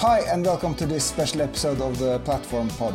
Hi, 0.00 0.20
and 0.20 0.46
welcome 0.46 0.74
to 0.76 0.86
this 0.86 1.04
special 1.04 1.42
episode 1.42 1.78
of 1.82 1.98
the 1.98 2.20
Platform 2.20 2.68
Pod. 2.70 2.94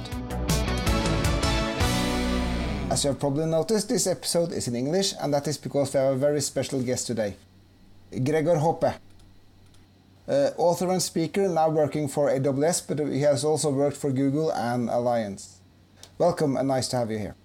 As 2.90 3.04
you 3.04 3.10
have 3.12 3.20
probably 3.20 3.46
noticed, 3.46 3.90
this 3.90 4.08
episode 4.08 4.52
is 4.52 4.68
in 4.68 4.76
English, 4.76 5.14
and 5.22 5.32
that 5.32 5.48
is 5.48 5.56
because 5.56 5.94
we 5.94 6.00
have 6.00 6.14
a 6.14 6.18
very 6.18 6.42
special 6.42 6.82
guest 6.82 7.06
today 7.06 7.36
Gregor 8.10 8.56
Hohpe. 8.56 8.96
Uh, 10.28 10.50
author 10.58 10.90
and 10.90 11.00
speaker, 11.00 11.48
now 11.48 11.70
working 11.70 12.08
for 12.08 12.32
AWS, 12.32 12.88
but 12.88 12.98
he 13.14 13.22
has 13.22 13.46
also 13.46 13.70
worked 13.70 13.98
for 13.98 14.10
Google 14.10 14.50
and 14.50 14.90
Allianz. 14.90 15.58
Welcome, 16.18 16.58
and 16.58 16.68
nice 16.68 16.88
to 16.88 16.98
have 16.98 17.12
you 17.12 17.20
here. 17.20 17.36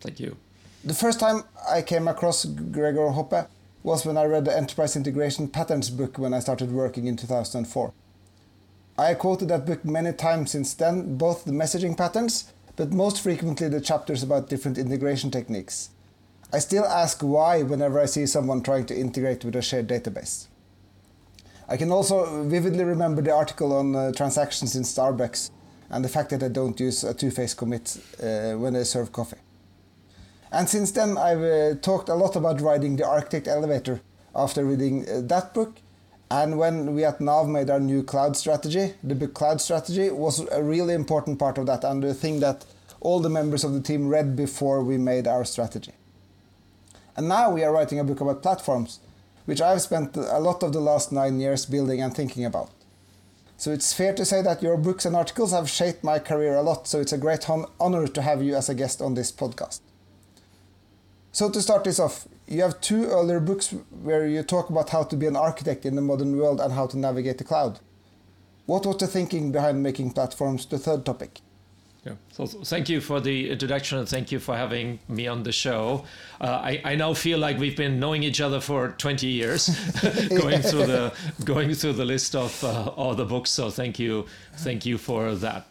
Thank 0.00 0.18
you. 0.18 0.36
The 0.82 0.94
first 0.94 1.20
time 1.20 1.44
I 1.70 1.82
came 1.82 2.08
across 2.08 2.44
Gregor 2.44 3.10
Hohpe 3.10 3.48
was 3.84 4.04
when 4.04 4.16
I 4.16 4.24
read 4.24 4.46
the 4.46 4.56
Enterprise 4.56 4.96
Integration 4.96 5.46
Patterns 5.46 5.90
book 5.90 6.18
when 6.18 6.34
I 6.34 6.40
started 6.40 6.72
working 6.72 7.06
in 7.06 7.16
2004. 7.16 7.92
I 8.96 9.14
quoted 9.14 9.48
that 9.48 9.66
book 9.66 9.84
many 9.84 10.12
times 10.12 10.52
since 10.52 10.72
then, 10.74 11.16
both 11.16 11.44
the 11.44 11.50
messaging 11.50 11.96
patterns, 11.96 12.52
but 12.76 12.92
most 12.92 13.20
frequently 13.20 13.68
the 13.68 13.80
chapters 13.80 14.22
about 14.22 14.48
different 14.48 14.78
integration 14.78 15.32
techniques. 15.32 15.90
I 16.52 16.60
still 16.60 16.84
ask 16.84 17.20
why 17.20 17.62
whenever 17.62 17.98
I 17.98 18.06
see 18.06 18.26
someone 18.26 18.62
trying 18.62 18.86
to 18.86 18.96
integrate 18.96 19.44
with 19.44 19.56
a 19.56 19.62
shared 19.62 19.88
database. 19.88 20.46
I 21.68 21.76
can 21.76 21.90
also 21.90 22.44
vividly 22.44 22.84
remember 22.84 23.20
the 23.22 23.32
article 23.32 23.72
on 23.72 23.96
uh, 23.96 24.12
transactions 24.12 24.76
in 24.76 24.84
Starbucks 24.84 25.50
and 25.90 26.04
the 26.04 26.08
fact 26.08 26.30
that 26.30 26.42
I 26.42 26.48
don't 26.48 26.78
use 26.78 27.02
a 27.02 27.14
two-phase 27.14 27.54
commit 27.54 27.96
uh, 28.22 28.52
when 28.52 28.76
I 28.76 28.84
serve 28.84 29.10
coffee. 29.10 29.38
And 30.52 30.68
since 30.68 30.92
then, 30.92 31.18
I've 31.18 31.42
uh, 31.42 31.74
talked 31.80 32.08
a 32.08 32.14
lot 32.14 32.36
about 32.36 32.60
riding 32.60 32.94
the 32.94 33.06
architect 33.06 33.48
elevator 33.48 34.00
after 34.36 34.64
reading 34.64 35.08
uh, 35.08 35.20
that 35.22 35.52
book 35.52 35.78
and 36.42 36.58
when 36.58 36.94
we 36.96 37.04
at 37.04 37.20
Nav 37.20 37.48
made 37.48 37.70
our 37.70 37.78
new 37.78 38.02
cloud 38.02 38.36
strategy, 38.36 38.94
the 39.04 39.28
cloud 39.28 39.60
strategy 39.60 40.10
was 40.10 40.40
a 40.50 40.62
really 40.62 40.94
important 40.94 41.38
part 41.38 41.58
of 41.58 41.66
that 41.66 41.84
and 41.84 42.02
the 42.02 42.12
thing 42.12 42.40
that 42.40 42.64
all 43.00 43.20
the 43.20 43.28
members 43.28 43.62
of 43.62 43.72
the 43.72 43.80
team 43.80 44.08
read 44.08 44.34
before 44.34 44.82
we 44.82 44.98
made 44.98 45.28
our 45.28 45.44
strategy. 45.44 45.92
And 47.16 47.28
now 47.28 47.50
we 47.50 47.62
are 47.62 47.72
writing 47.72 48.00
a 48.00 48.04
book 48.04 48.20
about 48.20 48.42
platforms, 48.42 48.98
which 49.44 49.60
I've 49.60 49.82
spent 49.82 50.16
a 50.16 50.40
lot 50.40 50.64
of 50.64 50.72
the 50.72 50.80
last 50.80 51.12
nine 51.12 51.38
years 51.38 51.66
building 51.66 52.02
and 52.02 52.12
thinking 52.12 52.44
about. 52.44 52.70
So 53.56 53.70
it's 53.70 53.92
fair 53.92 54.12
to 54.14 54.24
say 54.24 54.42
that 54.42 54.62
your 54.62 54.76
books 54.76 55.04
and 55.04 55.14
articles 55.14 55.52
have 55.52 55.70
shaped 55.70 56.02
my 56.02 56.18
career 56.18 56.56
a 56.56 56.62
lot, 56.62 56.88
so 56.88 57.00
it's 57.00 57.12
a 57.12 57.18
great 57.18 57.48
honor 57.48 58.08
to 58.08 58.22
have 58.22 58.42
you 58.42 58.56
as 58.56 58.68
a 58.68 58.74
guest 58.74 59.00
on 59.00 59.14
this 59.14 59.30
podcast. 59.30 59.80
So 61.34 61.50
to 61.50 61.60
start 61.60 61.82
this 61.82 61.98
off, 61.98 62.28
you 62.46 62.62
have 62.62 62.80
two 62.80 63.06
earlier 63.06 63.40
books 63.40 63.74
where 63.90 64.24
you 64.24 64.44
talk 64.44 64.70
about 64.70 64.90
how 64.90 65.02
to 65.02 65.16
be 65.16 65.26
an 65.26 65.34
architect 65.34 65.84
in 65.84 65.96
the 65.96 66.00
modern 66.00 66.38
world 66.38 66.60
and 66.60 66.72
how 66.72 66.86
to 66.86 66.96
navigate 66.96 67.38
the 67.38 67.44
cloud. 67.44 67.80
What 68.66 68.86
was 68.86 68.98
the 68.98 69.08
thinking 69.08 69.50
behind 69.50 69.82
making 69.82 70.12
platforms 70.12 70.64
the 70.64 70.78
third 70.78 71.04
topic? 71.04 71.40
Yeah. 72.04 72.12
So 72.30 72.46
thank 72.46 72.88
you 72.88 73.00
for 73.00 73.18
the 73.18 73.50
introduction 73.50 73.98
and 73.98 74.08
thank 74.08 74.30
you 74.30 74.38
for 74.38 74.56
having 74.56 75.00
me 75.08 75.26
on 75.26 75.42
the 75.42 75.50
show. 75.50 76.04
Uh, 76.40 76.60
I, 76.62 76.80
I 76.84 76.94
now 76.94 77.14
feel 77.14 77.40
like 77.40 77.58
we've 77.58 77.76
been 77.76 77.98
knowing 77.98 78.22
each 78.22 78.40
other 78.40 78.60
for 78.60 78.90
20 78.90 79.26
years, 79.26 79.66
going 80.28 80.62
through 80.62 80.86
the 80.86 81.12
going 81.44 81.74
through 81.74 81.94
the 81.94 82.04
list 82.04 82.36
of 82.36 82.62
uh, 82.62 82.92
all 82.94 83.16
the 83.16 83.24
books. 83.24 83.50
So 83.50 83.70
thank 83.70 83.98
you, 83.98 84.26
thank 84.58 84.86
you 84.86 84.98
for 84.98 85.34
that. 85.34 85.66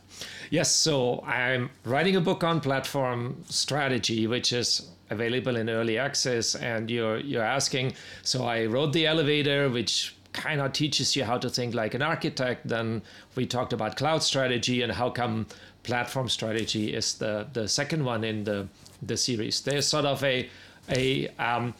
Yes. 0.49 0.71
So 0.71 1.23
I'm 1.25 1.69
writing 1.85 2.17
a 2.17 2.21
book 2.21 2.43
on 2.43 2.59
platform 2.59 3.43
strategy, 3.47 4.27
which 4.27 4.51
is 4.51 4.89
available 5.13 5.55
in 5.55 5.69
early 5.69 5.97
access 5.97 6.55
and 6.55 6.91
you're 6.91 7.19
you're 7.19 7.49
asking 7.59 7.93
so 8.21 8.45
i 8.45 8.65
wrote 8.65 8.91
the 8.93 9.05
elevator 9.05 9.69
which 9.69 10.15
kind 10.33 10.59
of 10.59 10.73
teaches 10.73 11.15
you 11.15 11.23
how 11.23 11.37
to 11.37 11.49
think 11.49 11.73
like 11.73 11.93
an 11.93 12.01
architect. 12.01 12.67
Then 12.67 13.03
we 13.35 13.45
talked 13.45 13.71
about 13.71 13.95
cloud 13.95 14.23
strategy 14.23 14.81
and 14.81 14.91
how 14.91 15.09
come 15.09 15.45
platform 15.83 16.27
strategy 16.27 16.93
is 16.93 17.15
the 17.15 17.47
the 17.53 17.67
second 17.67 18.03
one 18.03 18.23
in 18.23 18.43
the 18.43 18.67
the 19.01 19.15
series. 19.15 19.61
There's 19.61 19.87
sort 19.87 20.05
of 20.05 20.23
a 20.23 20.49
a 20.89 21.29
um, 21.39 21.73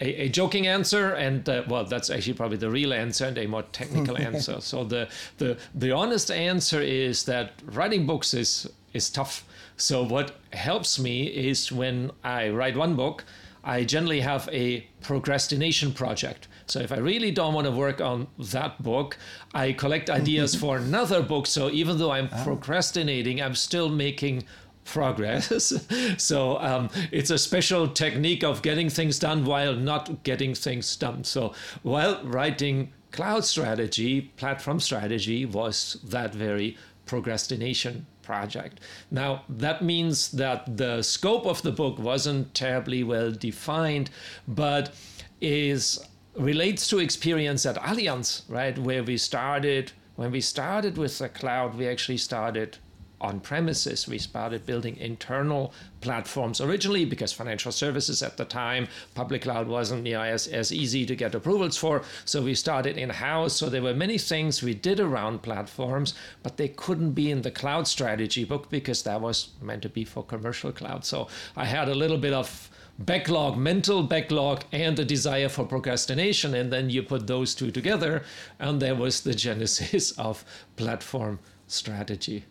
a, 0.00 0.24
a, 0.24 0.28
joking 0.28 0.66
answer 0.66 1.14
and 1.14 1.48
uh, 1.48 1.62
well 1.68 1.84
that's 1.84 2.10
actually 2.10 2.34
probably 2.34 2.58
the 2.58 2.68
real 2.68 2.92
answer 2.92 3.24
and 3.24 3.38
a 3.38 3.46
more 3.46 3.62
technical 3.72 4.18
answer. 4.30 4.60
So 4.60 4.84
the 4.84 5.08
the 5.38 5.56
the 5.74 5.92
honest 5.92 6.30
answer 6.30 6.82
is 6.82 7.24
that 7.24 7.52
writing 7.64 8.04
books 8.06 8.34
is 8.34 8.68
is 8.92 9.08
tough 9.08 9.44
so 9.76 10.02
what 10.02 10.36
helps 10.52 10.98
me 10.98 11.26
is 11.26 11.70
when 11.70 12.10
I 12.24 12.48
write 12.48 12.76
one 12.76 12.96
book, 12.96 13.24
I 13.62 13.84
generally 13.84 14.20
have 14.20 14.48
a 14.52 14.86
procrastination 15.00 15.92
project. 15.92 16.46
So 16.66 16.80
if 16.80 16.92
I 16.92 16.98
really 16.98 17.30
don't 17.30 17.52
want 17.52 17.66
to 17.66 17.72
work 17.72 18.00
on 18.00 18.28
that 18.38 18.82
book, 18.82 19.18
I 19.54 19.72
collect 19.72 20.08
ideas 20.08 20.54
for 20.62 20.76
another 20.76 21.20
book. 21.20 21.46
So 21.46 21.70
even 21.70 21.98
though 21.98 22.12
I'm 22.12 22.28
ah. 22.32 22.44
procrastinating, 22.44 23.42
I'm 23.42 23.56
still 23.56 23.88
making 23.88 24.44
progress. 24.84 25.72
so 26.16 26.58
um, 26.60 26.88
it's 27.10 27.30
a 27.30 27.38
special 27.38 27.88
technique 27.88 28.44
of 28.44 28.62
getting 28.62 28.88
things 28.88 29.18
done 29.18 29.44
while 29.44 29.74
not 29.74 30.22
getting 30.22 30.54
things 30.54 30.94
done. 30.96 31.24
So 31.24 31.52
while 31.82 32.22
writing 32.24 32.92
cloud 33.10 33.44
strategy, 33.44 34.20
platform 34.36 34.78
strategy 34.78 35.44
was 35.44 35.98
that 36.04 36.32
very 36.32 36.76
procrastination 37.04 38.06
project. 38.26 38.80
Now, 39.10 39.44
that 39.48 39.82
means 39.82 40.32
that 40.32 40.76
the 40.76 41.02
scope 41.02 41.46
of 41.46 41.62
the 41.62 41.72
book 41.72 41.98
wasn't 41.98 42.52
terribly 42.54 43.02
well 43.02 43.30
defined, 43.30 44.10
but 44.46 44.92
is 45.40 46.04
relates 46.34 46.88
to 46.88 46.98
experience 46.98 47.64
at 47.64 47.76
Allianz, 47.76 48.42
right? 48.48 48.76
Where 48.78 49.02
we 49.02 49.16
started, 49.16 49.92
when 50.16 50.30
we 50.30 50.40
started 50.40 50.98
with 50.98 51.18
the 51.18 51.28
cloud, 51.28 51.76
we 51.76 51.88
actually 51.88 52.18
started 52.18 52.78
on 53.20 53.40
premises. 53.40 54.06
We 54.06 54.18
started 54.18 54.66
building 54.66 54.96
internal 54.96 55.72
platforms 56.00 56.60
originally 56.60 57.04
because 57.04 57.32
financial 57.32 57.72
services 57.72 58.22
at 58.22 58.36
the 58.36 58.44
time, 58.44 58.88
public 59.14 59.42
cloud 59.42 59.68
wasn't 59.68 60.06
you 60.06 60.14
know, 60.14 60.22
as, 60.22 60.46
as 60.46 60.72
easy 60.72 61.06
to 61.06 61.16
get 61.16 61.34
approvals 61.34 61.76
for. 61.76 62.02
So 62.24 62.42
we 62.42 62.54
started 62.54 62.98
in 62.98 63.10
house. 63.10 63.54
So 63.54 63.68
there 63.68 63.82
were 63.82 63.94
many 63.94 64.18
things 64.18 64.62
we 64.62 64.74
did 64.74 65.00
around 65.00 65.42
platforms, 65.42 66.14
but 66.42 66.56
they 66.56 66.68
couldn't 66.68 67.12
be 67.12 67.30
in 67.30 67.42
the 67.42 67.50
cloud 67.50 67.88
strategy 67.88 68.44
book 68.44 68.70
because 68.70 69.02
that 69.04 69.20
was 69.20 69.50
meant 69.62 69.82
to 69.82 69.88
be 69.88 70.04
for 70.04 70.22
commercial 70.22 70.72
cloud. 70.72 71.04
So 71.04 71.28
I 71.56 71.64
had 71.64 71.88
a 71.88 71.94
little 71.94 72.18
bit 72.18 72.32
of 72.32 72.70
backlog, 72.98 73.56
mental 73.56 74.02
backlog, 74.02 74.64
and 74.72 74.96
the 74.96 75.04
desire 75.04 75.48
for 75.48 75.64
procrastination. 75.64 76.54
And 76.54 76.72
then 76.72 76.90
you 76.90 77.02
put 77.02 77.26
those 77.26 77.54
two 77.54 77.70
together, 77.70 78.22
and 78.58 78.80
there 78.80 78.94
was 78.94 79.22
the 79.22 79.34
genesis 79.34 80.10
of 80.18 80.44
platform 80.76 81.38
strategy. 81.66 82.44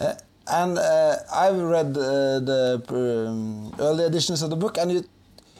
Uh, 0.00 0.14
and 0.46 0.78
uh, 0.78 1.16
I've 1.32 1.60
read 1.60 1.96
uh, 1.96 2.40
the 2.40 2.82
um, 2.88 3.74
early 3.78 4.04
editions 4.04 4.42
of 4.42 4.50
the 4.50 4.56
book, 4.56 4.78
and 4.78 4.90
you, 4.90 5.04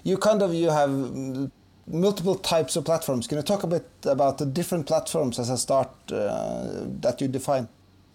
you 0.02 0.16
kind 0.16 0.42
of 0.42 0.54
you 0.54 0.70
have 0.70 0.90
multiple 1.86 2.34
types 2.34 2.76
of 2.76 2.84
platforms. 2.84 3.26
Can 3.26 3.36
you 3.36 3.42
talk 3.42 3.62
a 3.62 3.66
bit 3.66 3.86
about 4.04 4.38
the 4.38 4.46
different 4.46 4.86
platforms 4.86 5.38
as 5.38 5.50
a 5.50 5.58
start 5.58 5.90
uh, 6.10 6.84
that 7.00 7.20
you 7.20 7.28
define? 7.28 7.68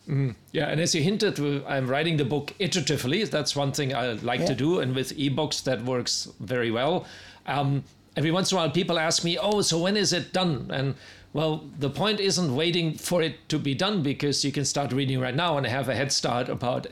Mm, 0.07 0.35
yeah, 0.51 0.67
and 0.67 0.79
as 0.79 0.93
you 0.93 1.01
hinted, 1.01 1.39
I'm 1.67 1.87
writing 1.87 2.17
the 2.17 2.25
book 2.25 2.53
iteratively. 2.59 3.29
That's 3.29 3.55
one 3.55 3.71
thing 3.71 3.93
I 3.95 4.13
like 4.13 4.41
yeah. 4.41 4.47
to 4.47 4.55
do, 4.55 4.79
and 4.79 4.95
with 4.95 5.17
ebooks 5.17 5.63
that 5.63 5.83
works 5.83 6.27
very 6.39 6.71
well. 6.71 7.05
Um, 7.47 7.83
every 8.15 8.31
once 8.31 8.51
in 8.51 8.57
a 8.57 8.61
while, 8.61 8.69
people 8.69 8.99
ask 8.99 9.23
me, 9.23 9.37
"Oh, 9.37 9.61
so 9.61 9.79
when 9.79 9.97
is 9.97 10.13
it 10.13 10.31
done?" 10.31 10.69
And 10.71 10.95
well, 11.35 11.65
the 11.77 11.89
point 11.89 12.21
isn't 12.21 12.55
waiting 12.55 12.93
for 12.93 13.21
it 13.21 13.49
to 13.49 13.59
be 13.59 13.75
done 13.75 14.01
because 14.01 14.45
you 14.45 14.53
can 14.53 14.63
start 14.63 14.93
reading 14.93 15.19
right 15.19 15.35
now 15.35 15.57
and 15.57 15.67
have 15.67 15.89
a 15.89 15.93
head 15.93 16.13
start 16.13 16.47
about, 16.47 16.87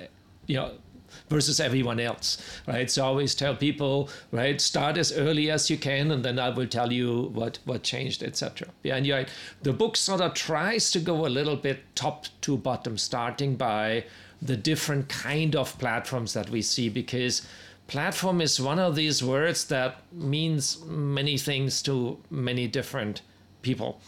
you 0.47 0.57
know, 0.57 0.71
versus 1.29 1.61
everyone 1.61 1.97
else, 1.97 2.37
right? 2.67 2.91
So 2.91 3.05
I 3.05 3.07
always 3.07 3.35
tell 3.35 3.55
people, 3.55 4.09
right, 4.31 4.59
start 4.59 4.97
as 4.97 5.13
early 5.13 5.49
as 5.49 5.69
you 5.69 5.77
can, 5.77 6.11
and 6.11 6.25
then 6.25 6.39
I 6.39 6.49
will 6.49 6.67
tell 6.67 6.91
you 6.91 7.31
what 7.33 7.59
what 7.63 7.83
changed, 7.83 8.21
etc. 8.21 8.67
Yeah, 8.83 8.97
and 8.97 9.07
yeah, 9.07 9.23
the 9.61 9.71
book 9.71 9.95
sort 9.95 10.19
of 10.19 10.33
tries 10.33 10.91
to 10.91 10.99
go 10.99 11.25
a 11.25 11.29
little 11.29 11.55
bit 11.55 11.79
top 11.95 12.25
to 12.41 12.57
bottom, 12.57 12.97
starting 12.97 13.55
by 13.55 14.03
the 14.41 14.57
different 14.57 15.07
kind 15.07 15.55
of 15.55 15.79
platforms 15.79 16.33
that 16.33 16.49
we 16.49 16.61
see, 16.61 16.89
because 16.89 17.47
platform 17.87 18.41
is 18.41 18.59
one 18.59 18.79
of 18.79 18.97
these 18.97 19.23
words 19.23 19.63
that 19.67 20.01
means 20.11 20.83
many 20.83 21.37
things 21.37 21.81
to 21.83 22.17
many 22.29 22.67
different 22.67 23.21
people. 23.61 24.01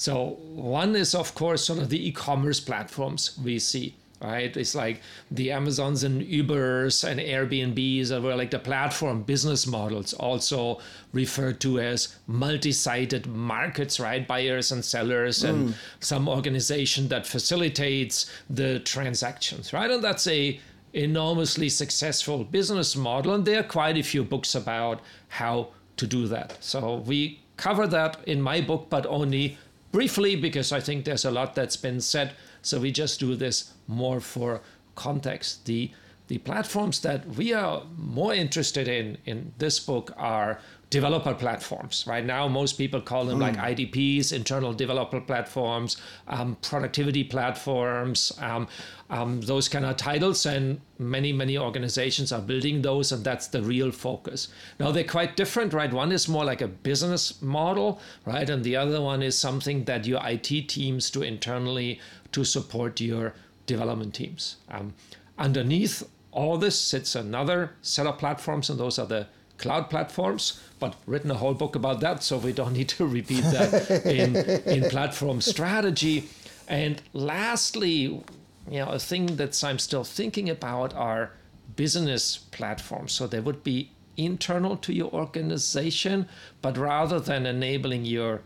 So 0.00 0.38
one 0.54 0.96
is 0.96 1.14
of 1.14 1.34
course 1.34 1.66
sort 1.66 1.78
of 1.78 1.90
the 1.90 2.08
e-commerce 2.08 2.58
platforms 2.58 3.38
we 3.44 3.58
see 3.58 3.96
right? 4.22 4.54
It's 4.54 4.74
like 4.74 5.00
the 5.30 5.50
Amazons 5.50 6.04
and 6.04 6.20
Ubers 6.20 7.04
and 7.08 7.18
Airbnbs 7.18 8.10
are 8.10 8.36
like 8.36 8.50
the 8.50 8.58
platform 8.58 9.22
business 9.22 9.66
models, 9.66 10.12
also 10.12 10.78
referred 11.14 11.58
to 11.60 11.80
as 11.80 12.16
multi-sided 12.26 13.26
markets, 13.26 13.98
right? 13.98 14.28
Buyers 14.28 14.72
and 14.72 14.84
sellers, 14.84 15.42
mm. 15.42 15.48
and 15.48 15.74
some 16.00 16.28
organization 16.28 17.08
that 17.08 17.26
facilitates 17.26 18.30
the 18.50 18.80
transactions, 18.80 19.72
right? 19.72 19.90
And 19.90 20.04
that's 20.04 20.26
a 20.26 20.60
enormously 20.92 21.70
successful 21.70 22.44
business 22.44 22.94
model, 22.96 23.32
and 23.32 23.46
there 23.46 23.60
are 23.60 23.70
quite 23.78 23.96
a 23.96 24.02
few 24.02 24.22
books 24.22 24.54
about 24.54 25.00
how 25.28 25.68
to 25.96 26.06
do 26.06 26.26
that. 26.28 26.62
So 26.62 26.96
we 27.06 27.40
cover 27.56 27.86
that 27.86 28.18
in 28.26 28.42
my 28.42 28.60
book, 28.60 28.88
but 28.90 29.06
only 29.06 29.56
briefly 29.92 30.36
because 30.36 30.72
I 30.72 30.80
think 30.80 31.04
there's 31.04 31.24
a 31.24 31.30
lot 31.30 31.54
that's 31.54 31.76
been 31.76 32.00
said. 32.00 32.32
So 32.62 32.80
we 32.80 32.92
just 32.92 33.20
do 33.20 33.36
this 33.36 33.72
more 33.86 34.20
for 34.20 34.60
context. 34.94 35.66
The 35.66 35.90
the 36.28 36.38
platforms 36.38 37.00
that 37.00 37.26
we 37.26 37.52
are 37.52 37.82
more 37.96 38.32
interested 38.32 38.86
in 38.86 39.18
in 39.24 39.52
this 39.58 39.80
book 39.80 40.12
are 40.16 40.60
developer 40.90 41.32
platforms. 41.32 42.04
Right 42.06 42.24
now, 42.24 42.48
most 42.48 42.72
people 42.72 43.00
call 43.00 43.24
them 43.24 43.38
mm. 43.38 43.42
like 43.42 43.56
IDPs, 43.56 44.32
internal 44.32 44.72
developer 44.72 45.20
platforms, 45.20 45.96
um, 46.26 46.56
productivity 46.62 47.22
platforms, 47.22 48.32
um, 48.40 48.66
um, 49.08 49.40
those 49.40 49.68
kind 49.68 49.84
of 49.84 49.96
titles. 49.96 50.44
And 50.46 50.80
many, 50.98 51.32
many 51.32 51.56
organizations 51.56 52.32
are 52.32 52.40
building 52.40 52.82
those, 52.82 53.12
and 53.12 53.24
that's 53.24 53.46
the 53.46 53.62
real 53.62 53.92
focus. 53.92 54.48
Now, 54.80 54.90
they're 54.90 55.04
quite 55.04 55.36
different, 55.36 55.72
right? 55.72 55.92
One 55.92 56.10
is 56.10 56.28
more 56.28 56.44
like 56.44 56.60
a 56.60 56.68
business 56.68 57.40
model, 57.40 58.00
right? 58.26 58.50
And 58.50 58.64
the 58.64 58.74
other 58.74 59.00
one 59.00 59.22
is 59.22 59.38
something 59.38 59.84
that 59.84 60.06
your 60.06 60.20
IT 60.24 60.68
teams 60.68 61.08
do 61.10 61.22
internally 61.22 62.00
to 62.32 62.44
support 62.44 63.00
your 63.00 63.34
development 63.66 64.14
teams. 64.14 64.56
Um, 64.68 64.94
underneath 65.38 66.02
all 66.32 66.58
this 66.58 66.78
sits 66.78 67.14
another 67.14 67.74
set 67.80 68.06
of 68.06 68.18
platforms, 68.18 68.70
and 68.70 68.80
those 68.80 68.98
are 68.98 69.06
the 69.06 69.28
cloud 69.60 69.90
platforms, 69.90 70.60
but 70.80 70.96
written 71.06 71.30
a 71.30 71.34
whole 71.34 71.54
book 71.54 71.76
about 71.76 72.00
that, 72.00 72.22
so 72.22 72.38
we 72.38 72.52
don't 72.52 72.72
need 72.78 72.88
to 72.90 73.06
repeat 73.06 73.44
that 73.44 74.06
in, 74.06 74.36
in 74.66 74.90
platform 74.90 75.40
strategy. 75.40 76.28
And 76.66 77.02
lastly, 77.12 78.22
you 78.70 78.78
know, 78.78 78.88
a 78.88 78.98
thing 78.98 79.36
that 79.36 79.62
I'm 79.62 79.78
still 79.78 80.04
thinking 80.04 80.48
about 80.48 80.94
are 80.94 81.32
business 81.76 82.36
platforms. 82.36 83.12
So 83.12 83.26
they 83.26 83.40
would 83.40 83.62
be 83.62 83.90
internal 84.16 84.76
to 84.78 84.92
your 84.92 85.10
organization, 85.12 86.28
but 86.62 86.76
rather 86.76 87.20
than 87.20 87.46
enabling 87.46 88.04
your 88.04 88.42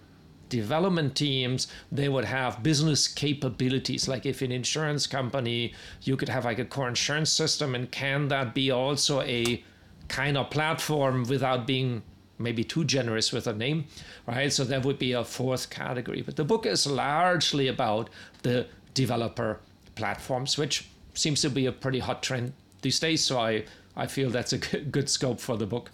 development 0.49 1.17
teams, 1.17 1.67
they 1.91 2.09
would 2.09 2.25
have 2.25 2.63
business 2.63 3.09
capabilities. 3.09 4.07
Like 4.07 4.25
if 4.25 4.43
an 4.43 4.53
insurance 4.53 5.07
company, 5.07 5.75
you 6.03 6.17
could 6.17 6.29
have 6.29 6.45
like 6.45 6.59
a 6.59 6.65
core 6.65 6.89
insurance 6.89 7.31
system, 7.31 7.75
and 7.75 7.91
can 7.91 8.29
that 8.29 8.55
be 8.55 8.71
also 8.71 9.21
a 9.23 9.63
kind 10.09 10.37
of 10.37 10.51
platform 10.51 11.25
without 11.25 11.67
being 11.67 12.03
maybe 12.45 12.63
too 12.63 12.85
generous 12.85 13.33
with 13.33 13.49
a 13.49 13.53
name, 13.53 13.87
right? 14.27 14.53
So 14.53 14.63
that 14.65 14.85
would 14.85 14.99
be 14.99 15.13
a 15.13 15.25
fourth 15.25 15.71
category. 15.71 16.23
But 16.23 16.37
the 16.37 16.45
book 16.45 16.67
is 16.67 16.87
largely 16.87 17.67
about 17.67 18.09
the 18.43 18.67
developer 18.95 19.59
platforms, 19.97 20.57
which 20.57 20.87
seems 21.15 21.41
to 21.43 21.51
be 21.51 21.67
a 21.67 21.73
pretty 21.73 21.99
hot 21.99 22.23
trend 22.23 22.53
these 22.83 23.01
days. 23.01 23.25
So 23.25 23.41
I, 23.41 23.65
I 23.97 24.07
feel 24.07 24.31
that's 24.31 24.53
a 24.53 24.59
good 24.97 25.11
scope 25.11 25.41
for 25.41 25.57
the 25.57 25.67
book. 25.67 25.91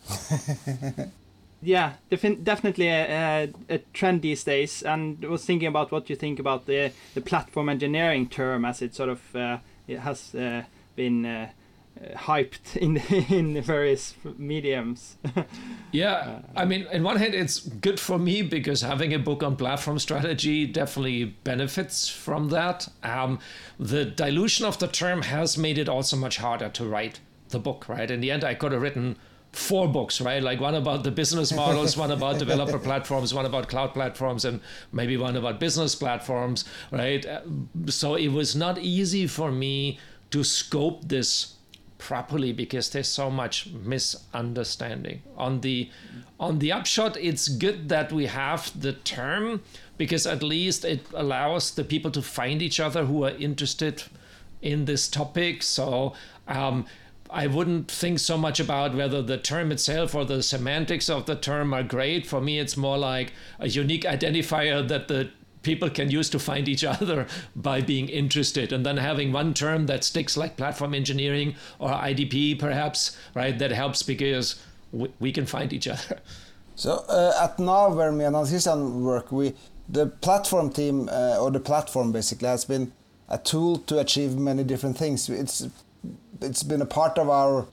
yeah, 1.62 1.94
definitely 2.11 2.88
a, 2.88 3.50
a, 3.69 3.79
trend 3.94 4.20
these 4.23 4.44
days. 4.44 4.82
And 4.82 5.25
I 5.25 5.29
was 5.29 5.44
thinking 5.44 5.69
about 5.69 5.91
what 5.91 6.11
you 6.11 6.17
think 6.17 6.38
about 6.38 6.67
the, 6.67 6.93
the 7.14 7.23
platform 7.23 7.70
engineering 7.70 8.29
term 8.29 8.67
as 8.67 8.82
it 8.82 8.94
sort 8.94 9.08
of 9.08 9.37
uh, 9.37 9.58
it 9.91 10.00
has 10.00 10.35
uh, 10.35 10.62
been 10.97 11.26
uh, 11.26 11.49
hyped 12.14 12.76
in 12.76 12.97
in 13.56 13.61
various 13.62 14.14
mediums. 14.38 15.17
yeah, 15.93 16.41
I 16.56 16.64
mean, 16.64 16.87
in 16.93 17.02
one 17.02 17.17
hand, 17.17 17.35
it's 17.35 17.61
good 17.61 18.00
for 18.00 18.19
me 18.19 18.43
because 18.43 18.82
having 18.82 19.12
a 19.12 19.19
book 19.19 19.43
on 19.43 19.56
platform 19.56 19.99
strategy 19.99 20.67
definitely 20.67 21.25
benefits 21.25 22.08
from 22.08 22.49
that. 22.50 22.88
Um, 23.02 23.38
the 23.79 24.05
dilution 24.05 24.64
of 24.67 24.79
the 24.79 24.88
term 24.88 25.23
has 25.23 25.58
made 25.58 25.79
it 25.79 25.88
also 25.88 26.17
much 26.17 26.38
harder 26.38 26.69
to 26.70 26.85
write 26.85 27.20
the 27.50 27.58
book. 27.58 27.88
Right, 27.88 28.11
in 28.11 28.20
the 28.20 28.31
end, 28.31 28.44
I 28.44 28.55
could 28.55 28.73
have 28.73 28.82
written 28.82 29.17
four 29.52 29.88
books, 29.88 30.20
right? 30.20 30.43
Like 30.43 30.61
one 30.61 30.76
about 30.76 31.05
the 31.05 31.11
business 31.11 31.52
models, 31.52 31.97
one 31.97 32.12
about 32.12 32.38
developer 32.44 32.79
platforms, 32.79 33.35
one 33.35 33.47
about 33.47 33.69
cloud 33.69 33.93
platforms, 33.93 34.44
and 34.44 34.61
maybe 34.93 35.17
one 35.17 35.37
about 35.37 35.61
business 35.61 35.94
platforms, 35.94 36.64
right? 36.91 37.26
Uh, 37.26 37.41
so 37.87 38.14
it 38.14 38.29
was 38.29 38.55
not 38.55 38.79
easy 38.79 39.26
for 39.26 39.50
me 39.50 39.99
to 40.31 40.44
scope 40.44 41.08
this 41.08 41.56
properly 42.00 42.52
because 42.52 42.91
there's 42.91 43.08
so 43.08 43.31
much 43.31 43.69
misunderstanding 43.69 45.23
on 45.37 45.61
the 45.61 45.88
on 46.41 46.58
the 46.58 46.73
upshot 46.73 47.17
it's 47.19 47.49
good 47.49 47.88
that 47.88 48.11
we 48.11 48.26
have 48.26 48.73
the 48.81 48.93
term 48.93 49.62
because 49.99 50.26
at 50.26 50.43
least 50.43 50.85
it 50.85 51.06
allows 51.14 51.70
the 51.73 51.85
people 51.85 52.11
to 52.11 52.23
find 52.23 52.62
each 52.62 52.81
other 52.81 53.05
who 53.05 53.25
are 53.25 53.37
interested 53.37 54.02
in 54.62 54.87
this 54.87 55.08
topic 55.08 55.62
so 55.62 56.14
um, 56.49 56.87
I 57.32 57.47
wouldn't 57.47 57.91
think 57.91 58.19
so 58.19 58.37
much 58.37 58.58
about 58.58 58.94
whether 58.94 59.23
the 59.23 59.38
term 59.38 59.70
itself 59.70 60.14
or 60.14 60.25
the 60.25 60.43
semantics 60.43 61.08
of 61.08 61.26
the 61.26 61.37
term 61.37 61.73
are 61.73 61.85
great. 61.85 62.26
For 62.26 62.41
me, 62.41 62.58
it's 62.58 62.76
more 62.76 62.99
like 62.99 63.32
a 63.61 63.69
unique 63.69 64.02
identifier 64.02 64.87
that 64.88 65.06
the 65.06 65.31
people 65.62 65.91
can 65.91 66.11
use 66.11 66.31
to 66.31 66.39
find 66.39 66.69
each 66.69 66.85
other 66.95 67.27
by 67.55 67.81
being 67.81 68.09
interested. 68.09 68.73
And 68.73 68.85
then 68.85 68.97
having 68.97 69.33
one 69.33 69.55
term 69.55 69.87
that 69.87 70.05
sticks 70.05 70.37
like 70.37 70.57
platform 70.57 70.95
engineering 70.95 71.55
or 71.79 71.91
idp 71.91 72.59
perhaps 72.59 73.17
right 73.35 73.59
that 73.59 73.71
helps 73.71 74.03
because 74.03 74.62
we, 74.93 75.11
we 75.19 75.33
can 75.33 75.47
find 75.47 75.73
each 75.73 75.89
other. 75.97 76.21
So 76.75 77.05
uh, 77.09 77.33
at 77.43 77.59
Nav 77.59 77.97
where 77.97 78.12
me 78.12 78.25
and 78.25 78.35
Hans 78.35 78.67
work 78.67 79.33
we 79.33 79.55
the 79.89 80.07
platform 80.07 80.71
team 80.71 81.09
uh, 81.09 81.39
or 81.39 81.51
the 81.51 81.61
platform 81.61 82.12
basically 82.12 82.49
has 82.49 82.65
been 82.65 82.93
a 83.29 83.39
tool 83.39 83.79
to 83.79 83.99
achieve 83.99 84.37
many 84.37 84.65
different 84.65 84.97
things. 84.97 85.29
It's 85.29 85.69
it's 86.41 86.62
been 86.62 86.81
a 86.81 86.87
part 86.87 87.19
of 87.19 87.29
our 87.29 87.67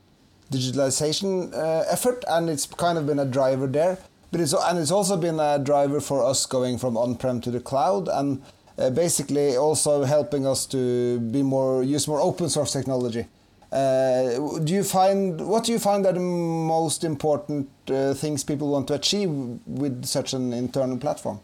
digitalization 0.51 1.53
uh, 1.53 1.85
effort 1.89 2.23
and 2.27 2.49
it's 2.49 2.65
kind 2.65 2.97
of 2.97 3.05
been 3.05 3.19
a 3.19 3.25
driver 3.25 3.67
there 3.67 3.97
but 4.31 4.41
it's 4.41 4.53
and 4.53 4.79
it's 4.79 4.91
also 4.91 5.17
been 5.17 5.39
a 5.39 5.59
driver 5.59 5.99
for 5.99 6.23
us 6.23 6.45
going 6.45 6.77
from 6.77 6.97
on-prem 6.97 7.41
to 7.41 7.51
the 7.51 7.59
cloud 7.59 8.07
and 8.07 8.41
uh, 8.77 8.89
basically 8.89 9.55
also 9.55 10.03
helping 10.03 10.45
us 10.45 10.65
to 10.65 11.19
be 11.19 11.41
more 11.41 11.83
use 11.83 12.07
more 12.07 12.21
open 12.21 12.49
source 12.49 12.73
technology. 12.73 13.25
Uh, 13.71 14.59
do 14.63 14.73
you 14.73 14.83
find 14.83 15.45
what 15.45 15.65
do 15.65 15.71
you 15.71 15.79
find 15.79 16.05
are 16.05 16.13
the 16.13 16.19
most 16.19 17.03
important 17.03 17.69
uh, 17.89 18.13
things 18.13 18.43
people 18.43 18.69
want 18.69 18.87
to 18.87 18.93
achieve 18.93 19.29
with 19.65 20.05
such 20.05 20.33
an 20.33 20.53
internal 20.53 20.97
platform? 20.97 21.39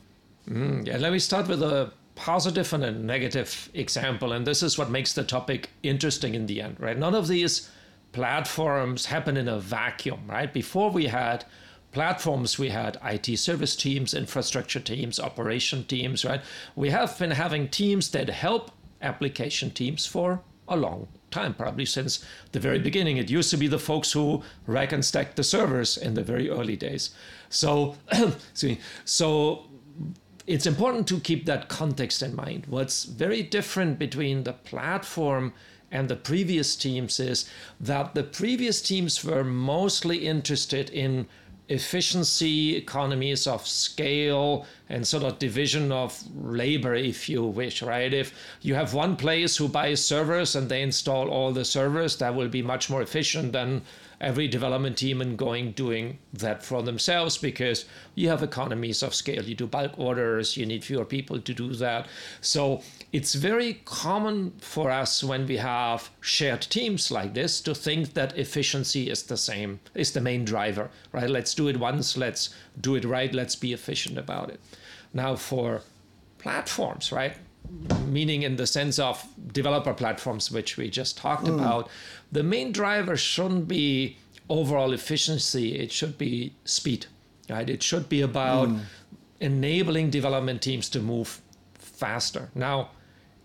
Mm, 0.50 0.88
yeah, 0.88 0.98
let 0.98 1.12
me 1.12 1.20
start 1.20 1.48
with 1.48 1.62
a 1.62 1.92
positive 2.16 2.72
and 2.74 2.84
a 2.84 2.92
negative 2.92 3.70
example, 3.74 4.34
and 4.34 4.46
this 4.46 4.62
is 4.62 4.78
what 4.78 4.90
makes 4.90 5.14
the 5.14 5.24
topic 5.24 5.70
interesting 5.82 6.36
in 6.36 6.46
the 6.46 6.62
end, 6.62 6.80
right? 6.80 6.98
None 6.98 7.16
of 7.16 7.28
these 7.28 7.70
platforms 8.12 9.08
happen 9.08 9.36
in 9.36 9.48
a 9.48 9.60
vacuum, 9.60 10.22
right? 10.28 10.54
Before 10.54 10.92
we 10.92 11.08
had 11.08 11.46
platforms 11.94 12.60
we 12.60 12.70
had 12.70 12.98
IT 13.04 13.38
service 13.38 13.76
teams, 13.76 14.14
infrastructure 14.14 14.80
teams, 14.80 15.20
operation 15.20 15.86
teams, 15.86 16.26
right? 16.26 16.42
We 16.76 16.90
have 16.90 17.18
been 17.18 17.32
having 17.32 17.70
teams 17.70 18.10
that 18.12 18.30
help 18.30 18.72
application 19.02 19.72
teams 19.72 20.06
for 20.06 20.42
a 20.68 20.76
long 20.76 21.08
time, 21.30 21.54
probably 21.54 21.86
since 21.86 22.26
the 22.52 22.60
very 22.60 22.80
beginning. 22.80 23.18
It 23.18 23.30
used 23.30 23.52
to 23.52 23.58
be 23.58 23.68
the 23.68 23.80
folks 23.80 24.12
who 24.12 24.44
rack 24.66 24.92
and 24.92 25.06
stack 25.06 25.36
the 25.36 25.44
servers 25.44 25.98
in 25.98 26.16
the 26.16 26.24
very 26.24 26.50
early 26.50 26.76
days. 26.76 27.12
So, 27.50 27.96
so 29.06 29.66
it's 30.48 30.66
important 30.66 31.08
to 31.08 31.20
keep 31.20 31.46
that 31.46 31.70
context 31.70 32.22
in 32.22 32.36
mind. 32.36 32.66
What's 32.68 33.04
very 33.06 33.44
different 33.44 34.00
between 34.00 34.44
the 34.44 34.54
platform 34.54 35.54
and 35.92 36.10
the 36.10 36.16
previous 36.16 36.76
teams 36.76 37.20
is 37.20 37.50
that 37.80 38.16
the 38.16 38.24
previous 38.24 38.82
teams 38.82 39.24
were 39.24 39.44
mostly 39.44 40.26
interested 40.26 40.90
in 40.90 41.28
efficiency, 41.70 42.76
economies 42.76 43.48
of 43.48 43.66
scale, 43.68 44.66
and 44.90 45.08
sort 45.08 45.24
of 45.24 45.40
division 45.40 45.92
of 45.92 46.22
labor, 46.36 46.94
if 46.94 47.30
you 47.30 47.44
wish, 47.44 47.82
right? 47.82 48.14
If 48.14 48.34
you 48.62 48.76
have 48.76 48.94
one 48.94 49.16
place 49.16 49.58
who 49.58 49.68
buys 49.68 50.04
servers 50.04 50.56
and 50.56 50.70
they 50.70 50.82
install 50.82 51.30
all 51.30 51.52
the 51.52 51.66
servers, 51.66 52.18
that 52.18 52.36
will 52.36 52.50
be 52.50 52.62
much 52.62 52.90
more 52.90 53.02
efficient 53.02 53.54
than 53.54 53.82
every 54.24 54.48
development 54.48 54.98
team 54.98 55.22
and 55.22 55.38
going 55.38 55.72
doing 55.74 56.18
that 56.34 56.64
for 56.64 56.82
themselves 56.82 57.38
because 57.38 57.86
you 58.16 58.30
have 58.30 58.42
economies 58.42 59.04
of 59.04 59.14
scale. 59.14 59.44
You 59.44 59.56
do 59.56 59.68
bulk 59.68 59.98
orders, 59.98 60.58
you 60.58 60.66
need 60.66 60.84
fewer 60.84 61.06
people 61.06 61.40
to 61.40 61.54
do 61.54 61.74
that. 61.74 62.08
So 62.42 62.82
it's 63.12 63.36
very 63.36 63.82
common 63.86 64.52
for 64.60 64.90
us 64.90 65.24
when 65.24 65.46
we 65.46 65.58
have 65.58 66.10
shared 66.22 66.62
teams 66.62 67.12
like 67.12 67.34
this 67.34 67.62
to 67.62 67.76
think 67.76 68.14
that 68.14 68.38
efficiency 68.38 69.10
is 69.10 69.24
the 69.24 69.38
same, 69.38 69.80
is 69.94 70.14
the 70.14 70.22
main 70.22 70.46
driver, 70.46 70.90
right? 71.12 71.30
Let's 71.30 71.54
do 71.54 71.68
it 71.68 71.78
once, 71.78 72.18
let's 72.18 72.56
do 72.80 72.96
it 72.96 73.06
right, 73.06 73.34
let's 73.34 73.56
be 73.56 73.74
efficient 73.74 74.18
about 74.18 74.50
it. 74.50 74.60
Now, 75.14 75.36
for 75.36 75.82
platforms, 76.40 77.12
right? 77.12 77.36
meaning 78.08 78.44
in 78.44 78.56
the 78.56 78.68
sense 78.68 79.00
of 79.00 79.26
developer 79.52 79.94
platforms, 79.94 80.52
which 80.52 80.78
we 80.78 80.90
just 80.90 81.18
talked 81.18 81.46
mm. 81.46 81.56
about, 81.56 81.90
the 82.34 82.44
main 82.44 82.72
driver 82.72 83.16
shouldn't 83.16 83.68
be 83.68 84.18
overall 84.50 84.92
efficiency, 84.92 85.76
it 85.76 85.92
should 85.92 86.18
be 86.18 86.54
speed, 86.66 87.06
right? 87.50 87.70
It 87.70 87.84
should 87.84 88.10
be 88.10 88.22
about 88.22 88.70
mm. 88.70 88.82
enabling 89.40 90.10
development 90.10 90.62
teams 90.62 90.90
to 90.90 91.00
move 91.00 91.42
faster. 91.76 92.50
Now, 92.56 92.90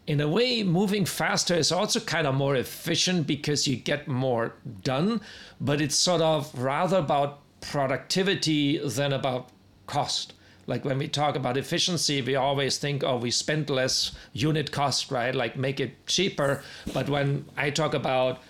in 0.06 0.22
a 0.22 0.28
way, 0.28 0.62
moving 0.62 1.04
faster 1.04 1.54
is 1.54 1.70
also 1.70 2.00
kind 2.00 2.26
of 2.26 2.34
more 2.34 2.56
efficient 2.56 3.26
because 3.26 3.68
you 3.68 3.76
get 3.76 4.08
more 4.08 4.54
done, 4.82 5.20
but 5.60 5.82
it's 5.82 5.96
sort 5.96 6.22
of 6.22 6.50
rather 6.58 6.96
about 6.96 7.40
productivity 7.60 8.78
than 8.78 9.12
about 9.12 9.50
cost. 9.86 10.32
Like 10.66 10.84
when 10.84 10.98
we 10.98 11.08
talk 11.08 11.36
about 11.36 11.58
efficiency, 11.58 12.22
we 12.22 12.36
always 12.36 12.78
think, 12.78 13.04
oh, 13.04 13.18
we 13.18 13.30
spend 13.30 13.68
less 13.68 14.12
unit 14.32 14.70
cost, 14.70 15.10
right? 15.10 15.34
Like 15.34 15.56
make 15.56 15.78
it 15.78 16.06
cheaper. 16.06 16.62
But 16.94 17.08
when 17.10 17.44
I 17.56 17.68
talk 17.70 17.92
about 17.92 18.40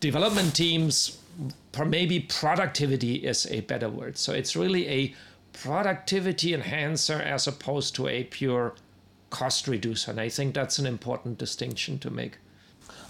development 0.00 0.54
teams, 0.54 1.18
maybe 1.86 2.20
productivity 2.20 3.16
is 3.16 3.46
a 3.50 3.60
better 3.62 3.88
word. 3.88 4.16
So 4.18 4.32
it's 4.32 4.54
really 4.54 4.88
a 4.88 5.14
productivity 5.52 6.54
enhancer 6.54 7.14
as 7.14 7.46
opposed 7.46 7.94
to 7.96 8.08
a 8.08 8.24
pure 8.24 8.74
cost 9.30 9.66
reducer. 9.66 10.10
And 10.10 10.20
I 10.20 10.28
think 10.28 10.54
that's 10.54 10.78
an 10.78 10.86
important 10.86 11.38
distinction 11.38 11.98
to 12.00 12.10
make. 12.10 12.38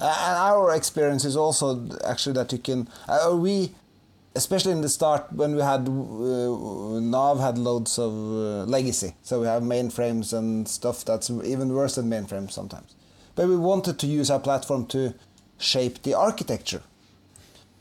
Uh, 0.00 0.16
and 0.26 0.36
our 0.36 0.74
experience 0.74 1.24
is 1.24 1.36
also 1.36 1.88
actually 2.06 2.34
that 2.34 2.52
you 2.52 2.58
can, 2.58 2.88
uh, 3.08 3.36
we, 3.36 3.72
especially 4.34 4.72
in 4.72 4.80
the 4.80 4.88
start 4.88 5.32
when 5.32 5.54
we 5.54 5.62
had, 5.62 5.88
uh, 5.88 7.00
Nav 7.00 7.40
had 7.40 7.58
loads 7.58 7.98
of 7.98 8.12
uh, 8.12 8.64
legacy. 8.64 9.14
So 9.22 9.40
we 9.40 9.46
have 9.46 9.62
mainframes 9.62 10.32
and 10.32 10.66
stuff 10.66 11.04
that's 11.04 11.30
even 11.30 11.72
worse 11.72 11.94
than 11.96 12.08
mainframes 12.08 12.52
sometimes. 12.52 12.94
But 13.36 13.48
we 13.48 13.56
wanted 13.56 13.98
to 13.98 14.06
use 14.06 14.30
our 14.30 14.40
platform 14.40 14.86
to 14.86 15.14
shape 15.64 16.02
the 16.02 16.14
architecture. 16.14 16.82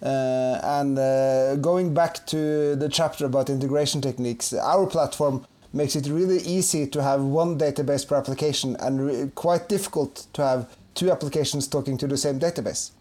Uh, 0.01 0.59
and 0.63 0.99
uh, 0.99 1.55
going 1.57 1.93
back 1.93 2.25
to 2.27 2.75
the 2.75 2.89
chapter 2.89 3.25
about 3.25 3.49
integration 3.49 4.01
techniques, 4.01 4.53
our 4.53 4.85
platform 4.85 5.45
makes 5.71 5.95
it 5.95 6.07
really 6.07 6.39
easy 6.39 6.85
to 6.87 7.01
have 7.01 7.21
one 7.21 7.57
database 7.57 8.07
per 8.07 8.15
application 8.15 8.75
and 8.79 9.33
quite 9.35 9.69
difficult 9.69 10.27
to 10.33 10.41
have 10.43 10.67
two 10.93 11.09
applications 11.09 11.67
talking 11.67 11.97
to 11.97 12.07
the 12.07 12.17
same 12.17 12.39
database. 12.39 12.91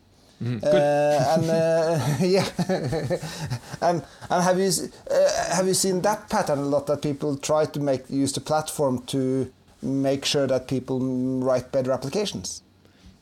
Mm, 0.42 0.62
uh, 0.64 0.66
and 1.34 1.50
uh, 1.50 2.16
yeah, 2.20 2.48
and 3.80 4.02
and 4.30 4.42
have 4.42 4.58
you 4.58 4.70
uh, 5.10 5.54
have 5.54 5.66
you 5.66 5.74
seen 5.74 6.00
that 6.02 6.28
pattern 6.28 6.58
a 6.58 6.62
lot 6.62 6.86
that 6.86 7.02
people 7.02 7.36
try 7.36 7.64
to 7.66 7.80
make 7.80 8.08
use 8.08 8.32
the 8.32 8.40
platform 8.40 9.02
to 9.06 9.52
make 9.82 10.24
sure 10.24 10.46
that 10.46 10.66
people 10.66 10.98
write 11.40 11.70
better 11.72 11.92
applications? 11.92 12.62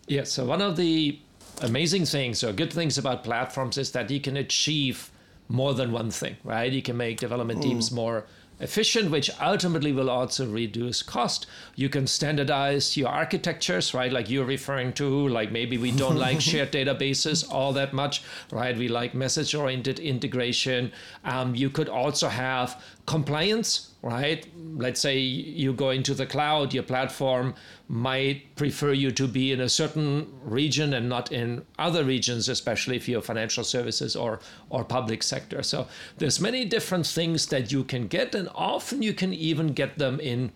Yeah. 0.07 0.25
So 0.25 0.45
one 0.45 0.63
of 0.63 0.77
the 0.77 1.19
amazing 1.63 2.07
things 2.07 2.43
or 2.43 2.53
good 2.53 2.73
things 2.73 2.99
about 2.99 3.25
platforms 3.25 3.79
is 3.79 3.93
that 3.93 4.11
you 4.11 4.21
can 4.21 4.37
achieve 4.37 5.11
more 5.49 5.75
than 5.75 5.93
one 5.93 6.11
thing, 6.11 6.37
right? 6.45 6.73
You 6.73 6.83
can 6.83 6.97
make 6.97 7.19
development 7.19 7.63
teams 7.63 7.91
mm. 7.91 7.95
more 7.95 8.27
efficient, 8.61 9.11
which 9.11 9.31
ultimately 9.41 9.91
will 9.91 10.11
also 10.11 10.47
reduce 10.47 11.03
cost. 11.03 11.47
You 11.75 11.89
can 11.89 12.07
standardize 12.07 12.97
your 12.97 13.09
architectures, 13.09 13.95
right? 13.95 14.13
Like 14.13 14.31
you're 14.31 14.45
referring 14.45 14.93
to, 14.95 15.29
like 15.29 15.51
maybe 15.51 15.79
we 15.79 15.91
don't 15.91 16.17
like 16.17 16.41
shared 16.51 16.71
databases 16.71 17.51
all 17.51 17.73
that 17.73 17.93
much, 17.93 18.23
right? 18.53 18.77
We 18.77 18.89
like 18.89 19.15
message 19.15 19.55
oriented 19.55 19.99
integration. 19.99 20.93
Um, 21.25 21.55
you 21.55 21.71
could 21.71 21.89
also 21.89 22.29
have 22.29 22.83
compliance, 23.07 23.91
right? 24.03 24.47
Let's 24.77 25.01
say 25.01 25.19
you 25.19 25.73
go 25.73 25.91
into 25.91 26.15
the 26.15 26.27
cloud, 26.27 26.73
your 26.73 26.83
platform 26.83 27.55
might 27.89 28.55
prefer 28.55 28.93
you 28.93 29.11
to 29.13 29.27
be 29.27 29.53
in 29.53 29.61
a 29.61 29.69
certain 29.69 30.33
region 30.45 30.95
and 30.95 31.09
not 31.09 31.33
in 31.33 31.65
other 31.79 32.05
regions, 32.05 32.49
especially 32.49 32.97
if 32.97 33.09
you're 33.09 33.23
financial 33.23 33.65
services 33.65 34.15
or 34.15 34.41
or 34.69 34.85
public 34.85 35.23
sector. 35.23 35.63
So 35.63 35.89
there's 36.19 36.41
many 36.41 36.65
different 36.65 37.07
things 37.07 37.47
that 37.47 37.73
you 37.73 37.85
can 37.85 38.07
get, 38.07 38.35
and 38.35 38.49
often 38.55 39.03
you 39.03 39.13
can 39.13 39.35
even 39.35 39.69
get 39.69 39.99
them 39.99 40.21
in 40.21 40.53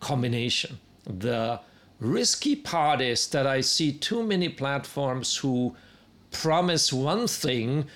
combination. 0.00 0.78
The 1.04 1.60
risky 2.00 2.54
part 2.54 3.00
is 3.00 3.26
that 3.28 3.46
I 3.46 3.60
see 3.60 3.92
too 3.92 4.22
many 4.22 4.48
platforms 4.48 5.36
who 5.36 5.74
promise 6.30 6.92
one 6.92 7.26
thing 7.26 7.86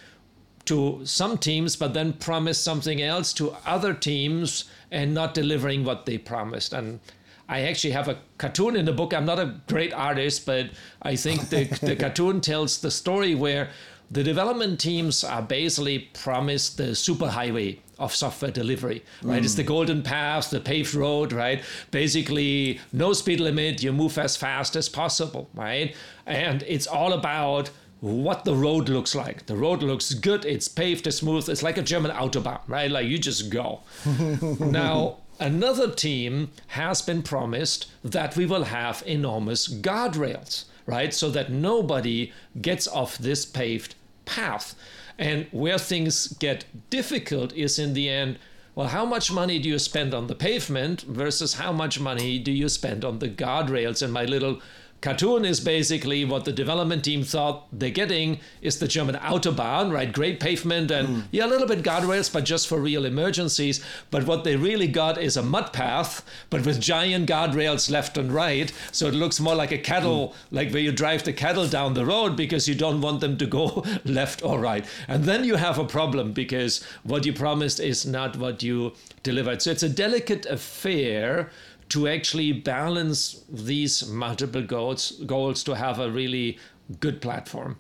to 0.67 1.01
some 1.05 1.39
teams, 1.39 1.77
but 1.77 1.95
then 1.95 2.13
promise 2.13 2.59
something 2.59 3.03
else 3.03 3.33
to 3.35 3.57
other 3.67 3.95
teams 3.95 4.65
and 4.91 5.13
not 5.13 5.35
delivering 5.35 5.85
what 5.85 6.07
they 6.07 6.19
promised. 6.19 6.73
And 6.73 7.01
I 7.49 7.63
actually 7.63 7.91
have 7.93 8.09
a 8.09 8.19
cartoon 8.39 8.77
in 8.77 8.85
the 8.85 8.93
book. 8.93 9.13
I'm 9.13 9.25
not 9.25 9.39
a 9.39 9.61
great 9.69 9.93
artist, 9.93 10.47
but 10.47 10.71
I 11.03 11.17
think 11.17 11.49
the, 11.49 11.65
the 11.83 11.97
cartoon 11.97 12.41
tells 12.41 12.81
the 12.81 12.91
story 12.91 13.35
where 13.35 13.71
the 14.11 14.23
development 14.23 14.79
teams 14.79 15.25
are 15.25 15.43
basically 15.43 16.11
promised 16.13 16.77
the 16.77 16.93
superhighway 16.93 17.79
of 17.99 18.15
software 18.15 18.51
delivery, 18.51 19.03
right? 19.23 19.41
Mm. 19.41 19.45
It's 19.45 19.55
the 19.55 19.63
golden 19.63 20.03
path, 20.03 20.51
the 20.51 20.61
paved 20.61 20.95
road, 20.95 21.33
right? 21.33 21.63
Basically, 21.91 22.81
no 22.93 23.13
speed 23.15 23.41
limit, 23.41 23.83
you 23.83 23.93
move 23.93 24.19
as 24.19 24.37
fast 24.37 24.77
as 24.77 24.89
possible, 24.89 25.49
right? 25.55 25.95
And 26.27 26.63
it's 26.65 26.87
all 26.87 27.13
about 27.13 27.71
what 28.03 28.45
the 28.45 28.55
road 28.55 28.89
looks 28.89 29.15
like. 29.15 29.47
The 29.47 29.57
road 29.57 29.81
looks 29.81 30.13
good, 30.13 30.45
it's 30.45 30.67
paved, 30.67 31.07
it's 31.07 31.19
smooth, 31.19 31.49
it's 31.49 31.63
like 31.63 31.79
a 31.79 31.83
German 31.83 32.11
Autobahn, 32.11 32.61
right? 32.67 32.91
Like 32.91 33.07
you 33.07 33.17
just 33.17 33.49
go. 33.49 33.83
now, 34.59 35.19
another 35.39 35.89
team 35.89 36.51
has 36.69 37.01
been 37.01 37.23
promised 37.23 37.89
that 38.03 38.37
we 38.37 38.45
will 38.45 38.65
have 38.65 39.05
enormous 39.07 39.69
guardrails, 39.69 40.65
right? 40.85 41.15
So 41.15 41.31
that 41.31 41.53
nobody 41.53 42.33
gets 42.61 42.89
off 42.89 43.19
this 43.19 43.47
paved 43.47 43.95
path. 44.25 44.75
And 45.17 45.47
where 45.53 45.79
things 45.79 46.27
get 46.27 46.65
difficult 46.91 47.53
is 47.55 47.79
in 47.79 47.95
the 47.95 48.09
end, 48.09 48.41
well, 48.75 48.89
how 48.89 49.05
much 49.05 49.31
money 49.31 49.61
do 49.61 49.69
you 49.69 49.79
spend 49.79 50.13
on 50.13 50.27
the 50.27 50.35
pavement 50.35 51.03
versus 51.03 51.55
how 51.55 51.71
much 51.71 52.01
money 52.01 52.41
do 52.41 52.51
you 52.51 52.69
spend 52.69 53.05
on 53.05 53.21
the 53.21 53.29
guardrails? 53.29 54.03
And 54.03 54.13
my 54.13 54.25
little 54.25 54.61
Cartoon 55.03 55.45
is 55.45 55.59
basically 55.59 56.25
what 56.25 56.45
the 56.45 56.53
development 56.53 57.05
team 57.05 57.25
thought 57.25 57.67
they're 57.73 57.91
getting 57.91 58.39
is 58.61 58.79
the 58.79 58.87
German 58.87 59.17
Autobahn, 59.17 59.93
right? 59.93 60.13
Great 60.13 60.39
pavement 60.39 60.93
and 60.93 61.09
mm. 61.09 61.23
yeah, 61.33 61.45
a 61.45 61.49
little 61.49 61.67
bit 61.67 61.83
guardrails, 61.83 62.33
but 62.33 62.45
just 62.45 62.69
for 62.69 62.81
real 62.81 63.05
emergencies. 63.05 63.85
But 64.13 64.27
what 64.27 64.45
they 64.45 64.55
really 64.55 64.87
got 64.87 65.21
is 65.21 65.37
a 65.37 65.43
mud 65.43 65.73
path, 65.73 66.25
but 66.51 66.65
with 66.65 66.81
giant 66.81 67.29
guardrails 67.29 67.91
left 67.91 68.17
and 68.17 68.33
right. 68.33 68.73
So 68.93 69.09
it 69.09 69.15
looks 69.15 69.41
more 69.41 69.57
like 69.57 69.73
a 69.73 69.79
cattle, 69.79 70.29
mm. 70.29 70.35
like 70.53 70.71
where 70.71 70.83
you 70.83 70.93
drive 70.93 71.25
the 71.25 71.33
cattle 71.33 71.67
down 71.67 71.95
the 71.95 72.07
road 72.07 72.37
because 72.37 72.69
you 72.69 72.77
don't 72.77 73.01
want 73.01 73.21
them 73.21 73.37
to 73.39 73.47
go 73.47 73.85
left 74.05 74.45
or 74.45 74.61
right. 74.61 74.87
And 75.09 75.25
then 75.25 75.43
you 75.43 75.57
have 75.57 75.81
a 75.81 75.85
problem 75.85 76.33
because 76.33 76.81
what 77.03 77.27
you 77.27 77.33
promised 77.33 77.81
is 77.81 78.07
not 78.07 78.37
what 78.37 78.63
you 78.63 78.93
delivered. 79.25 79.63
So 79.63 79.73
it's 79.73 79.83
a 79.83 79.89
delicate 79.89 80.47
affair 80.47 81.51
to 81.93 82.09
actually 82.09 82.53
balance 82.53 83.45
these 83.51 84.09
multiple 84.09 84.63
goals 84.63 85.13
goals 85.27 85.63
to 85.63 85.75
have 85.75 85.99
a 85.99 86.11
really 86.11 86.59
good 87.01 87.21
platform. 87.21 87.77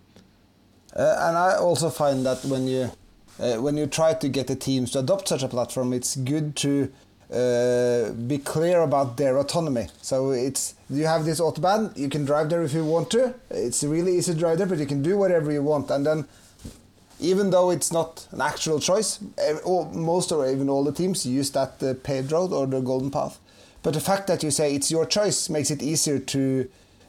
Uh, 0.94 1.16
and 1.26 1.38
I 1.38 1.56
also 1.56 1.88
find 1.88 2.26
that 2.26 2.44
when 2.44 2.66
you 2.66 2.90
uh, 3.40 3.56
when 3.56 3.78
you 3.78 3.86
try 3.86 4.12
to 4.12 4.28
get 4.28 4.48
the 4.48 4.56
teams 4.56 4.90
to 4.90 4.98
adopt 4.98 5.28
such 5.28 5.42
a 5.42 5.48
platform, 5.48 5.94
it's 5.94 6.16
good 6.16 6.54
to 6.56 6.92
uh, 7.32 8.12
be 8.12 8.36
clear 8.36 8.82
about 8.82 9.16
their 9.16 9.38
autonomy. 9.38 9.86
So 10.02 10.32
it's 10.32 10.74
you 10.90 11.06
have 11.06 11.24
this 11.24 11.40
autobahn, 11.40 11.96
you 11.96 12.10
can 12.10 12.26
drive 12.26 12.50
there 12.50 12.62
if 12.62 12.74
you 12.74 12.84
want 12.84 13.10
to. 13.12 13.34
It's 13.48 13.82
really 13.82 14.18
easy 14.18 14.34
to 14.34 14.38
drive 14.38 14.58
there, 14.58 14.66
but 14.66 14.78
you 14.78 14.86
can 14.86 15.02
do 15.02 15.16
whatever 15.16 15.50
you 15.50 15.62
want. 15.62 15.90
And 15.90 16.04
then, 16.04 16.28
even 17.18 17.48
though 17.48 17.70
it's 17.70 17.90
not 17.90 18.28
an 18.32 18.42
actual 18.42 18.78
choice, 18.78 19.20
most 19.94 20.32
or 20.32 20.46
even 20.46 20.68
all 20.68 20.84
the 20.84 20.92
teams 20.92 21.24
use 21.24 21.50
that 21.52 21.82
uh, 21.82 21.94
paved 22.02 22.30
road 22.32 22.52
or 22.52 22.66
the 22.66 22.82
golden 22.82 23.10
path. 23.10 23.38
But 23.82 23.94
the 23.94 24.00
fact 24.00 24.26
that 24.28 24.42
you 24.42 24.50
say 24.50 24.74
it's 24.74 24.90
your 24.90 25.06
choice 25.06 25.48
makes 25.48 25.70
it 25.70 25.82
easier 25.82 26.18
to 26.18 26.68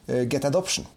uh, 0.10 0.24
get 0.26 0.44
adoption. 0.44 0.88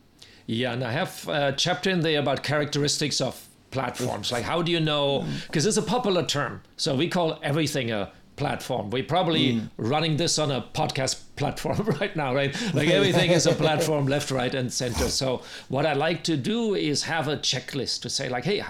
Yeah, 0.46 0.72
and 0.72 0.84
I 0.84 0.92
have 0.92 1.28
a 1.28 1.52
chapter 1.56 1.90
in 1.90 2.00
there 2.00 2.20
about 2.20 2.42
characteristics 2.42 3.20
of 3.20 3.48
platforms. 3.70 4.30
Like, 4.30 4.44
how 4.44 4.62
do 4.62 4.70
you 4.70 4.80
know? 4.80 5.26
Because 5.46 5.66
it's 5.66 5.76
a 5.76 5.82
popular 5.82 6.24
term. 6.24 6.62
So 6.76 6.94
we 6.94 7.08
call 7.08 7.38
everything 7.42 7.90
a 7.90 8.12
platform. 8.36 8.90
We're 8.90 9.02
probably 9.02 9.54
mm. 9.54 9.68
running 9.76 10.16
this 10.16 10.38
on 10.38 10.50
a 10.50 10.62
podcast 10.62 11.20
platform 11.36 11.80
right 12.00 12.14
now, 12.14 12.34
right? 12.34 12.54
Like 12.74 12.88
everything 12.88 13.30
is 13.30 13.46
a 13.46 13.54
platform, 13.64 14.06
left, 14.06 14.30
right, 14.30 14.54
and 14.54 14.72
center. 14.72 15.08
So 15.08 15.42
what 15.68 15.84
I 15.84 15.94
like 15.94 16.22
to 16.24 16.36
do 16.36 16.74
is 16.74 17.02
have 17.04 17.28
a 17.28 17.36
checklist 17.36 18.02
to 18.02 18.10
say, 18.10 18.28
like, 18.28 18.44
hey, 18.44 18.62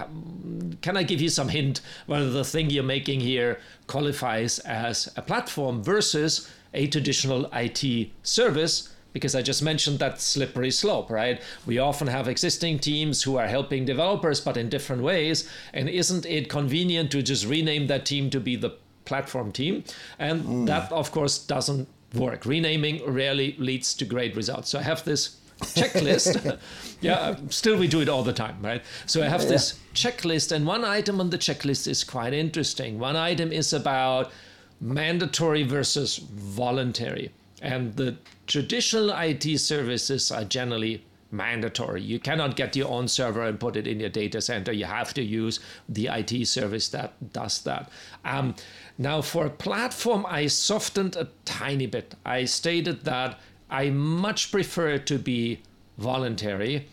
can 0.81 0.97
I 0.97 1.03
give 1.03 1.21
you 1.21 1.29
some 1.29 1.49
hint 1.49 1.81
whether 2.07 2.29
the 2.29 2.43
thing 2.43 2.69
you're 2.69 2.83
making 2.83 3.19
here 3.19 3.59
qualifies 3.87 4.59
as 4.59 5.09
a 5.15 5.21
platform 5.21 5.83
versus 5.83 6.49
a 6.73 6.87
traditional 6.87 7.49
IT 7.53 8.11
service 8.23 8.93
because 9.13 9.33
I 9.33 9.41
just 9.41 9.63
mentioned 9.63 9.97
that 9.99 10.21
slippery 10.21 10.69
slope, 10.69 11.09
right? 11.09 11.41
We 11.65 11.79
often 11.79 12.07
have 12.07 12.27
existing 12.27 12.79
teams 12.79 13.23
who 13.23 13.37
are 13.37 13.47
helping 13.47 13.83
developers, 13.83 14.39
but 14.39 14.57
in 14.57 14.69
different 14.69 15.01
ways. 15.01 15.49
And 15.73 15.89
isn't 15.89 16.25
it 16.25 16.49
convenient 16.49 17.09
to 17.11 17.23
just 17.23 17.45
rename 17.45 17.87
that 17.87 18.05
team 18.05 18.29
to 18.29 18.39
be 18.39 18.55
the 18.55 18.71
platform 19.05 19.51
team? 19.51 19.83
And 20.19 20.43
mm. 20.43 20.65
that, 20.67 20.91
of 20.91 21.11
course, 21.11 21.39
doesn't 21.39 21.87
work. 22.13 22.45
Renaming 22.45 23.03
rarely 23.11 23.55
leads 23.57 23.95
to 23.95 24.05
great 24.05 24.35
results. 24.35 24.69
So 24.69 24.79
I 24.79 24.83
have 24.83 25.03
this 25.03 25.37
checklist. 25.61 26.59
yeah, 27.01 27.35
still 27.49 27.77
we 27.77 27.87
do 27.87 28.01
it 28.01 28.09
all 28.09 28.23
the 28.23 28.33
time, 28.33 28.57
right? 28.61 28.83
So 29.05 29.23
I 29.23 29.29
have 29.29 29.41
yeah. 29.43 29.49
this 29.49 29.79
checklist, 29.93 30.51
and 30.51 30.67
one 30.67 30.85
item 30.85 31.19
on 31.19 31.29
the 31.31 31.37
checklist 31.37 31.87
is 31.87 32.03
quite 32.03 32.33
interesting. 32.33 32.99
One 32.99 33.15
item 33.15 33.51
is 33.51 33.73
about 33.73 34.31
mandatory 34.79 35.63
versus 35.63 36.17
voluntary. 36.17 37.31
And 37.61 37.95
the 37.95 38.17
traditional 38.45 39.09
IT 39.11 39.59
services 39.59 40.31
are 40.31 40.43
generally 40.43 41.03
mandatory. 41.31 42.01
You 42.01 42.19
cannot 42.19 42.55
get 42.55 42.75
your 42.75 42.89
own 42.89 43.07
server 43.07 43.43
and 43.43 43.59
put 43.59 43.75
it 43.75 43.87
in 43.87 43.99
your 43.99 44.09
data 44.09 44.41
center. 44.41 44.71
You 44.71 44.85
have 44.85 45.13
to 45.15 45.23
use 45.23 45.59
the 45.89 46.07
IT 46.07 46.47
service 46.47 46.89
that 46.89 47.33
does 47.33 47.61
that. 47.63 47.89
Um, 48.23 48.55
now, 48.97 49.21
for 49.21 49.45
a 49.45 49.49
platform, 49.49 50.25
I 50.27 50.47
softened 50.47 51.15
a 51.15 51.29
tiny 51.45 51.87
bit. 51.87 52.15
I 52.25 52.45
stated 52.45 53.03
that 53.03 53.39
I 53.69 53.89
much 53.89 54.51
prefer 54.51 54.89
it 54.89 55.05
to 55.07 55.19
be 55.19 55.61
voluntary. 55.97 56.87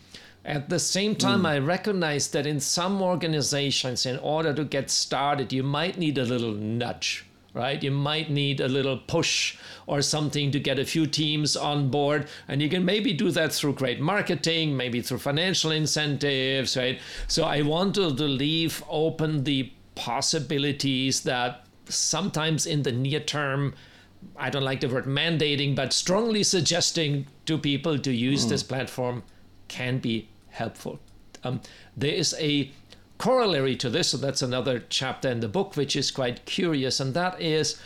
At 0.45 0.69
the 0.69 0.79
same 0.79 1.15
time, 1.15 1.43
mm. 1.43 1.49
I 1.49 1.59
recognize 1.59 2.29
that 2.29 2.47
in 2.47 2.61
some 2.61 3.01
organizations, 3.01 4.05
in 4.05 4.19
order 4.19 4.53
to 4.53 4.65
get 4.65 4.91
started, 4.91 5.53
you 5.53 5.63
might 5.63 5.97
need 5.97 6.19
a 6.19 6.25
little 6.25 6.53
nudge 6.53 7.25
right? 7.55 7.83
You 7.83 7.93
might 7.93 8.31
need 8.31 8.61
a 8.61 8.69
little 8.69 8.99
push 8.99 9.57
or 9.87 10.03
something 10.03 10.51
to 10.51 10.59
get 10.59 10.79
a 10.79 10.85
few 10.85 11.07
teams 11.07 11.57
on 11.57 11.89
board. 11.89 12.29
And 12.49 12.61
you 12.61 12.69
can 12.69 12.85
maybe 12.85 13.13
do 13.13 13.31
that 13.31 13.53
through 13.53 13.75
great 13.75 14.01
marketing, 14.01 14.77
maybe 14.77 15.01
through 15.01 15.19
financial 15.19 15.71
incentives, 15.71 16.77
right? 16.77 17.01
So 17.29 17.45
I 17.45 17.63
want 17.63 17.95
to, 17.95 18.09
leave 18.09 18.83
open 18.89 19.45
the 19.45 19.71
possibilities 19.95 21.23
that 21.23 21.67
sometimes 21.89 22.67
in 22.67 22.83
the 22.83 22.91
near 22.91 23.21
term, 23.21 23.75
I 24.37 24.51
don't 24.51 24.65
like 24.65 24.81
the 24.81 24.89
word 24.89 25.05
mandating, 25.05 25.77
but 25.77 25.93
strongly 25.93 26.43
suggesting 26.43 27.27
to 27.47 27.59
people 27.59 27.99
to 27.99 28.13
use 28.13 28.47
mm. 28.47 28.49
this 28.49 28.63
platform 28.63 29.23
can 29.69 29.99
be 29.99 30.29
helpful. 30.49 30.99
Um, 31.45 31.61
there 31.97 32.13
is 32.13 32.35
a 32.39 32.73
corollary 33.19 33.77
to 33.77 33.91
this, 33.91 34.09
so 34.09 34.17
that's 34.17 34.43
another 34.43 34.85
chapter 34.89 35.29
in 35.29 35.41
the 35.41 35.49
book, 35.49 35.77
which 35.77 35.97
is 35.97 36.11
quite 36.11 36.45
curious, 36.45 37.01
and 37.01 37.15
that 37.15 37.41
is 37.41 37.81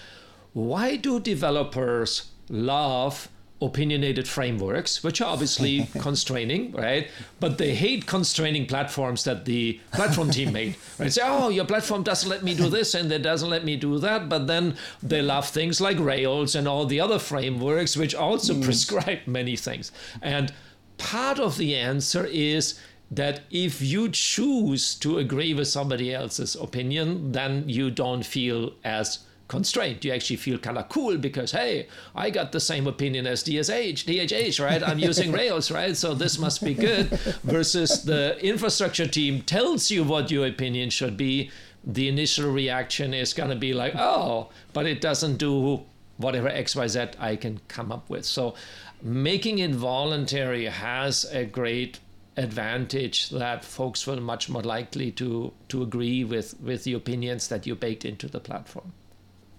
why 0.52 0.96
do 0.96 1.20
developers 1.20 2.30
love 2.48 3.28
opinionated 3.60 4.28
frameworks, 4.28 5.02
which 5.02 5.20
are 5.20 5.32
obviously 5.32 5.88
constraining, 5.98 6.72
right? 6.72 7.08
But 7.40 7.58
they 7.58 7.74
hate 7.74 8.06
constraining 8.06 8.66
platforms 8.66 9.24
that 9.24 9.44
the 9.44 9.80
platform 9.92 10.30
team 10.30 10.52
made. 10.52 10.76
Right? 10.98 11.12
Say, 11.12 11.22
oh, 11.24 11.48
your 11.48 11.64
platform 11.64 12.02
doesn't 12.02 12.28
let 12.28 12.44
me 12.44 12.54
do 12.54 12.68
this 12.68 12.94
and 12.94 13.10
it 13.10 13.22
doesn't 13.22 13.50
let 13.50 13.64
me 13.64 13.76
do 13.76 13.98
that. 13.98 14.28
But 14.28 14.46
then 14.46 14.76
they 15.02 15.22
love 15.22 15.48
things 15.48 15.80
like 15.80 15.98
Rails 15.98 16.54
and 16.54 16.68
all 16.68 16.86
the 16.86 17.00
other 17.00 17.18
frameworks, 17.18 17.96
which 17.96 18.14
also 18.14 18.54
mm. 18.54 18.64
prescribe 18.64 19.20
many 19.26 19.56
things. 19.56 19.90
And 20.22 20.52
part 20.96 21.40
of 21.40 21.56
the 21.56 21.74
answer 21.74 22.26
is 22.26 22.78
that 23.10 23.40
if 23.50 23.80
you 23.80 24.10
choose 24.10 24.94
to 24.96 25.18
agree 25.18 25.54
with 25.54 25.68
somebody 25.68 26.14
else's 26.14 26.54
opinion, 26.54 27.32
then 27.32 27.68
you 27.68 27.90
don't 27.90 28.24
feel 28.24 28.72
as 28.84 29.20
constrained. 29.48 30.04
You 30.04 30.12
actually 30.12 30.36
feel 30.36 30.58
kind 30.58 30.76
of 30.76 30.88
cool 30.90 31.16
because, 31.16 31.52
hey, 31.52 31.88
I 32.14 32.28
got 32.30 32.52
the 32.52 32.60
same 32.60 32.86
opinion 32.86 33.26
as 33.26 33.42
DSH, 33.42 34.04
DHH, 34.04 34.62
right? 34.62 34.82
I'm 34.82 34.98
using 34.98 35.32
Rails, 35.32 35.70
right? 35.70 35.96
So 35.96 36.14
this 36.14 36.38
must 36.38 36.62
be 36.62 36.74
good. 36.74 37.08
Versus 37.44 38.04
the 38.04 38.38
infrastructure 38.44 39.06
team 39.06 39.40
tells 39.42 39.90
you 39.90 40.04
what 40.04 40.30
your 40.30 40.46
opinion 40.46 40.90
should 40.90 41.16
be. 41.16 41.50
The 41.82 42.08
initial 42.08 42.52
reaction 42.52 43.14
is 43.14 43.32
going 43.32 43.48
to 43.48 43.56
be 43.56 43.72
like, 43.72 43.94
oh, 43.96 44.50
but 44.74 44.86
it 44.86 45.00
doesn't 45.00 45.38
do 45.38 45.82
whatever 46.18 46.50
XYZ 46.50 47.14
I 47.18 47.36
can 47.36 47.60
come 47.68 47.90
up 47.90 48.10
with. 48.10 48.26
So 48.26 48.54
making 49.00 49.60
it 49.60 49.70
voluntary 49.70 50.66
has 50.66 51.24
a 51.32 51.44
great 51.44 52.00
advantage 52.38 53.30
that 53.30 53.64
folks 53.64 54.06
will 54.06 54.20
much 54.20 54.48
more 54.48 54.62
likely 54.62 55.10
to 55.12 55.52
to 55.68 55.82
agree 55.82 56.24
with 56.24 56.54
with 56.60 56.84
the 56.84 56.94
opinions 56.94 57.48
that 57.48 57.66
you 57.66 57.74
baked 57.74 58.04
into 58.04 58.28
the 58.28 58.40
platform? 58.40 58.92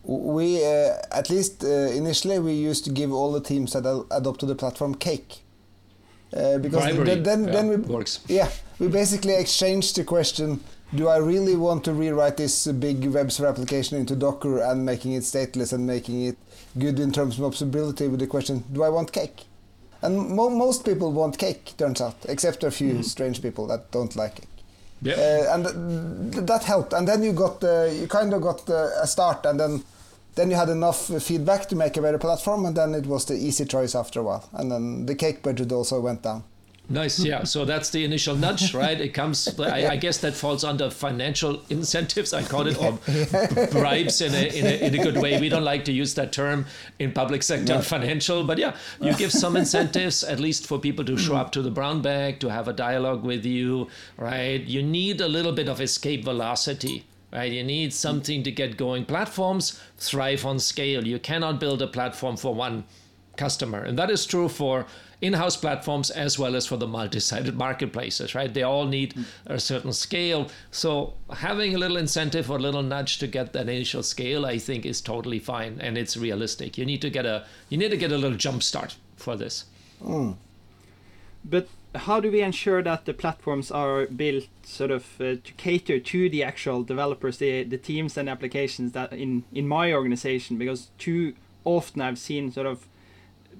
We 0.03 0.65
uh, 0.65 0.95
at 1.12 1.29
least 1.29 1.63
uh, 1.63 1.67
initially 1.67 2.39
we 2.39 2.53
used 2.53 2.86
to 2.86 2.91
give 2.91 3.12
all 3.12 3.31
the 3.33 3.41
teams 3.41 3.74
that 3.74 3.86
adopted 4.12 4.50
the 4.50 4.55
platform 4.55 4.95
cake. 4.95 5.43
Uh, 6.31 6.57
because 6.59 6.95
then 6.95 7.24
then, 7.24 7.43
yeah, 7.45 7.51
then 7.51 7.67
we 7.69 7.75
works. 7.75 8.19
yeah 8.27 8.50
we 8.77 8.88
basically 8.88 9.33
exchanged 9.33 9.95
the 9.95 10.03
question 10.03 10.59
do 10.93 11.07
I 11.07 11.17
really 11.17 11.55
want 11.55 11.83
to 11.86 11.91
rewrite 11.93 12.38
this 12.38 12.67
big 12.67 13.03
web 13.05 13.31
server 13.31 13.50
application 13.50 13.98
into 13.98 14.15
Docker 14.15 14.59
and 14.59 14.85
making 14.85 15.13
it 15.13 15.24
stateless 15.24 15.74
and 15.74 15.87
making 15.87 16.22
it 16.25 16.37
good 16.77 17.00
in 17.00 17.11
terms 17.11 17.39
of 17.39 17.51
observability 17.51 18.11
with 18.11 18.20
the 18.20 18.27
question 18.27 18.63
do 18.72 18.83
I 18.83 18.89
want 18.89 19.11
cake 19.11 19.46
and 20.01 20.29
mo 20.29 20.50
most 20.50 20.85
people 20.85 21.12
want 21.12 21.38
cake, 21.38 21.74
turns 21.77 22.01
out, 22.01 22.16
except 22.27 22.64
a 22.64 22.72
few 22.72 22.94
mm. 22.96 23.03
strange 23.03 23.42
people 23.42 23.68
that 23.68 23.92
don't 23.92 24.16
like 24.16 24.40
it. 24.40 24.48
Yeah. 25.01 25.16
Uh, 25.16 25.53
and 25.53 26.33
th 26.33 26.46
that 26.46 26.64
helped. 26.64 26.94
And 26.94 27.07
then 27.07 27.24
you 27.24 27.33
got 27.33 27.64
uh, 27.64 27.85
you 27.85 28.07
kind 28.07 28.33
of 28.33 28.42
got 28.42 28.70
uh, 28.70 29.03
a 29.03 29.07
start, 29.07 29.46
and 29.46 29.59
then 29.59 29.83
then 30.35 30.50
you 30.51 30.57
had 30.57 30.70
enough 30.70 31.07
feedback 31.24 31.68
to 31.70 31.75
make 31.75 31.98
a 31.98 32.01
better 32.01 32.18
platform, 32.18 32.66
and 32.66 32.75
then 32.75 32.94
it 32.94 33.05
was 33.05 33.25
the 33.25 33.35
easy 33.35 33.66
choice 33.66 33.96
after 33.96 34.20
a 34.20 34.24
while. 34.24 34.50
And 34.53 34.72
then 34.72 35.05
the 35.05 35.16
cake 35.16 35.42
budget 35.42 35.72
also 35.72 36.00
went 36.01 36.24
down. 36.24 36.44
Nice, 36.91 37.19
yeah. 37.19 37.43
So 37.43 37.65
that's 37.65 37.91
the 37.91 38.03
initial 38.03 38.35
nudge, 38.35 38.73
right? 38.83 38.99
It 38.99 39.09
comes. 39.09 39.47
I, 39.59 39.91
I, 39.91 39.95
guess 39.95 40.17
that 40.19 40.33
falls 40.33 40.63
under 40.63 40.89
financial 40.89 41.61
incentives. 41.69 42.33
I 42.33 42.41
call 42.41 42.65
it 42.65 42.77
or 42.81 42.93
bribes 43.71 44.21
in 44.21 44.33
a, 44.33 44.57
in 44.57 44.65
a 44.65 44.87
in 44.87 44.99
a 44.99 45.03
good 45.03 45.17
way. 45.17 45.39
We 45.39 45.49
don't 45.49 45.63
like 45.63 45.85
to 45.85 45.91
use 45.91 46.15
that 46.15 46.33
term 46.33 46.65
in 46.97 47.11
public 47.11 47.43
sector 47.43 47.75
no. 47.75 47.81
financial, 47.81 48.43
but 48.43 48.57
yeah, 48.57 48.75
you 48.99 49.13
give 49.13 49.31
some 49.31 49.55
incentives 49.55 50.23
at 50.23 50.39
least 50.39 50.65
for 50.65 50.79
people 50.79 51.05
to 51.05 51.15
show 51.15 51.35
up 51.35 51.51
to 51.51 51.61
the 51.61 51.69
brown 51.69 52.01
bag, 52.01 52.39
to 52.39 52.49
have 52.49 52.67
a 52.67 52.73
dialogue 52.73 53.23
with 53.23 53.45
you, 53.45 53.87
right? 54.17 54.61
You 54.63 54.81
need 54.81 55.21
a 55.21 55.27
little 55.27 55.51
bit 55.51 55.69
of 55.69 55.79
escape 55.79 56.23
velocity 56.23 57.05
right? 57.31 57.51
You 57.51 57.63
need 57.63 57.93
something 57.93 58.41
to 58.41 58.49
get 58.49 58.75
going. 58.75 59.05
Platforms 59.05 59.79
thrive 59.99 60.47
on 60.47 60.57
scale. 60.57 61.05
You 61.05 61.19
cannot 61.19 61.59
build 61.59 61.79
a 61.79 61.85
platform 61.85 62.37
for 62.37 62.55
one 62.55 62.85
customer, 63.37 63.83
and 63.83 63.99
that 63.99 64.09
is 64.09 64.25
true 64.25 64.49
for 64.49 64.87
in-house 65.22 65.58
platforms 65.58 66.10
as 66.10 66.40
well 66.40 66.55
as 66.55 66.66
for 66.66 66.77
the 66.77 66.88
multi-sided 66.88 67.55
marketplaces 67.55 68.36
right? 68.36 68.53
They 68.53 68.64
all 68.64 68.86
need 68.86 69.16
a 69.46 69.60
certain 69.60 69.94
scale. 69.94 70.50
So 70.72 71.14
having 71.32 71.75
a 71.75 71.77
little 71.77 71.98
incentive 71.98 72.50
or 72.50 72.58
a 72.58 72.62
little 72.62 72.84
nudge 72.84 73.18
to 73.20 73.27
get 73.27 73.53
that 73.53 73.68
initial 73.68 74.03
scale 74.03 74.46
i 74.46 74.58
think 74.58 74.86
is 74.86 75.01
totally 75.01 75.40
fine 75.40 75.79
and 75.82 75.98
it's 75.98 76.16
realistic. 76.18 76.77
You 76.77 76.86
need 76.86 77.01
to 77.01 77.10
get 77.10 77.25
a 77.25 77.46
you 77.70 77.77
need 77.77 77.92
to 77.92 77.98
get 77.98 78.12
a 78.12 78.18
little 78.18 78.38
jump 78.38 78.64
start 78.64 78.96
for 79.16 79.36
this. 79.36 79.66
Mm. 80.03 80.38
but 81.44 81.68
how 81.96 82.20
do 82.20 82.32
we 82.32 82.42
ensure 82.42 82.84
that 82.84 83.05
the 83.05 83.14
platforms 83.14 83.72
are 83.72 84.05
built 84.05 84.48
sort 84.64 84.92
of 84.92 85.03
uh, 85.20 85.36
to 85.44 85.53
cater 85.58 86.00
to 86.00 86.29
the 86.29 86.44
actual 86.44 86.84
developers 86.84 87.38
the 87.40 87.64
the 87.64 87.77
teams 87.77 88.18
and 88.18 88.29
applications 88.29 88.92
that 88.94 89.12
in 89.12 89.44
in 89.51 89.68
my 89.68 89.92
organization? 89.92 90.58
Because 90.58 90.90
too 90.98 91.34
often 91.66 92.01
i've 92.01 92.18
seen 92.18 92.51
sort 92.51 92.66
of 92.66 92.88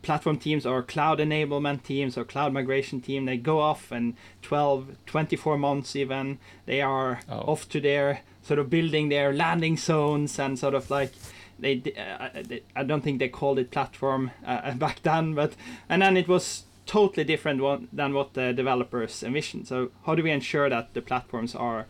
platform 0.02 0.38
teams 0.38 0.66
or 0.66 0.82
cloud 0.84 1.20
enablement 1.20 1.84
teams 1.84 2.18
or 2.18 2.24
cloud 2.24 2.54
migration 2.54 3.02
team 3.02 3.26
they 3.26 3.38
go 3.38 3.60
off 3.60 3.92
and 3.92 4.16
12 4.42 4.96
24 5.06 5.58
months 5.58 5.96
even 5.96 6.40
they 6.66 6.82
are 6.82 7.20
oh. 7.30 7.40
off 7.40 7.68
to 7.70 7.80
their 7.80 8.22
sort 8.42 8.60
of 8.60 8.70
building 8.70 9.10
their 9.10 9.34
landing 9.34 9.78
zones 9.78 10.40
and 10.40 10.58
sort 10.58 10.74
of 10.74 10.90
like 10.90 11.12
they, 11.60 11.82
uh, 11.98 12.30
they 12.44 12.64
I 12.76 12.84
don't 12.84 13.02
think 13.02 13.20
they 13.20 13.30
called 13.30 13.60
it 13.60 13.72
platform 13.72 14.32
uh, 14.46 14.74
back 14.86 15.02
then 15.04 15.34
but 15.36 15.54
and 15.88 16.02
then 16.02 16.18
it 16.18 16.28
was 16.28 16.64
totally 16.86 17.24
different 17.24 17.62
one, 17.62 17.88
than 17.94 18.14
what 18.16 18.34
the 18.34 18.52
developers 18.52 19.22
envisioned 19.22 19.68
so 19.68 19.92
how 20.06 20.16
do 20.16 20.24
we 20.24 20.32
ensure 20.32 20.70
that 20.70 20.94
the 20.94 21.02
platforms 21.02 21.54
are 21.54 21.86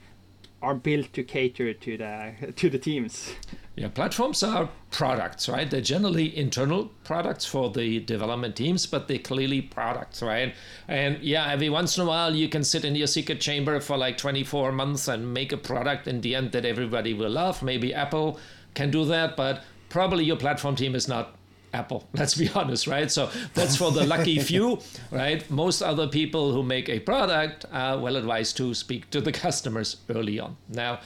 are 0.61 0.75
built 0.75 1.13
to 1.13 1.23
cater 1.23 1.73
to 1.73 1.97
the 1.97 2.53
to 2.55 2.69
the 2.69 2.77
teams. 2.77 3.33
Yeah, 3.75 3.87
platforms 3.87 4.43
are 4.43 4.69
products, 4.91 5.47
right? 5.47 5.69
They're 5.69 5.79
generally 5.79 6.35
internal 6.35 6.91
products 7.05 7.45
for 7.45 7.69
the 7.69 7.99
development 8.01 8.57
teams, 8.57 8.85
but 8.85 9.07
they're 9.07 9.19
clearly 9.19 9.61
products, 9.61 10.21
right? 10.21 10.53
And 10.87 11.19
yeah, 11.21 11.49
every 11.49 11.69
once 11.69 11.97
in 11.97 12.03
a 12.03 12.05
while 12.05 12.35
you 12.35 12.49
can 12.49 12.63
sit 12.63 12.83
in 12.83 12.95
your 12.95 13.07
secret 13.07 13.39
chamber 13.39 13.79
for 13.79 13.95
like 13.95 14.17
24 14.17 14.73
months 14.73 15.07
and 15.07 15.33
make 15.33 15.53
a 15.53 15.57
product 15.57 16.07
in 16.07 16.19
the 16.19 16.35
end 16.35 16.51
that 16.51 16.65
everybody 16.65 17.13
will 17.13 17.29
love. 17.29 17.63
Maybe 17.63 17.93
Apple 17.93 18.37
can 18.73 18.91
do 18.91 19.05
that, 19.05 19.37
but 19.37 19.63
probably 19.87 20.25
your 20.25 20.37
platform 20.37 20.75
team 20.75 20.93
is 20.93 21.07
not 21.07 21.38
Apple. 21.73 22.07
Let's 22.13 22.35
be 22.35 22.49
honest, 22.49 22.87
right? 22.87 23.11
So 23.11 23.29
that's 23.53 23.75
for 23.75 23.91
the 23.91 24.05
lucky 24.05 24.39
few, 24.51 24.79
right? 25.11 25.49
Most 25.49 25.81
other 25.81 26.07
people 26.07 26.51
who 26.51 26.63
make 26.63 26.89
a 26.89 26.99
product 26.99 27.65
are 27.71 27.97
well 27.97 28.15
advised 28.15 28.57
to 28.57 28.73
speak 28.73 29.09
to 29.11 29.21
the 29.21 29.31
customers 29.45 29.97
early 30.09 30.39
on. 30.39 30.57
Now, 30.67 30.99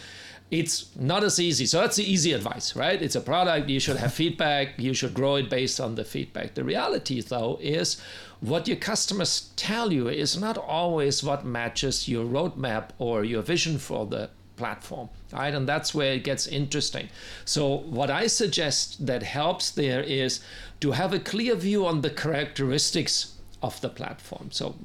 it's 0.52 0.96
not 0.96 1.24
as 1.24 1.40
easy. 1.40 1.66
So 1.66 1.82
that's 1.82 1.96
the 1.96 2.04
easy 2.04 2.32
advice, 2.32 2.76
right? 2.76 3.02
It's 3.02 3.16
a 3.16 3.22
product. 3.22 3.70
You 3.70 3.80
should 3.80 3.98
have 3.98 4.14
feedback. 4.14 4.78
You 4.78 4.94
should 4.94 5.14
grow 5.14 5.36
it 5.36 5.50
based 5.50 5.80
on 5.80 5.96
the 5.96 6.04
feedback. 6.04 6.54
The 6.54 6.64
reality, 6.64 7.22
though, 7.22 7.58
is 7.60 8.00
what 8.40 8.68
your 8.68 8.78
customers 8.78 9.50
tell 9.56 9.92
you 9.92 10.10
is 10.10 10.40
not 10.40 10.58
always 10.58 11.24
what 11.24 11.44
matches 11.44 12.08
your 12.08 12.26
roadmap 12.26 12.90
or 13.00 13.24
your 13.24 13.42
vision 13.42 13.80
for 13.80 14.06
the 14.06 14.30
platform 14.56 15.10
right? 15.34 15.54
And 15.54 15.68
that's 15.68 15.94
where 15.94 16.14
it 16.14 16.24
gets 16.24 16.48
interesting. 16.48 17.10
So 17.46 17.78
what 17.78 18.10
i 18.10 18.28
suggest 18.28 19.06
that 19.06 19.24
helps 19.24 19.72
there 19.72 20.02
is 20.02 20.40
to 20.80 20.92
have 20.92 21.14
a 21.14 21.20
clear 21.20 21.56
view 21.56 21.86
on 21.86 22.02
the 22.02 22.10
characteristics 22.10 23.38
of 23.62 23.80
the 23.82 23.90
platform. 23.90 24.52
So 24.52 24.76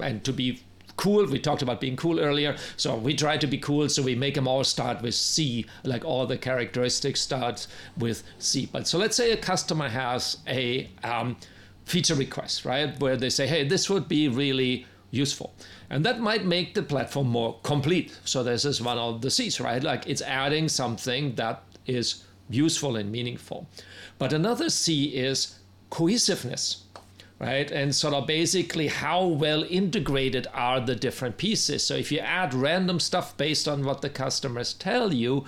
and 0.00 0.24
to 0.24 0.32
be 0.32 0.60
cool 0.96 1.26
we 1.26 1.38
talked 1.38 1.62
about 1.62 1.80
being 1.80 1.96
cool 1.96 2.20
earlier. 2.20 2.56
So 2.76 2.96
we 2.96 3.14
try 3.14 3.38
to 3.38 3.46
be 3.46 3.58
cool 3.58 3.88
so 3.88 4.02
we 4.02 4.14
make 4.14 4.34
them 4.34 4.48
all 4.48 4.64
start 4.64 5.00
with 5.02 5.14
c 5.14 5.64
like 5.84 6.04
all 6.04 6.26
the 6.26 6.38
characteristics 6.38 7.20
start 7.20 7.66
with 7.96 8.22
c. 8.38 8.68
But 8.70 8.86
so 8.86 8.98
let's 8.98 9.16
say 9.16 9.32
a 9.32 9.36
customer 9.36 9.88
has 9.88 10.38
a 10.46 10.90
um, 11.04 11.36
feature 11.84 12.14
request, 12.14 12.64
right? 12.64 12.98
Where 13.00 13.16
they 13.16 13.30
say, 13.30 13.46
hey, 13.46 13.66
this 13.66 13.88
would 13.88 14.08
be 14.08 14.28
really 14.28 14.86
useful. 15.10 15.54
And 15.90 16.04
that 16.04 16.20
might 16.20 16.44
make 16.44 16.74
the 16.74 16.82
platform 16.82 17.28
more 17.28 17.58
complete. 17.62 18.18
So 18.24 18.42
this 18.42 18.64
is 18.64 18.82
one 18.82 18.98
of 18.98 19.22
the 19.22 19.30
C's, 19.30 19.60
right? 19.60 19.82
Like 19.82 20.06
it's 20.06 20.22
adding 20.22 20.68
something 20.68 21.34
that 21.36 21.62
is 21.86 22.24
useful 22.50 22.96
and 22.96 23.10
meaningful. 23.10 23.66
But 24.18 24.32
another 24.32 24.68
C 24.68 25.06
is 25.16 25.58
cohesiveness, 25.90 26.84
right? 27.38 27.70
And 27.70 27.94
sort 27.94 28.14
of 28.14 28.26
basically 28.26 28.88
how 28.88 29.24
well 29.24 29.64
integrated 29.64 30.46
are 30.52 30.80
the 30.80 30.94
different 30.94 31.38
pieces. 31.38 31.86
So 31.86 31.94
if 31.94 32.12
you 32.12 32.18
add 32.18 32.52
random 32.52 33.00
stuff 33.00 33.36
based 33.36 33.66
on 33.66 33.84
what 33.84 34.02
the 34.02 34.10
customers 34.10 34.74
tell 34.74 35.12
you, 35.14 35.44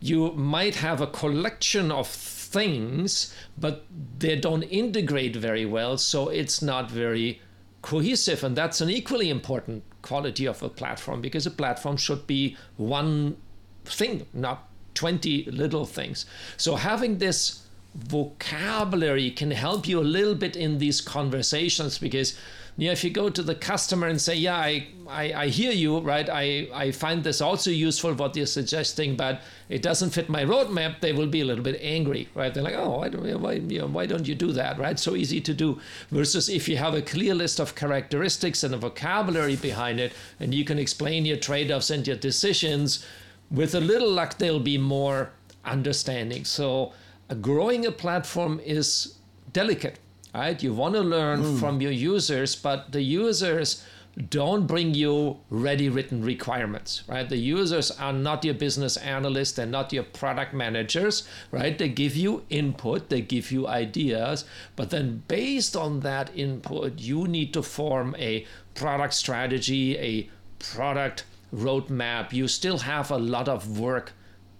you 0.00 0.32
might 0.32 0.76
have 0.76 1.00
a 1.00 1.06
collection 1.06 1.92
of 1.92 2.08
things, 2.08 3.34
but 3.56 3.84
they 4.18 4.36
don't 4.36 4.62
integrate 4.64 5.36
very 5.36 5.64
well. 5.64 5.98
So 5.98 6.28
it's 6.28 6.60
not 6.62 6.90
very 6.90 7.40
cohesive. 7.84 8.42
And 8.42 8.56
that's 8.56 8.80
an 8.80 8.88
equally 8.88 9.28
important 9.28 9.84
quality 10.00 10.46
of 10.46 10.62
a 10.62 10.70
platform 10.70 11.20
because 11.20 11.46
a 11.46 11.50
platform 11.50 11.98
should 11.98 12.26
be 12.26 12.56
one 12.78 13.36
thing, 13.84 14.26
not 14.32 14.68
20 14.94 15.44
little 15.50 15.84
things. 15.84 16.24
So 16.56 16.76
having 16.76 17.18
this 17.18 17.66
vocabulary 17.94 19.30
can 19.30 19.50
help 19.50 19.86
you 19.86 20.00
a 20.00 20.12
little 20.16 20.34
bit 20.34 20.56
in 20.56 20.78
these 20.78 21.02
conversations 21.02 21.98
because 21.98 22.38
yeah, 22.76 22.90
if 22.90 23.04
you 23.04 23.10
go 23.10 23.30
to 23.30 23.42
the 23.42 23.54
customer 23.54 24.08
and 24.08 24.20
say, 24.20 24.34
yeah, 24.34 24.56
I, 24.56 24.88
I, 25.08 25.32
I 25.32 25.48
hear 25.48 25.70
you, 25.70 26.00
right? 26.00 26.28
I, 26.28 26.68
I 26.74 26.90
find 26.90 27.22
this 27.22 27.40
also 27.40 27.70
useful, 27.70 28.12
what 28.14 28.34
you're 28.34 28.46
suggesting, 28.46 29.14
but 29.14 29.42
it 29.68 29.80
doesn't 29.80 30.10
fit 30.10 30.28
my 30.28 30.44
roadmap, 30.44 31.00
they 31.00 31.12
will 31.12 31.28
be 31.28 31.40
a 31.40 31.44
little 31.44 31.62
bit 31.62 31.78
angry, 31.80 32.28
right? 32.34 32.52
They're 32.52 32.64
like, 32.64 32.74
oh, 32.74 32.98
why 32.98 33.10
don't, 33.10 33.40
why, 33.40 33.52
you 33.52 33.78
know, 33.78 33.86
why 33.86 34.06
don't 34.06 34.26
you 34.26 34.34
do 34.34 34.50
that, 34.52 34.76
right? 34.76 34.98
So 34.98 35.14
easy 35.14 35.40
to 35.42 35.54
do. 35.54 35.78
Versus 36.10 36.48
if 36.48 36.68
you 36.68 36.76
have 36.76 36.94
a 36.94 37.02
clear 37.02 37.32
list 37.32 37.60
of 37.60 37.76
characteristics 37.76 38.64
and 38.64 38.74
a 38.74 38.78
vocabulary 38.78 39.54
behind 39.54 40.00
it, 40.00 40.12
and 40.40 40.52
you 40.52 40.64
can 40.64 40.78
explain 40.78 41.24
your 41.24 41.36
trade 41.36 41.70
offs 41.70 41.90
and 41.90 42.04
your 42.04 42.16
decisions, 42.16 43.06
with 43.52 43.76
a 43.76 43.80
little 43.80 44.10
luck, 44.10 44.38
they'll 44.38 44.58
be 44.58 44.78
more 44.78 45.30
understanding. 45.64 46.44
So, 46.44 46.92
uh, 47.30 47.34
growing 47.34 47.86
a 47.86 47.92
platform 47.92 48.60
is 48.64 49.16
delicate 49.52 49.98
right? 50.34 50.62
You 50.62 50.74
want 50.74 50.94
to 50.94 51.00
learn 51.00 51.42
mm. 51.42 51.60
from 51.60 51.80
your 51.80 51.92
users, 51.92 52.56
but 52.56 52.92
the 52.92 53.02
users 53.02 53.84
don't 54.30 54.66
bring 54.66 54.94
you 54.94 55.38
ready 55.50 55.88
written 55.88 56.22
requirements, 56.22 57.02
right? 57.08 57.28
The 57.28 57.36
users 57.36 57.90
are 57.90 58.12
not 58.12 58.44
your 58.44 58.54
business 58.54 58.96
analysts, 58.96 59.52
they're 59.52 59.66
not 59.66 59.92
your 59.92 60.04
product 60.04 60.54
managers, 60.54 61.26
right? 61.50 61.76
They 61.76 61.88
give 61.88 62.14
you 62.14 62.44
input, 62.48 63.08
they 63.08 63.22
give 63.22 63.50
you 63.50 63.66
ideas, 63.66 64.44
but 64.76 64.90
then 64.90 65.24
based 65.26 65.76
on 65.76 66.00
that 66.00 66.30
input, 66.36 67.00
you 67.00 67.26
need 67.26 67.52
to 67.54 67.62
form 67.62 68.14
a 68.18 68.46
product 68.74 69.14
strategy, 69.14 69.98
a 69.98 70.30
product 70.58 71.24
roadmap. 71.52 72.32
You 72.32 72.46
still 72.46 72.78
have 72.78 73.10
a 73.10 73.18
lot 73.18 73.48
of 73.48 73.80
work 73.80 74.12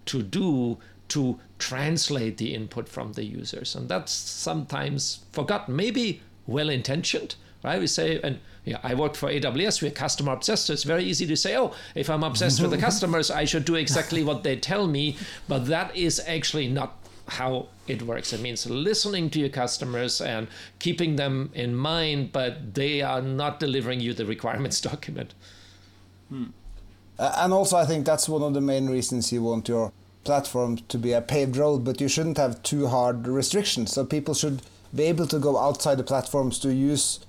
to 0.06 0.22
do 0.22 0.78
to 1.08 1.38
translate 1.58 2.38
the 2.38 2.54
input 2.54 2.88
from 2.88 3.12
the 3.12 3.24
users. 3.24 3.74
And 3.74 3.88
that's 3.88 4.12
sometimes 4.12 5.24
forgotten, 5.32 5.76
maybe 5.76 6.22
well 6.46 6.68
intentioned, 6.68 7.36
right? 7.62 7.80
We 7.80 7.86
say, 7.86 8.20
and 8.22 8.38
yeah, 8.64 8.78
I 8.82 8.94
worked 8.94 9.16
for 9.16 9.28
AWS, 9.28 9.82
we're 9.82 9.90
customer 9.90 10.32
obsessed. 10.32 10.66
So 10.66 10.72
it's 10.72 10.84
very 10.84 11.04
easy 11.04 11.26
to 11.26 11.36
say, 11.36 11.56
oh, 11.56 11.72
if 11.94 12.08
I'm 12.08 12.22
obsessed 12.22 12.60
with 12.60 12.70
the 12.70 12.78
customers, 12.88 13.30
I 13.30 13.44
should 13.44 13.64
do 13.64 13.74
exactly 13.74 14.24
what 14.24 14.42
they 14.42 14.56
tell 14.56 14.86
me. 14.86 15.16
But 15.48 15.66
that 15.66 15.94
is 15.94 16.20
actually 16.26 16.68
not 16.68 16.96
how 17.28 17.68
it 17.86 18.02
works. 18.02 18.32
It 18.32 18.40
means 18.40 18.68
listening 18.68 19.30
to 19.30 19.40
your 19.40 19.48
customers 19.48 20.20
and 20.20 20.48
keeping 20.78 21.16
them 21.16 21.50
in 21.54 21.74
mind, 21.74 22.32
but 22.32 22.74
they 22.74 23.02
are 23.02 23.22
not 23.22 23.60
delivering 23.60 24.00
you 24.00 24.14
the 24.14 24.26
requirements 24.26 24.80
document. 24.92 25.34
Hmm. 26.28 26.46
Uh, 27.18 27.32
and 27.36 27.52
also, 27.52 27.76
I 27.76 27.86
think 27.86 28.04
that's 28.04 28.28
one 28.28 28.42
of 28.42 28.54
the 28.54 28.60
main 28.60 28.88
reasons 28.88 29.32
you 29.32 29.42
want 29.42 29.68
your 29.68 29.92
platform 30.24 30.78
to 30.88 30.98
be 30.98 31.12
a 31.12 31.20
paved 31.20 31.56
road, 31.56 31.84
but 31.84 32.00
you 32.00 32.08
shouldn't 32.08 32.38
have 32.38 32.62
too 32.62 32.86
hard 32.86 33.26
restrictions. 33.26 33.92
So 33.92 34.04
people 34.04 34.34
should 34.34 34.62
be 34.94 35.04
able 35.04 35.26
to 35.26 35.38
go 35.38 35.58
outside 35.58 35.96
the 35.96 36.04
platforms 36.04 36.58
to 36.60 36.72
use 36.72 37.20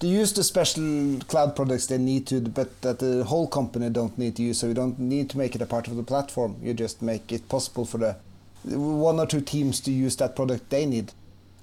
to 0.00 0.08
use 0.08 0.32
the 0.32 0.42
special 0.42 1.20
cloud 1.28 1.54
products 1.54 1.86
they 1.86 1.96
need 1.96 2.26
to, 2.26 2.40
but 2.40 2.80
that 2.82 2.98
the 2.98 3.22
whole 3.22 3.46
company 3.46 3.88
don't 3.88 4.18
need 4.18 4.34
to 4.34 4.42
use. 4.42 4.58
So 4.58 4.66
you 4.66 4.74
don't 4.74 4.98
need 4.98 5.30
to 5.30 5.38
make 5.38 5.54
it 5.54 5.62
a 5.62 5.66
part 5.66 5.86
of 5.86 5.94
the 5.94 6.02
platform. 6.02 6.56
You 6.60 6.74
just 6.74 7.02
make 7.02 7.30
it 7.30 7.48
possible 7.48 7.84
for 7.84 7.98
the 7.98 8.16
one 8.64 9.20
or 9.20 9.26
two 9.26 9.40
teams 9.40 9.78
to 9.80 9.92
use 9.92 10.16
that 10.16 10.34
product 10.34 10.70
they 10.70 10.86
need, 10.86 11.12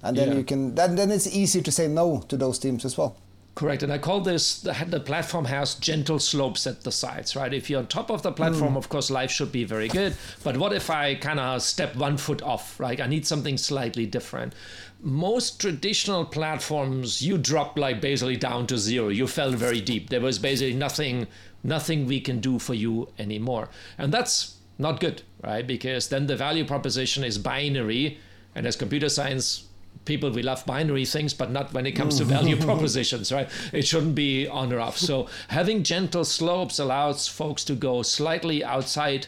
and 0.02 0.16
then 0.16 0.28
yeah. 0.28 0.38
you 0.38 0.44
can. 0.44 0.74
Then 0.74 0.96
then 0.96 1.10
it's 1.10 1.26
easier 1.26 1.62
to 1.62 1.70
say 1.70 1.86
no 1.86 2.24
to 2.28 2.36
those 2.36 2.58
teams 2.58 2.84
as 2.84 2.96
well. 2.96 3.16
Correct. 3.56 3.82
And 3.82 3.92
I 3.92 3.98
call 3.98 4.20
this 4.20 4.60
the, 4.60 4.72
the, 4.88 5.00
platform 5.00 5.44
has 5.46 5.74
gentle 5.74 6.18
slopes 6.18 6.66
at 6.66 6.82
the 6.82 6.92
sides, 6.92 7.34
right? 7.34 7.52
If 7.52 7.68
you're 7.68 7.80
on 7.80 7.88
top 7.88 8.10
of 8.10 8.22
the 8.22 8.32
platform, 8.32 8.74
mm. 8.74 8.76
of 8.76 8.88
course, 8.88 9.10
life 9.10 9.30
should 9.30 9.50
be 9.50 9.64
very 9.64 9.88
good. 9.88 10.16
But 10.44 10.56
what 10.56 10.72
if 10.72 10.88
I 10.88 11.16
kind 11.16 11.40
of 11.40 11.60
step 11.60 11.96
one 11.96 12.16
foot 12.16 12.42
off, 12.42 12.78
right? 12.78 13.00
I 13.00 13.06
need 13.06 13.26
something 13.26 13.58
slightly 13.58 14.06
different. 14.06 14.54
Most 15.02 15.60
traditional 15.60 16.24
platforms, 16.24 17.22
you 17.22 17.38
drop 17.38 17.76
like 17.78 18.00
basically 18.00 18.36
down 18.36 18.66
to 18.68 18.78
zero. 18.78 19.08
You 19.08 19.26
fell 19.26 19.50
very 19.50 19.80
deep. 19.80 20.10
There 20.10 20.20
was 20.20 20.38
basically 20.38 20.74
nothing, 20.74 21.26
nothing 21.64 22.06
we 22.06 22.20
can 22.20 22.40
do 22.40 22.58
for 22.58 22.74
you 22.74 23.08
anymore. 23.18 23.68
And 23.98 24.14
that's 24.14 24.56
not 24.78 25.00
good, 25.00 25.22
right? 25.42 25.66
Because 25.66 26.08
then 26.08 26.28
the 26.28 26.36
value 26.36 26.64
proposition 26.64 27.24
is 27.24 27.36
binary. 27.36 28.18
And 28.54 28.66
as 28.66 28.76
computer 28.76 29.08
science 29.08 29.66
people 30.04 30.30
we 30.30 30.42
love 30.42 30.64
binary 30.66 31.04
things 31.04 31.34
but 31.34 31.50
not 31.50 31.72
when 31.72 31.86
it 31.86 31.92
comes 31.92 32.18
to 32.18 32.24
value 32.24 32.56
propositions 32.68 33.30
right? 33.30 33.48
It 33.72 33.86
shouldn't 33.86 34.14
be 34.14 34.48
on 34.48 34.72
or 34.72 34.80
off. 34.80 34.98
So 34.98 35.28
having 35.48 35.82
gentle 35.82 36.24
slopes 36.24 36.78
allows 36.78 37.28
folks 37.28 37.64
to 37.64 37.74
go 37.74 38.02
slightly 38.02 38.64
outside 38.64 39.26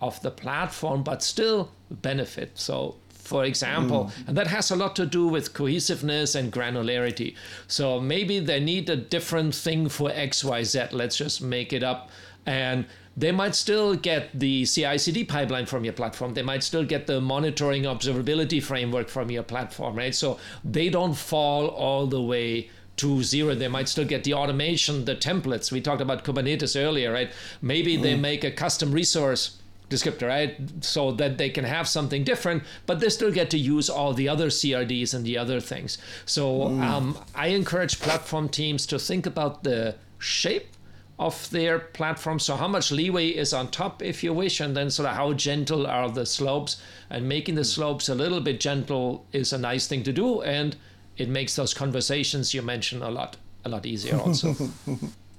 of 0.00 0.20
the 0.22 0.30
platform 0.30 1.02
but 1.02 1.22
still 1.22 1.70
benefit. 1.90 2.52
So 2.58 2.96
for 3.08 3.44
example 3.44 4.06
mm. 4.06 4.28
and 4.28 4.36
that 4.36 4.48
has 4.48 4.70
a 4.70 4.76
lot 4.76 4.96
to 4.96 5.06
do 5.06 5.26
with 5.28 5.54
cohesiveness 5.54 6.34
and 6.34 6.52
granularity. 6.52 7.36
So 7.68 8.00
maybe 8.00 8.40
they 8.40 8.60
need 8.60 8.88
a 8.90 8.96
different 8.96 9.54
thing 9.54 9.88
for 9.88 10.10
xyz 10.10 10.92
let's 10.92 11.16
just 11.16 11.42
make 11.42 11.72
it 11.72 11.82
up. 11.82 12.10
And 12.46 12.86
they 13.16 13.30
might 13.30 13.54
still 13.54 13.94
get 13.94 14.38
the 14.38 14.64
CI 14.66 14.98
CD 14.98 15.24
pipeline 15.24 15.66
from 15.66 15.84
your 15.84 15.92
platform. 15.92 16.34
They 16.34 16.42
might 16.42 16.64
still 16.64 16.84
get 16.84 17.06
the 17.06 17.20
monitoring 17.20 17.84
observability 17.84 18.62
framework 18.62 19.08
from 19.08 19.30
your 19.30 19.44
platform, 19.44 19.96
right? 19.96 20.14
So 20.14 20.38
they 20.64 20.88
don't 20.90 21.14
fall 21.14 21.68
all 21.68 22.06
the 22.06 22.20
way 22.20 22.70
to 22.96 23.22
zero. 23.22 23.54
They 23.54 23.68
might 23.68 23.88
still 23.88 24.04
get 24.04 24.24
the 24.24 24.34
automation, 24.34 25.04
the 25.04 25.16
templates. 25.16 25.70
We 25.70 25.80
talked 25.80 26.00
about 26.00 26.24
Kubernetes 26.24 26.80
earlier, 26.80 27.12
right? 27.12 27.30
Maybe 27.62 27.96
mm. 27.96 28.02
they 28.02 28.16
make 28.16 28.44
a 28.44 28.50
custom 28.50 28.92
resource 28.92 29.58
descriptor, 29.90 30.28
right? 30.28 30.56
So 30.80 31.12
that 31.12 31.38
they 31.38 31.50
can 31.50 31.64
have 31.64 31.88
something 31.88 32.24
different, 32.24 32.62
but 32.86 33.00
they 33.00 33.08
still 33.08 33.30
get 33.30 33.50
to 33.50 33.58
use 33.58 33.90
all 33.90 34.12
the 34.12 34.28
other 34.28 34.48
CRDs 34.48 35.14
and 35.14 35.24
the 35.24 35.38
other 35.38 35.60
things. 35.60 35.98
So 36.24 36.68
mm. 36.68 36.80
um, 36.82 37.18
I 37.34 37.48
encourage 37.48 38.00
platform 38.00 38.48
teams 38.48 38.86
to 38.86 38.98
think 38.98 39.26
about 39.26 39.64
the 39.64 39.96
shape 40.18 40.73
of 41.18 41.48
their 41.50 41.78
platform. 41.78 42.38
So 42.38 42.56
how 42.56 42.68
much 42.68 42.90
leeway 42.90 43.28
is 43.28 43.52
on 43.52 43.70
top, 43.70 44.02
if 44.02 44.24
you 44.24 44.32
wish, 44.32 44.60
and 44.60 44.76
then 44.76 44.90
sort 44.90 45.08
of 45.08 45.16
how 45.16 45.32
gentle 45.32 45.86
are 45.86 46.10
the 46.10 46.26
slopes. 46.26 46.80
And 47.08 47.28
making 47.28 47.54
the 47.54 47.62
hmm. 47.62 47.66
slopes 47.66 48.08
a 48.08 48.14
little 48.14 48.40
bit 48.40 48.60
gentle 48.60 49.26
is 49.32 49.52
a 49.52 49.58
nice 49.58 49.86
thing 49.86 50.02
to 50.04 50.12
do, 50.12 50.42
and 50.42 50.76
it 51.16 51.28
makes 51.28 51.54
those 51.56 51.74
conversations 51.74 52.54
you 52.54 52.62
mentioned 52.62 53.02
a 53.02 53.10
lot 53.10 53.36
a 53.64 53.68
lot 53.68 53.86
easier 53.86 54.18
also. 54.18 54.54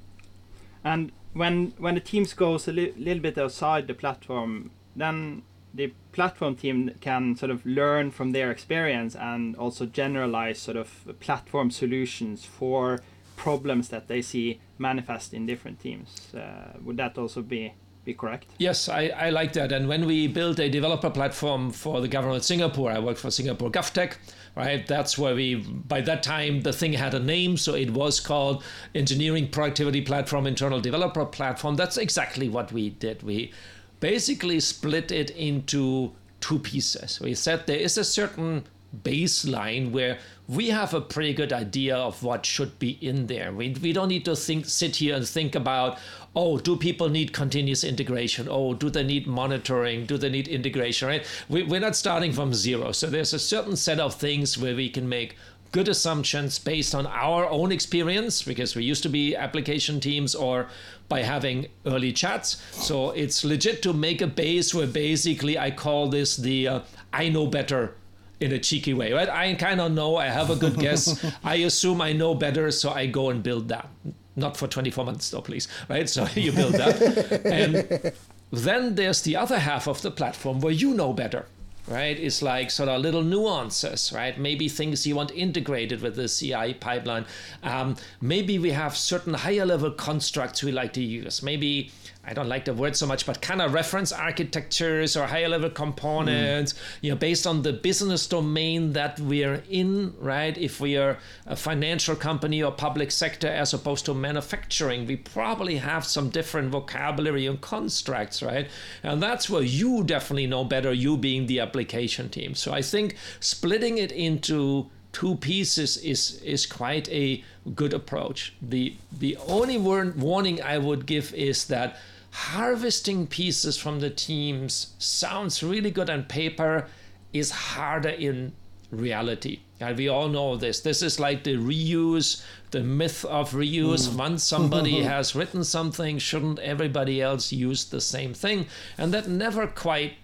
and 0.84 1.12
when 1.34 1.74
when 1.78 1.96
the 1.96 2.02
teams 2.02 2.34
goes 2.34 2.68
a 2.68 2.72
li- 2.72 2.94
little 2.98 3.22
bit 3.22 3.38
outside 3.38 3.88
the 3.88 3.94
platform, 3.94 4.72
then 4.96 5.44
the 5.74 5.94
platform 6.14 6.56
team 6.56 6.92
can 7.02 7.36
sort 7.36 7.52
of 7.52 7.66
learn 7.66 8.10
from 8.10 8.32
their 8.32 8.50
experience 8.50 9.16
and 9.16 9.56
also 9.58 9.86
generalize 9.86 10.58
sort 10.58 10.78
of 10.78 11.06
platform 11.20 11.70
solutions 11.70 12.46
for 12.46 13.02
problems 13.36 13.90
that 13.90 14.08
they 14.08 14.22
see 14.22 14.60
manifest 14.78 15.34
in 15.34 15.46
different 15.46 15.80
teams. 15.80 16.34
Uh, 16.34 16.78
would 16.84 16.98
that 16.98 17.18
also 17.18 17.42
be 17.42 17.74
be 18.06 18.14
correct? 18.14 18.46
Yes, 18.60 18.88
I, 18.88 19.08
I 19.08 19.32
like 19.32 19.54
that. 19.54 19.72
And 19.72 19.90
when 19.90 20.06
we 20.06 20.28
built 20.28 20.60
a 20.60 20.70
developer 20.70 21.10
platform 21.10 21.72
for 21.72 22.02
the 22.02 22.08
government 22.08 22.38
of 22.38 22.46
Singapore, 22.46 22.92
I 22.92 23.00
worked 23.00 23.20
for 23.20 23.32
Singapore 23.32 23.72
GovTech, 23.72 24.18
right? 24.56 24.86
That's 24.88 25.18
where 25.18 25.34
we, 25.34 25.56
by 25.56 26.02
that 26.02 26.22
time, 26.22 26.62
the 26.62 26.72
thing 26.72 26.94
had 26.94 27.16
a 27.16 27.20
name. 27.20 27.58
So 27.58 27.74
it 27.74 27.92
was 27.92 28.20
called 28.20 28.64
Engineering 28.94 29.50
Productivity 29.50 30.02
Platform, 30.02 30.46
Internal 30.46 30.80
Developer 30.80 31.26
Platform. 31.26 31.76
That's 31.76 31.98
exactly 31.98 32.48
what 32.48 32.72
we 32.72 32.92
did. 32.92 33.24
We 33.24 33.52
basically 34.00 34.60
split 34.60 35.12
it 35.12 35.32
into 35.32 36.14
two 36.40 36.60
pieces. 36.60 37.20
We 37.20 37.34
said 37.34 37.66
there 37.66 37.80
is 37.80 37.98
a 37.98 38.04
certain 38.04 38.66
baseline 39.04 39.92
where 39.92 40.20
we 40.48 40.70
have 40.70 40.94
a 40.94 41.02
pretty 41.02 41.34
good 41.34 41.52
idea 41.52 41.96
of 41.96 42.22
what 42.22 42.46
should 42.46 42.78
be 42.78 42.92
in 43.02 43.28
there. 43.28 43.52
We, 43.52 43.76
we 43.82 43.94
don't 43.94 44.10
need 44.10 44.26
to 44.26 44.36
think 44.36 44.66
sit 44.66 44.98
here 44.98 45.16
and 45.16 45.28
think 45.28 45.56
about, 45.56 45.98
oh, 46.36 46.58
do 46.58 46.76
people 46.76 47.10
need 47.10 47.34
continuous 47.34 47.84
integration? 47.84 48.48
Oh, 48.50 48.74
do 48.74 48.90
they 48.90 49.04
need 49.04 49.26
monitoring? 49.26 50.06
Do 50.06 50.18
they 50.18 50.30
need 50.30 50.48
integration? 50.48 51.08
Right? 51.08 51.26
We, 51.50 51.64
we're 51.64 51.80
not 51.80 51.96
starting 51.96 52.32
from 52.32 52.54
zero. 52.54 52.92
So 52.92 53.08
there's 53.08 53.34
a 53.34 53.40
certain 53.40 53.76
set 53.76 54.00
of 54.00 54.16
things 54.16 54.58
where 54.58 54.76
we 54.76 54.90
can 54.90 55.10
make 55.10 55.36
good 55.72 55.88
assumptions 55.90 56.58
based 56.58 56.96
on 56.96 57.06
our 57.08 57.50
own 57.50 57.70
experience 57.72 58.42
because 58.42 58.78
we 58.78 58.84
used 58.84 59.04
to 59.04 59.10
be 59.10 59.36
application 59.36 60.00
teams 60.00 60.34
or 60.34 60.68
by 61.10 61.22
having 61.22 61.68
early 61.86 62.14
chats. 62.14 62.62
So 62.72 63.12
it's 63.12 63.44
legit 63.44 63.82
to 63.82 63.92
make 63.92 64.22
a 64.22 64.28
base 64.28 64.74
where 64.74 64.88
basically 64.88 65.58
I 65.58 65.72
call 65.72 66.08
this 66.08 66.38
the 66.38 66.68
uh, 66.68 66.80
I 67.12 67.28
know 67.28 67.48
better 67.48 67.96
in 68.40 68.52
a 68.52 68.60
cheeky 68.60 68.94
way, 68.94 69.14
right? 69.14 69.30
I 69.30 69.54
kind 69.56 69.80
of 69.82 69.92
know, 69.92 70.16
I 70.16 70.28
have 70.28 70.50
a 70.50 70.56
good 70.56 70.78
guess. 70.78 71.24
I 71.44 71.56
assume 71.56 72.02
I 72.02 72.14
know 72.14 72.36
better, 72.36 72.72
so 72.72 72.92
I 72.92 73.06
go 73.06 73.30
and 73.30 73.42
build 73.42 73.70
that. 73.70 73.90
Not 74.36 74.58
for 74.58 74.68
24 74.68 75.06
months, 75.06 75.30
though, 75.30 75.42
please, 75.42 75.68
right? 75.90 76.10
So 76.10 76.28
you 76.36 76.52
build 76.52 76.74
that. 76.74 77.46
and 77.46 78.14
then 78.52 78.96
there's 78.96 79.22
the 79.22 79.36
other 79.36 79.60
half 79.60 79.88
of 79.88 80.02
the 80.02 80.12
platform 80.12 80.60
where 80.60 80.74
you 80.74 80.94
know 80.94 81.14
better 81.14 81.46
right? 81.88 82.20
It's 82.20 82.42
like 82.42 82.72
sort 82.72 82.90
of 82.90 83.02
little 83.02 83.24
nuances, 83.24 84.12
right? 84.14 84.38
Maybe 84.40 84.68
things 84.68 85.06
you 85.06 85.16
want 85.16 85.32
integrated 85.32 86.02
with 86.02 86.16
the 86.16 86.28
CI 86.28 86.74
pipeline. 86.74 87.26
Um, 87.64 87.96
maybe 88.22 88.58
we 88.60 88.72
have 88.72 88.98
certain 88.98 89.34
higher 89.34 89.66
level 89.66 89.92
constructs 89.92 90.64
we 90.64 90.72
like 90.72 90.94
to 90.94 91.04
use. 91.04 91.44
Maybe 91.44 91.92
I 92.28 92.34
don't 92.34 92.50
like 92.50 92.66
the 92.66 92.74
word 92.74 92.96
so 92.96 93.06
much, 93.06 93.26
but 93.26 93.42
kind 93.42 93.62
of 93.62 93.74
reference 93.74 94.12
architectures 94.12 95.16
or 95.16 95.28
higher 95.28 95.48
level 95.48 95.70
components, 95.70 96.74
mm. 96.74 96.78
you 97.02 97.12
know, 97.12 97.18
based 97.18 97.46
on 97.46 97.62
the 97.62 97.74
business 97.74 98.26
domain 98.28 98.94
that 98.94 99.20
we're 99.20 99.64
in, 99.70 100.16
right? 100.20 100.58
If 100.58 100.80
we 100.80 100.98
are 100.98 101.20
a 101.46 101.56
financial 101.56 102.16
company 102.16 102.64
or 102.64 102.72
public 102.72 103.12
sector 103.12 103.48
as 103.48 103.74
opposed 103.74 104.06
to 104.06 104.14
manufacturing, 104.14 105.06
we 105.06 105.18
probably 105.18 105.78
have 105.78 106.06
some 106.06 106.30
different 106.30 106.70
vocabulary 106.72 107.46
and 107.46 107.62
constructs, 107.62 108.42
right? 108.42 108.68
And 109.04 109.22
that's 109.22 109.50
where 109.50 109.62
you 109.62 110.04
definitely 110.04 110.48
know 110.48 110.64
better, 110.64 110.92
you 110.92 111.18
being 111.18 111.46
the 111.46 111.60
application 111.60 112.30
team. 112.30 112.56
So 112.56 112.74
I 112.74 112.82
think 112.82 113.16
splitting 113.40 114.00
it 114.00 114.12
into 114.12 114.90
two 115.16 115.36
pieces 115.36 115.96
is 115.98 116.42
is 116.42 116.66
quite 116.66 117.08
a 117.10 117.42
good 117.74 117.94
approach. 117.94 118.54
The 118.62 118.98
the 119.20 119.38
only 119.48 119.78
warning 119.78 120.62
I 120.62 120.78
would 120.78 121.06
give 121.06 121.34
is 121.34 121.66
that 121.68 121.98
harvesting 122.36 123.26
pieces 123.28 123.78
from 123.78 124.02
the 124.02 124.10
teams 124.10 124.94
sounds 125.00 125.64
really 125.64 125.90
good 125.90 126.10
on 126.10 126.24
paper, 126.24 126.86
is 127.32 127.50
harder 127.50 128.10
in 128.10 128.52
reality. 128.92 129.60
And 129.80 129.98
we 129.98 130.10
all 130.10 130.28
know 130.28 130.58
this. 130.58 130.82
This 130.82 131.02
is 131.02 131.18
like 131.18 131.46
the 131.46 131.56
reuse, 131.56 132.44
the 132.72 132.82
myth 132.82 133.24
of 133.24 133.52
reuse. 133.52 134.10
Mm. 134.10 134.18
Once 134.18 134.44
somebody 134.44 135.02
has 135.14 135.34
written 135.34 135.64
something, 135.64 136.18
shouldn't 136.18 136.60
everybody 136.60 137.22
else 137.22 137.54
use 137.54 137.86
the 137.86 138.02
same 138.02 138.34
thing? 138.34 138.68
And 138.98 139.14
that 139.14 139.30
never 139.30 139.66
quite 139.66 140.16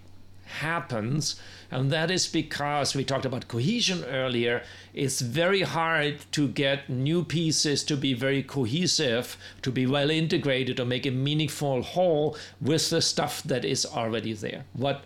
happens. 0.44 1.36
And 1.72 1.90
that 1.90 2.10
is 2.10 2.26
because 2.26 2.94
we 2.94 3.02
talked 3.02 3.24
about 3.24 3.48
cohesion 3.48 4.04
earlier. 4.04 4.62
It's 4.92 5.22
very 5.22 5.62
hard 5.62 6.18
to 6.32 6.46
get 6.46 6.90
new 6.90 7.24
pieces 7.24 7.82
to 7.84 7.96
be 7.96 8.12
very 8.12 8.42
cohesive, 8.42 9.38
to 9.62 9.72
be 9.72 9.86
well 9.86 10.10
integrated, 10.10 10.78
or 10.78 10.84
make 10.84 11.06
a 11.06 11.10
meaningful 11.10 11.80
whole 11.80 12.36
with 12.60 12.90
the 12.90 13.00
stuff 13.00 13.42
that 13.44 13.64
is 13.64 13.86
already 13.86 14.34
there. 14.34 14.66
What 14.74 15.04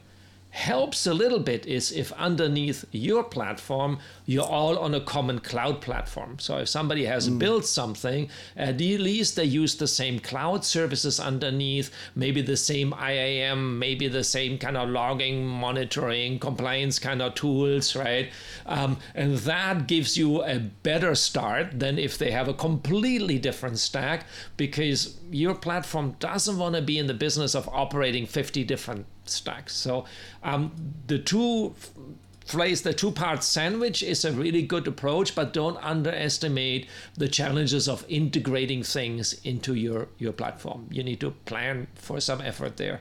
helps 0.56 1.06
a 1.06 1.12
little 1.12 1.38
bit 1.38 1.66
is 1.66 1.92
if 1.92 2.10
underneath 2.12 2.82
your 2.90 3.22
platform 3.22 3.98
you're 4.24 4.42
all 4.42 4.78
on 4.78 4.94
a 4.94 5.00
common 5.02 5.38
cloud 5.38 5.82
platform 5.82 6.38
so 6.38 6.56
if 6.56 6.66
somebody 6.66 7.04
has 7.04 7.28
mm. 7.28 7.38
built 7.38 7.66
something 7.66 8.26
at 8.56 8.78
least 8.78 9.36
they 9.36 9.44
use 9.44 9.74
the 9.74 9.86
same 9.86 10.18
cloud 10.18 10.64
services 10.64 11.20
underneath 11.20 11.90
maybe 12.14 12.40
the 12.40 12.56
same 12.56 12.94
iam 12.94 13.78
maybe 13.78 14.08
the 14.08 14.24
same 14.24 14.56
kind 14.56 14.78
of 14.78 14.88
logging 14.88 15.46
monitoring 15.46 16.38
compliance 16.38 16.98
kind 16.98 17.20
of 17.20 17.34
tools 17.34 17.94
right 17.94 18.32
um, 18.64 18.96
and 19.14 19.36
that 19.40 19.86
gives 19.86 20.16
you 20.16 20.42
a 20.42 20.58
better 20.58 21.14
start 21.14 21.78
than 21.78 21.98
if 21.98 22.16
they 22.16 22.30
have 22.30 22.48
a 22.48 22.54
completely 22.54 23.38
different 23.38 23.78
stack 23.78 24.24
because 24.56 25.18
your 25.30 25.54
platform 25.54 26.16
doesn't 26.18 26.58
want 26.58 26.74
to 26.74 26.80
be 26.80 26.98
in 26.98 27.08
the 27.08 27.14
business 27.14 27.54
of 27.54 27.68
operating 27.68 28.24
50 28.24 28.64
different 28.64 29.04
stacks. 29.28 29.74
So 29.74 30.04
um, 30.42 30.72
the 31.06 31.18
two 31.18 31.74
phrase 32.46 32.82
the 32.82 32.94
two 32.94 33.10
part 33.10 33.42
sandwich 33.42 34.02
is 34.02 34.24
a 34.24 34.30
really 34.32 34.62
good 34.62 34.86
approach 34.86 35.34
but 35.34 35.52
don't 35.52 35.76
underestimate 35.78 36.88
the 37.16 37.28
challenges 37.28 37.88
of 37.88 38.04
integrating 38.08 38.82
things 38.82 39.34
into 39.44 39.74
your 39.74 40.08
your 40.18 40.32
platform. 40.32 40.86
You 40.90 41.02
need 41.02 41.20
to 41.20 41.32
plan 41.44 41.88
for 41.94 42.20
some 42.20 42.40
effort 42.40 42.76
there. 42.76 43.00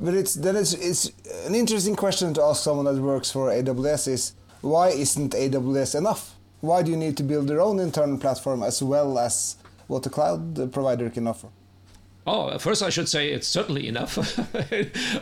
But 0.00 0.14
it's 0.14 0.34
then 0.34 0.56
it's, 0.56 0.74
it's 0.74 1.10
an 1.46 1.54
interesting 1.54 1.96
question 1.96 2.34
to 2.34 2.42
ask 2.42 2.62
someone 2.62 2.86
that 2.86 3.00
works 3.00 3.30
for 3.30 3.50
aws 3.50 4.08
is 4.08 4.32
why 4.60 4.88
isn't 4.88 5.32
aws 5.32 5.94
enough? 5.94 6.34
Why 6.60 6.82
do 6.82 6.90
you 6.90 6.96
need 6.96 7.16
to 7.18 7.22
build 7.22 7.48
your 7.48 7.60
own 7.60 7.78
internal 7.78 8.18
platform 8.18 8.62
as 8.62 8.82
well 8.82 9.18
as 9.18 9.56
what 9.86 10.02
the 10.02 10.10
cloud 10.10 10.72
provider 10.72 11.08
can 11.10 11.26
offer 11.26 11.48
Oh, 12.30 12.58
first 12.58 12.82
I 12.82 12.90
should 12.90 13.08
say 13.08 13.30
it's 13.30 13.48
certainly 13.48 13.88
enough, 13.88 14.18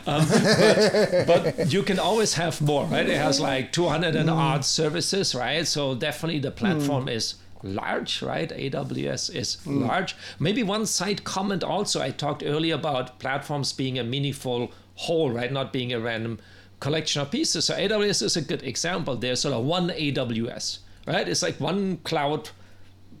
um, 0.07 0.25
but, 0.27 1.25
but, 1.25 1.71
you 1.71 1.81
can 1.81 1.99
always 1.99 2.33
have 2.33 2.59
more, 2.59 2.83
right? 2.85 3.07
It 3.07 3.17
has 3.17 3.39
like 3.39 3.71
200 3.71 4.13
and 4.17 4.27
mm. 4.27 4.35
odd 4.35 4.65
services, 4.65 5.33
right? 5.33 5.65
So 5.65 5.95
definitely 5.95 6.39
the 6.39 6.51
platform 6.51 7.05
mm. 7.05 7.13
is 7.13 7.35
large, 7.63 8.21
right? 8.21 8.49
AWS 8.49 9.33
is 9.33 9.57
mm. 9.65 9.87
large. 9.87 10.17
Maybe 10.37 10.63
one 10.63 10.85
side 10.85 11.23
comment 11.23 11.63
also. 11.63 12.01
I 12.01 12.11
talked 12.11 12.43
earlier 12.45 12.75
about 12.75 13.19
platforms 13.19 13.71
being 13.71 13.97
a 13.97 14.03
meaningful 14.03 14.73
whole, 14.95 15.31
right? 15.31 15.51
Not 15.51 15.71
being 15.71 15.93
a 15.93 16.01
random 16.01 16.39
collection 16.81 17.21
of 17.21 17.31
pieces. 17.31 17.65
So 17.65 17.75
AWS 17.75 18.21
is 18.21 18.35
a 18.35 18.41
good 18.41 18.63
example. 18.63 19.15
There's 19.15 19.39
sort 19.39 19.53
of 19.53 19.63
one 19.63 19.91
AWS, 19.91 20.79
right? 21.07 21.27
It's 21.27 21.41
like 21.41 21.57
one 21.61 21.97
cloud 22.03 22.49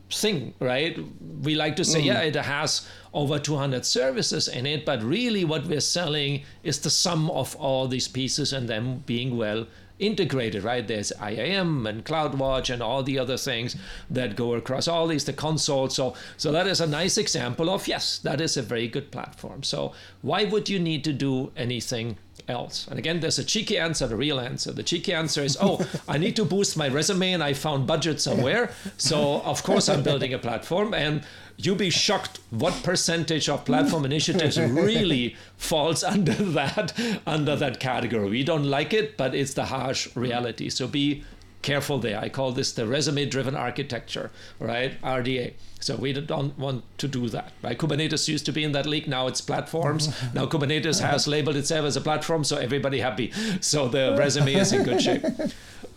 thing, 0.09 0.53
right? 0.59 0.97
We 1.41 1.55
like 1.55 1.75
to 1.77 1.85
say, 1.85 2.01
mm. 2.01 2.05
yeah, 2.05 2.21
it 2.21 2.35
has 2.35 2.87
over 3.13 3.39
200 3.39 3.85
services 3.85 4.47
in 4.47 4.65
it, 4.65 4.85
but 4.85 5.01
really 5.03 5.43
what 5.43 5.65
we're 5.65 5.79
selling 5.79 6.43
is 6.63 6.79
the 6.79 6.89
sum 6.89 7.29
of 7.31 7.55
all 7.55 7.87
these 7.87 8.07
pieces 8.07 8.53
and 8.53 8.67
them 8.67 9.03
being 9.05 9.37
well 9.37 9.67
integrated, 9.99 10.63
right? 10.63 10.87
There's 10.87 11.11
IAM 11.21 11.87
and 11.87 12.05
CloudWatch 12.05 12.71
and 12.71 12.81
all 12.81 13.03
the 13.03 13.17
other 13.17 13.37
things 13.37 13.75
that 14.09 14.35
go 14.35 14.53
across 14.53 14.87
all 14.87 15.07
these, 15.07 15.25
the 15.25 15.33
console. 15.33 15.89
So, 15.89 16.13
so 16.37 16.51
that 16.51 16.67
is 16.67 16.81
a 16.81 16.87
nice 16.87 17.17
example 17.17 17.69
of 17.69 17.87
yes, 17.87 18.19
that 18.19 18.39
is 18.39 18.57
a 18.57 18.61
very 18.61 18.87
good 18.87 19.11
platform. 19.11 19.63
So 19.63 19.93
why 20.21 20.43
would 20.43 20.69
you 20.69 20.79
need 20.79 21.03
to 21.05 21.13
do 21.13 21.51
anything 21.55 22.17
else? 22.47 22.87
And 22.89 22.99
again, 22.99 23.19
there's 23.19 23.39
a 23.39 23.43
cheeky 23.43 23.77
answer, 23.77 24.07
the 24.07 24.15
real 24.15 24.39
answer. 24.39 24.71
The 24.71 24.83
cheeky 24.83 25.13
answer 25.13 25.43
is, 25.43 25.57
oh, 25.59 25.85
I 26.07 26.17
need 26.17 26.35
to 26.35 26.45
boost 26.45 26.77
my 26.77 26.87
resume 26.87 27.33
and 27.33 27.43
I 27.43 27.53
found 27.53 27.87
budget 27.87 28.21
somewhere. 28.21 28.71
So 28.97 29.41
of 29.41 29.63
course 29.63 29.89
I'm 29.89 30.03
building 30.03 30.33
a 30.33 30.39
platform 30.39 30.93
and 30.93 31.23
you'll 31.57 31.75
be 31.75 31.89
shocked 31.89 32.39
what 32.51 32.73
percentage 32.83 33.49
of 33.49 33.65
platform 33.65 34.05
initiatives 34.11 34.59
really 34.59 35.35
falls 35.57 36.03
under 36.03 36.33
that 36.53 36.93
under 37.25 37.55
that 37.55 37.79
category. 37.79 38.29
We 38.29 38.43
don't 38.43 38.65
like 38.65 38.93
it, 38.93 39.17
but 39.17 39.33
it's 39.33 39.53
the 39.53 39.65
harsh 39.65 40.15
reality. 40.15 40.69
So 40.69 40.87
be 40.87 41.23
careful 41.61 41.99
there. 41.99 42.19
I 42.19 42.29
call 42.29 42.51
this 42.51 42.71
the 42.71 42.85
resume 42.85 43.25
driven 43.25 43.55
architecture, 43.55 44.31
right? 44.59 45.01
RDA. 45.01 45.53
So 45.79 45.95
we 45.95 46.13
don't 46.13 46.57
want 46.57 46.83
to 46.99 47.07
do 47.07 47.29
that, 47.29 47.51
right? 47.61 47.77
Kubernetes 47.77 48.27
used 48.27 48.45
to 48.47 48.51
be 48.51 48.63
in 48.63 48.71
that 48.71 48.85
league. 48.85 49.07
Now 49.07 49.27
it's 49.27 49.41
platforms. 49.41 50.09
now 50.33 50.45
Kubernetes 50.45 51.01
has 51.01 51.27
labeled 51.27 51.55
itself 51.55 51.85
as 51.85 51.95
a 51.95 52.01
platform, 52.01 52.43
so 52.43 52.57
everybody 52.57 52.99
happy. 52.99 53.31
So 53.61 53.87
the 53.87 54.15
resume 54.17 54.53
is 54.55 54.71
in 54.73 54.83
good 54.83 55.01
shape. 55.01 55.23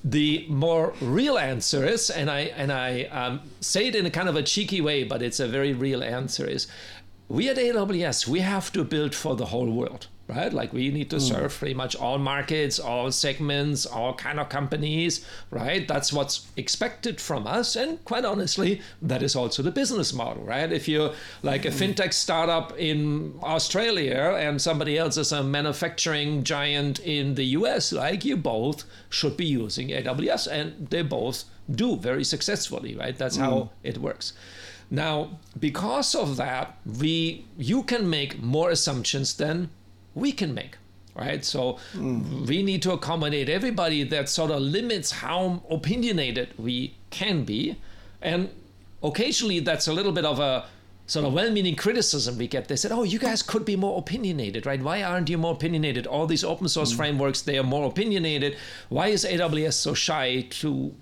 The 0.03 0.47
more 0.49 0.95
real 1.01 1.37
answer 1.37 1.85
is, 1.87 2.09
and 2.09 2.31
I 2.31 2.41
and 2.57 2.73
I 2.73 3.03
um, 3.05 3.41
say 3.61 3.89
it 3.89 3.95
in 3.95 4.07
a 4.07 4.11
kind 4.11 4.31
of 4.31 4.37
a 4.37 4.43
cheeky 4.43 4.81
way, 4.81 5.05
but 5.05 5.21
it's 5.21 5.41
a 5.41 5.47
very 5.47 5.75
real 5.75 6.03
answer 6.03 6.47
is, 6.47 6.69
we 7.29 7.49
at 7.49 7.57
AWS 7.57 8.27
we 8.27 8.41
have 8.41 8.73
to 8.73 8.83
build 8.83 9.15
for 9.15 9.37
the 9.37 9.47
whole 9.47 9.71
world 9.71 10.09
right? 10.31 10.53
Like 10.53 10.73
we 10.73 10.91
need 10.91 11.11
to 11.11 11.17
mm. 11.17 11.21
serve 11.21 11.59
pretty 11.59 11.75
much 11.75 11.97
all 11.97 12.19
markets, 12.19 12.79
all 12.79 13.11
segments, 13.11 13.87
all 13.87 14.15
kind 14.15 14.39
of 14.39 14.49
companies, 14.49 15.27
right? 15.51 15.87
That's 15.87 16.13
what's 16.13 16.47
expected 16.57 17.21
from 17.21 17.47
us. 17.47 17.77
And 17.77 18.05
quite 18.05 18.25
honestly, 18.25 18.81
that 19.03 19.23
is 19.23 19.35
also 19.35 19.63
the 19.63 19.71
business 19.71 20.13
model, 20.13 20.45
right? 20.45 20.71
If 20.71 20.89
you're 20.89 21.13
like 21.43 21.65
a 21.65 21.71
hmm. 21.71 21.79
fintech 21.79 22.13
startup 22.13 22.79
in 22.79 23.39
Australia 23.43 24.37
and 24.39 24.61
somebody 24.61 24.97
else 24.97 25.17
is 25.17 25.33
a 25.33 25.43
manufacturing 25.43 26.45
giant 26.45 27.01
in 27.01 27.35
the 27.35 27.45
US, 27.59 27.93
like 27.93 28.25
you 28.25 28.37
both 28.37 28.85
should 29.09 29.37
be 29.37 29.47
using 29.47 29.89
AWS 29.89 30.47
and 30.51 30.89
they 30.89 31.03
both 31.03 31.45
do 31.71 31.97
very 31.97 32.25
successfully, 32.25 32.95
right? 32.95 33.17
That's 33.17 33.37
mm. 33.37 33.41
how 33.41 33.61
hmm. 33.61 33.69
it 33.83 33.99
works. 33.99 34.33
Now, 34.91 35.39
because 35.59 36.17
of 36.17 36.37
that, 36.37 36.77
we 36.85 37.45
you 37.57 37.85
can 37.85 38.11
make 38.11 38.43
more 38.43 38.71
assumptions 38.71 39.35
than 39.35 39.71
we 40.15 40.33
can 40.33 40.55
make 40.55 40.77
right 41.15 41.45
so 41.45 41.79
mm. 41.95 42.47
we 42.47 42.63
need 42.63 42.83
to 42.83 42.93
accommodate 42.93 43.49
everybody 43.49 44.03
that 44.03 44.29
sort 44.29 44.51
of 44.51 44.61
limits 44.61 45.11
how 45.11 45.63
opinionated 45.71 46.49
we 46.57 46.95
can 47.11 47.45
be 47.45 47.77
and 48.23 48.49
occasionally 49.03 49.61
that's 49.61 49.89
a 49.89 49.93
little 49.93 50.13
bit 50.13 50.25
of 50.25 50.39
a 50.39 50.65
sort 51.11 51.27
of 51.27 51.33
well-meaning 51.33 51.75
criticism 51.75 52.39
we 52.39 52.47
get. 52.47 52.69
They 52.69 52.77
said, 52.77 52.93
"Oh, 52.93 53.03
you 53.03 53.19
guys 53.19 53.43
could 53.43 53.65
be 53.65 53.75
more 53.75 53.99
opinionated, 53.99 54.65
right? 54.65 54.81
Why 54.81 55.03
aren't 55.03 55.29
you 55.29 55.39
more 55.39 55.55
opinionated? 55.55 56.07
All 56.07 56.27
these 56.27 56.45
open 56.45 56.69
source 56.69 56.93
mm. 56.93 56.97
frameworks, 56.97 57.43
they 57.43 57.59
are 57.59 57.65
more 57.65 57.89
opinionated. 57.89 58.57
Why 58.89 59.09
is 59.09 59.25
AWS 59.25 59.75
so 59.75 59.93
shy 59.93 60.47
to 60.61 60.95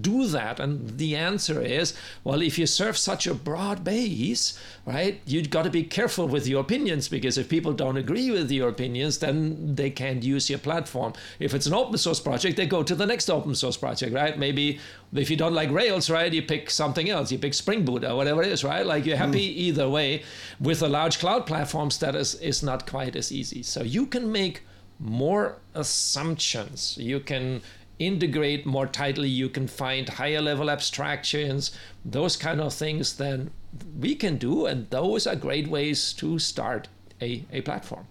do 0.00 0.26
that? 0.28 0.60
And 0.60 0.98
the 0.98 1.16
answer 1.16 1.60
is, 1.60 1.94
well, 2.24 2.42
if 2.42 2.58
you 2.58 2.66
serve 2.66 2.96
such 2.96 3.26
a 3.26 3.34
broad 3.34 3.84
base, 3.84 4.58
right, 4.86 5.20
you've 5.26 5.50
got 5.50 5.62
to 5.62 5.70
be 5.70 5.84
careful 5.84 6.26
with 6.26 6.46
your 6.46 6.60
opinions 6.60 7.08
because 7.08 7.38
if 7.38 7.48
people 7.48 7.72
don't 7.72 7.96
agree 7.96 8.30
with 8.30 8.50
your 8.50 8.68
opinions, 8.68 9.18
then 9.18 9.74
they 9.74 9.90
can't 9.90 10.22
use 10.22 10.50
your 10.50 10.58
platform. 10.58 11.12
If 11.38 11.54
it's 11.54 11.66
an 11.66 11.74
open 11.74 11.98
source 11.98 12.20
project, 12.20 12.56
they 12.56 12.66
go 12.66 12.82
to 12.82 12.94
the 12.94 13.06
next 13.06 13.30
open 13.30 13.54
source 13.54 13.76
project, 13.76 14.12
right? 14.14 14.38
Maybe 14.38 14.80
if 15.12 15.30
you 15.30 15.36
don't 15.36 15.54
like 15.54 15.70
Rails, 15.70 16.10
right, 16.10 16.32
you 16.32 16.42
pick 16.42 16.70
something 16.70 17.08
else, 17.08 17.30
you 17.30 17.38
pick 17.38 17.54
Spring 17.54 17.84
Boot 17.84 18.04
or 18.04 18.16
whatever 18.16 18.42
it 18.42 18.50
is, 18.50 18.64
right? 18.64 18.84
Like 18.84 19.06
you're 19.06 19.16
happy 19.16 19.48
mm. 19.48 19.56
either 19.56 19.88
way. 19.88 20.22
With 20.60 20.82
a 20.82 20.88
large 20.88 21.18
cloud 21.18 21.46
platform 21.46 21.90
status 21.90 22.34
is 22.34 22.62
not 22.62 22.88
quite 22.88 23.16
as 23.16 23.30
easy. 23.30 23.62
So 23.62 23.82
you 23.82 24.06
can 24.06 24.30
make 24.30 24.62
more 24.98 25.58
assumptions. 25.74 26.96
You 26.98 27.20
can 27.20 27.62
integrate 27.98 28.66
more 28.66 28.86
tightly, 28.86 29.28
you 29.28 29.48
can 29.48 29.68
find 29.68 30.08
higher 30.08 30.40
level 30.40 30.70
abstractions, 30.70 31.70
those 32.04 32.36
kind 32.36 32.60
of 32.60 32.74
things, 32.74 33.16
then 33.16 33.50
we 33.98 34.14
can 34.14 34.36
do. 34.36 34.66
And 34.66 34.88
those 34.90 35.26
are 35.26 35.36
great 35.36 35.68
ways 35.68 36.12
to 36.14 36.38
start 36.38 36.88
a, 37.20 37.44
a 37.52 37.60
platform. 37.60 38.06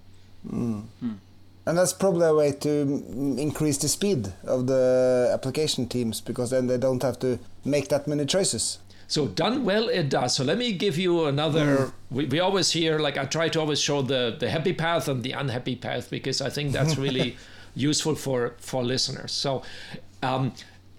Mm. 0.47 0.83
Mm. 1.03 1.17
And 1.65 1.77
that's 1.77 1.93
probably 1.93 2.27
a 2.27 2.35
way 2.35 2.51
to 2.51 2.81
increase 3.37 3.77
the 3.77 3.87
speed 3.87 4.33
of 4.43 4.67
the 4.67 5.31
application 5.33 5.87
teams 5.87 6.19
because 6.19 6.49
then 6.49 6.67
they 6.67 6.77
don't 6.77 7.01
have 7.01 7.19
to 7.19 7.39
make 7.63 7.87
that 7.87 8.05
many 8.05 8.25
choices. 8.25 8.79
So 9.07 9.27
done 9.27 9.63
well, 9.63 9.89
it 9.89 10.09
does. 10.09 10.35
So 10.35 10.43
let 10.43 10.57
me 10.57 10.73
give 10.73 10.97
you 10.97 11.25
another. 11.25 11.65
Mm. 11.65 11.93
We, 12.11 12.25
we 12.25 12.39
always 12.39 12.71
hear 12.71 12.99
like 12.99 13.17
I 13.17 13.25
try 13.25 13.47
to 13.49 13.59
always 13.59 13.79
show 13.79 14.01
the 14.01 14.35
the 14.37 14.49
happy 14.49 14.73
path 14.73 15.07
and 15.07 15.23
the 15.23 15.33
unhappy 15.33 15.75
path 15.75 16.09
because 16.09 16.41
I 16.41 16.49
think 16.49 16.71
that's 16.71 16.97
really 16.97 17.37
useful 17.75 18.15
for 18.15 18.55
for 18.57 18.83
listeners. 18.83 19.31
So. 19.31 19.63
Um, 20.21 20.53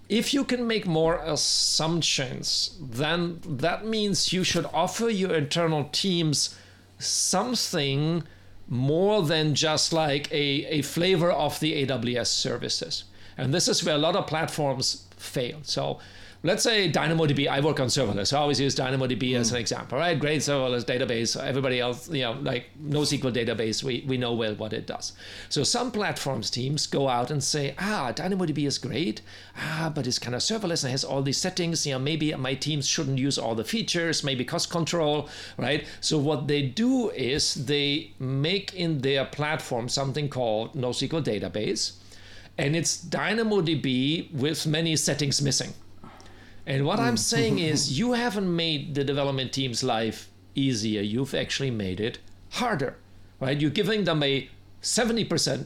if 0.07 0.35
you 0.35 0.43
can 0.43 0.67
make 0.67 0.85
more 0.85 1.19
assumptions, 1.23 2.77
then 2.79 3.39
that 3.43 3.87
means 3.87 4.31
you 4.31 4.43
should 4.43 4.67
offer 4.71 5.09
your 5.09 5.33
internal 5.33 5.85
teams 5.85 6.55
something 6.99 8.23
more 8.67 9.23
than 9.23 9.55
just 9.55 9.93
like 9.93 10.31
a, 10.31 10.65
a 10.65 10.81
flavor 10.81 11.31
of 11.31 11.59
the 11.59 11.85
AWS 11.85 12.27
services. 12.27 13.05
And 13.37 13.53
this 13.53 13.67
is 13.67 13.83
where 13.83 13.95
a 13.95 13.99
lot 13.99 14.15
of 14.15 14.27
platforms 14.27 15.07
fail. 15.17 15.59
So 15.63 15.99
let's 16.45 16.61
say 16.61 16.91
DynamoDB, 16.91 17.47
I 17.47 17.59
work 17.59 17.79
on 17.79 17.87
serverless. 17.87 18.27
So 18.27 18.37
I 18.37 18.41
always 18.41 18.59
use 18.59 18.75
DynamoDB 18.75 19.31
mm. 19.31 19.35
as 19.35 19.51
an 19.51 19.57
example, 19.57 19.97
right? 19.97 20.17
Great 20.17 20.41
serverless 20.41 20.85
database. 20.85 21.35
Everybody 21.41 21.79
else, 21.79 22.07
you 22.07 22.21
know, 22.21 22.33
like 22.33 22.69
NoSQL 22.79 23.33
database, 23.33 23.83
we, 23.83 24.05
we 24.07 24.17
know 24.17 24.31
well 24.33 24.53
what 24.53 24.71
it 24.71 24.85
does. 24.85 25.13
So 25.49 25.63
some 25.63 25.91
platforms 25.91 26.51
teams 26.51 26.85
go 26.85 27.09
out 27.09 27.31
and 27.31 27.43
say, 27.43 27.73
ah, 27.79 28.13
DynamoDB 28.15 28.67
is 28.67 28.77
great, 28.77 29.21
ah, 29.57 29.91
but 29.93 30.05
it's 30.05 30.19
kind 30.19 30.35
of 30.35 30.41
serverless 30.41 30.83
and 30.83 30.91
has 30.91 31.03
all 31.03 31.23
these 31.23 31.39
settings. 31.39 31.83
You 31.87 31.93
know, 31.93 31.99
maybe 31.99 32.31
my 32.35 32.53
teams 32.53 32.87
shouldn't 32.87 33.17
use 33.17 33.39
all 33.39 33.55
the 33.55 33.65
features, 33.65 34.23
maybe 34.23 34.45
cost 34.45 34.69
control, 34.69 35.27
right? 35.57 35.87
So 35.99 36.19
what 36.19 36.47
they 36.47 36.61
do 36.61 37.09
is 37.09 37.55
they 37.55 38.11
make 38.19 38.71
in 38.75 39.01
their 39.01 39.25
platform 39.25 39.89
something 39.89 40.29
called 40.29 40.75
NoSQL 40.75 41.23
database. 41.23 41.93
And 42.57 42.75
it's 42.75 43.03
DynamoDB 43.03 44.31
with 44.31 44.67
many 44.67 44.95
settings 44.95 45.41
missing 45.41 45.73
and 46.65 46.85
what 46.85 46.99
I'm 46.99 47.15
mm. 47.15 47.19
saying 47.19 47.59
is, 47.59 47.97
you 47.99 48.13
haven't 48.13 48.53
made 48.53 48.95
the 48.95 49.03
development 49.03 49.53
team's 49.53 49.83
life 49.83 50.29
easier. 50.55 51.01
You've 51.01 51.35
actually 51.35 51.71
made 51.71 51.99
it 51.99 52.19
harder, 52.51 52.95
right? 53.39 53.59
You're 53.59 53.71
giving 53.71 54.05
them 54.05 54.23
a 54.23 54.49
70% 54.81 55.65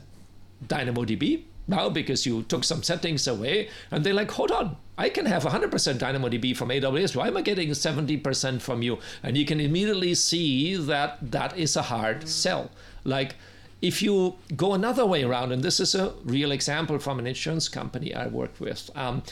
DynamoDB 0.65 1.43
now 1.67 1.89
because 1.89 2.25
you 2.25 2.43
took 2.43 2.63
some 2.63 2.83
settings 2.83 3.27
away, 3.27 3.69
and 3.91 4.03
they're 4.03 4.13
like, 4.13 4.31
hold 4.31 4.51
on, 4.51 4.75
I 4.97 5.09
can 5.09 5.25
have 5.27 5.43
100% 5.43 5.69
DynamoDB 5.69 6.57
from 6.57 6.69
AWS. 6.69 7.15
Why 7.15 7.27
am 7.27 7.37
I 7.37 7.41
getting 7.41 7.69
70% 7.69 8.59
from 8.59 8.81
you? 8.81 8.97
And 9.23 9.37
you 9.37 9.45
can 9.45 9.59
immediately 9.59 10.15
see 10.15 10.75
that 10.75 11.31
that 11.31 11.57
is 11.57 11.75
a 11.75 11.83
hard 11.83 12.27
sell. 12.27 12.71
Like, 13.03 13.35
if 13.81 14.01
you 14.01 14.35
go 14.57 14.73
another 14.73 15.05
way 15.05 15.23
around, 15.23 15.53
and 15.53 15.63
this 15.63 15.79
is 15.79 15.95
a 15.95 16.13
real 16.25 16.51
example 16.51 16.99
from 16.99 17.17
an 17.17 17.27
insurance 17.27 17.69
company 17.69 18.13
I 18.13 18.27
work 18.27 18.59
with, 18.59 18.89
um, 18.95 19.23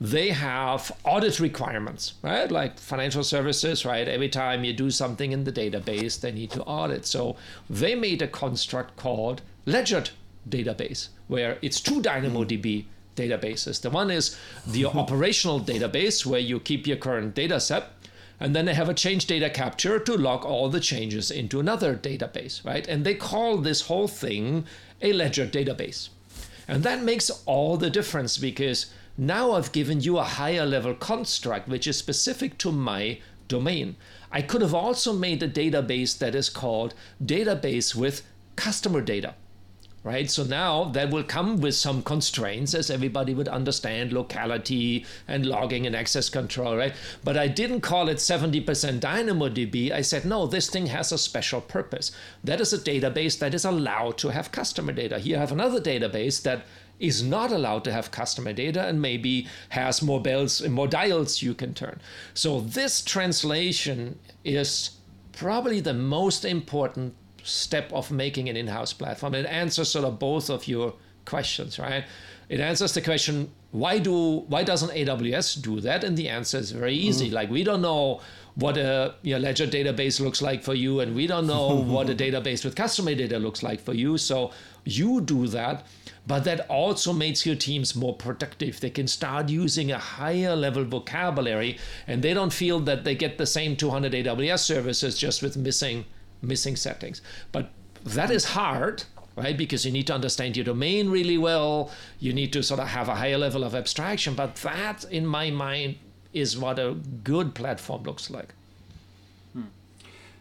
they 0.00 0.30
have 0.30 0.92
audit 1.04 1.40
requirements, 1.40 2.14
right? 2.22 2.50
Like 2.50 2.78
financial 2.78 3.24
services, 3.24 3.84
right? 3.84 4.06
Every 4.06 4.28
time 4.28 4.64
you 4.64 4.72
do 4.72 4.90
something 4.90 5.32
in 5.32 5.44
the 5.44 5.52
database, 5.52 6.20
they 6.20 6.32
need 6.32 6.50
to 6.50 6.62
audit. 6.64 7.06
So 7.06 7.36
they 7.70 7.94
made 7.94 8.20
a 8.20 8.28
construct 8.28 8.96
called 8.96 9.40
Ledger 9.64 10.04
database, 10.48 11.08
where 11.28 11.58
it's 11.62 11.80
two 11.80 12.02
DynamoDB 12.02 12.84
databases. 13.16 13.80
The 13.80 13.90
one 13.90 14.10
is 14.10 14.38
the 14.66 14.84
operational 15.02 15.60
database, 15.60 16.26
where 16.26 16.40
you 16.40 16.60
keep 16.60 16.86
your 16.86 16.98
current 16.98 17.34
data 17.34 17.58
set. 17.58 17.92
And 18.38 18.54
then 18.54 18.66
they 18.66 18.74
have 18.74 18.90
a 18.90 18.94
change 18.94 19.26
data 19.26 19.48
capture 19.48 19.98
to 19.98 20.14
log 20.14 20.44
all 20.44 20.68
the 20.68 20.78
changes 20.78 21.30
into 21.30 21.58
another 21.58 21.96
database, 21.96 22.62
right? 22.66 22.86
And 22.86 23.02
they 23.02 23.14
call 23.14 23.56
this 23.56 23.82
whole 23.82 24.08
thing 24.08 24.66
a 25.00 25.14
ledger 25.14 25.46
database. 25.46 26.10
And 26.68 26.82
that 26.82 27.02
makes 27.02 27.30
all 27.46 27.78
the 27.78 27.88
difference 27.88 28.36
because 28.36 28.92
now 29.18 29.52
I've 29.52 29.72
given 29.72 30.00
you 30.00 30.18
a 30.18 30.24
higher 30.24 30.66
level 30.66 30.94
construct 30.94 31.68
which 31.68 31.86
is 31.86 31.96
specific 31.96 32.58
to 32.58 32.72
my 32.72 33.18
domain. 33.48 33.96
I 34.30 34.42
could 34.42 34.60
have 34.60 34.74
also 34.74 35.12
made 35.12 35.42
a 35.42 35.48
database 35.48 36.18
that 36.18 36.34
is 36.34 36.50
called 36.50 36.94
database 37.24 37.94
with 37.94 38.22
customer 38.56 39.00
data. 39.00 39.34
Right? 40.02 40.30
So 40.30 40.44
now 40.44 40.84
that 40.90 41.10
will 41.10 41.24
come 41.24 41.60
with 41.60 41.74
some 41.74 42.00
constraints 42.00 42.74
as 42.74 42.90
everybody 42.90 43.34
would 43.34 43.48
understand 43.48 44.12
locality 44.12 45.04
and 45.26 45.44
logging 45.44 45.84
and 45.84 45.96
access 45.96 46.28
control, 46.28 46.76
right? 46.76 46.94
But 47.24 47.36
I 47.36 47.48
didn't 47.48 47.80
call 47.80 48.08
it 48.08 48.18
70% 48.18 48.64
DynamoDB. 49.00 49.90
I 49.90 50.02
said, 50.02 50.24
no, 50.24 50.46
this 50.46 50.70
thing 50.70 50.86
has 50.86 51.10
a 51.10 51.18
special 51.18 51.60
purpose. 51.60 52.12
That 52.44 52.60
is 52.60 52.72
a 52.72 52.78
database 52.78 53.36
that 53.40 53.52
is 53.52 53.64
allowed 53.64 54.16
to 54.18 54.28
have 54.28 54.52
customer 54.52 54.92
data. 54.92 55.18
Here 55.18 55.38
I 55.38 55.40
have 55.40 55.50
another 55.50 55.80
database 55.80 56.40
that 56.42 56.66
is 56.98 57.22
not 57.22 57.52
allowed 57.52 57.84
to 57.84 57.92
have 57.92 58.10
customer 58.10 58.52
data 58.52 58.86
and 58.86 59.00
maybe 59.00 59.46
has 59.70 60.02
more 60.02 60.20
bells 60.20 60.60
and 60.60 60.72
more 60.72 60.88
dials 60.88 61.42
you 61.42 61.54
can 61.54 61.74
turn. 61.74 62.00
So 62.34 62.60
this 62.60 63.02
translation 63.02 64.18
is 64.44 64.90
probably 65.32 65.80
the 65.80 65.94
most 65.94 66.44
important 66.44 67.14
step 67.42 67.92
of 67.92 68.10
making 68.10 68.48
an 68.48 68.56
in-house 68.56 68.92
platform. 68.92 69.34
It 69.34 69.46
answers 69.46 69.90
sort 69.90 70.04
of 70.04 70.18
both 70.18 70.50
of 70.50 70.66
your 70.66 70.94
questions, 71.24 71.78
right? 71.78 72.04
It 72.48 72.60
answers 72.60 72.94
the 72.94 73.02
question 73.02 73.50
why 73.72 73.98
do 73.98 74.38
why 74.48 74.62
doesn't 74.62 74.90
AWS 74.92 75.60
do 75.60 75.80
that? 75.80 76.02
And 76.02 76.16
the 76.16 76.28
answer 76.28 76.58
is 76.58 76.70
very 76.70 76.94
easy. 76.94 77.30
Mm. 77.30 77.32
Like 77.32 77.50
we 77.50 77.62
don't 77.62 77.82
know 77.82 78.20
what 78.56 78.76
a 78.76 79.14
you 79.22 79.34
know, 79.34 79.40
ledger 79.40 79.66
database 79.66 80.20
looks 80.20 80.42
like 80.42 80.62
for 80.62 80.74
you, 80.74 81.00
and 81.00 81.14
we 81.14 81.26
don't 81.26 81.46
know 81.46 81.74
what 81.94 82.10
a 82.10 82.14
database 82.14 82.64
with 82.64 82.74
customer 82.74 83.14
data 83.14 83.38
looks 83.38 83.62
like 83.62 83.80
for 83.80 83.94
you. 83.94 84.18
So 84.18 84.50
you 84.84 85.20
do 85.20 85.46
that 85.48 85.86
but 86.26 86.44
that 86.44 86.68
also 86.68 87.12
makes 87.12 87.46
your 87.46 87.54
teams 87.54 87.94
more 87.94 88.14
productive. 88.14 88.80
They 88.80 88.90
can 88.90 89.06
start 89.06 89.48
using 89.48 89.92
a 89.92 89.98
higher 89.98 90.56
level 90.56 90.84
vocabulary 90.84 91.78
and 92.06 92.22
they 92.22 92.34
don't 92.34 92.52
feel 92.52 92.80
that 92.80 93.04
they 93.04 93.14
get 93.14 93.38
the 93.38 93.46
same 93.46 93.76
200 93.76 94.12
AWS 94.12 94.58
services 94.60 95.18
just 95.18 95.42
with 95.42 95.56
missing 95.56 96.04
missing 96.42 96.76
settings. 96.76 97.22
But 97.52 97.70
that 98.04 98.30
is 98.30 98.44
hard, 98.44 99.04
right? 99.36 99.56
Because 99.56 99.86
you 99.86 99.92
need 99.92 100.06
to 100.08 100.14
understand 100.14 100.56
your 100.56 100.64
domain 100.64 101.08
really 101.08 101.38
well. 101.38 101.90
You 102.18 102.32
need 102.32 102.52
to 102.52 102.62
sort 102.62 102.80
of 102.80 102.88
have 102.88 103.08
a 103.08 103.14
higher 103.14 103.38
level 103.38 103.64
of 103.64 103.74
abstraction. 103.74 104.34
But 104.34 104.56
that, 104.56 105.04
in 105.04 105.26
my 105.26 105.50
mind, 105.50 105.96
is 106.36 106.56
what 106.58 106.78
a 106.78 106.94
good 107.24 107.54
platform 107.54 108.02
looks 108.02 108.30
like. 108.30 108.54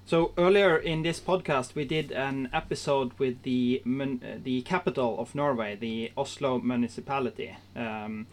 So 0.07 0.33
earlier 0.37 0.77
in 0.77 1.01
this 1.01 1.19
podcast, 1.19 1.73
we 1.73 1.83
did 1.83 2.11
an 2.11 2.47
episode 2.53 3.13
with 3.17 3.41
the 3.41 3.81
the 4.43 4.61
capital 4.61 5.19
of 5.19 5.33
Norway, 5.33 5.75
the 5.75 6.11
Oslo 6.15 6.59
municipality, 6.59 7.57
um, 7.75 8.27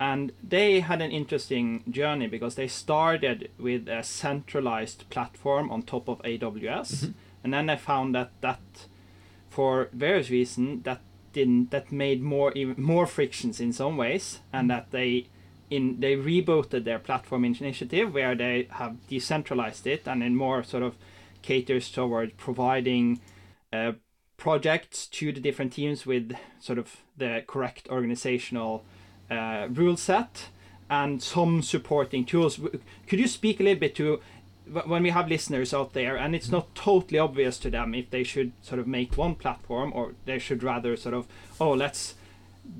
and 0.00 0.32
they 0.42 0.80
had 0.80 1.02
an 1.02 1.10
interesting 1.10 1.84
journey 1.90 2.28
because 2.28 2.54
they 2.54 2.66
started 2.66 3.50
with 3.58 3.88
a 3.88 4.02
centralized 4.02 5.04
platform 5.10 5.70
on 5.70 5.82
top 5.82 6.08
of 6.08 6.18
AWS, 6.24 6.90
mm 6.90 7.08
-hmm. 7.08 7.14
and 7.44 7.52
then 7.52 7.66
they 7.66 7.76
found 7.76 8.14
that 8.14 8.30
that, 8.40 8.88
for 9.50 9.88
various 9.92 10.30
reasons, 10.30 10.82
that 10.84 11.00
didn't 11.34 11.70
that 11.70 11.92
made 11.92 12.20
more 12.22 12.52
even 12.54 12.82
more 12.82 13.06
frictions 13.06 13.60
in 13.60 13.72
some 13.72 13.96
ways, 13.96 14.40
and 14.50 14.70
that 14.70 14.90
they 14.90 15.26
in 15.72 16.00
they 16.00 16.16
rebooted 16.16 16.84
their 16.84 16.98
platform 16.98 17.44
initiative 17.44 18.12
where 18.12 18.34
they 18.34 18.68
have 18.70 18.94
decentralized 19.08 19.86
it 19.86 20.06
and 20.06 20.22
in 20.22 20.36
more 20.36 20.62
sort 20.62 20.82
of 20.82 20.96
caters 21.40 21.90
toward 21.90 22.36
providing 22.36 23.20
uh, 23.72 23.92
projects 24.36 25.06
to 25.06 25.32
the 25.32 25.40
different 25.40 25.72
teams 25.72 26.04
with 26.04 26.32
sort 26.60 26.78
of 26.78 26.96
the 27.16 27.42
correct 27.46 27.88
organizational 27.88 28.84
uh, 29.30 29.66
rule 29.70 29.96
set 29.96 30.48
and 30.90 31.22
some 31.22 31.62
supporting 31.62 32.24
tools. 32.24 32.60
Could 33.06 33.18
you 33.18 33.28
speak 33.28 33.60
a 33.60 33.62
little 33.62 33.80
bit 33.80 33.94
to 33.96 34.20
when 34.66 35.02
we 35.02 35.10
have 35.10 35.28
listeners 35.28 35.74
out 35.74 35.92
there 35.92 36.16
and 36.16 36.34
it's 36.34 36.50
not 36.50 36.74
totally 36.74 37.18
obvious 37.18 37.58
to 37.58 37.70
them 37.70 37.94
if 37.94 38.10
they 38.10 38.22
should 38.22 38.52
sort 38.62 38.78
of 38.78 38.86
make 38.86 39.16
one 39.16 39.34
platform 39.34 39.92
or 39.94 40.14
they 40.24 40.38
should 40.38 40.62
rather 40.62 40.96
sort 40.96 41.14
of 41.14 41.26
oh 41.60 41.72
let's 41.72 42.14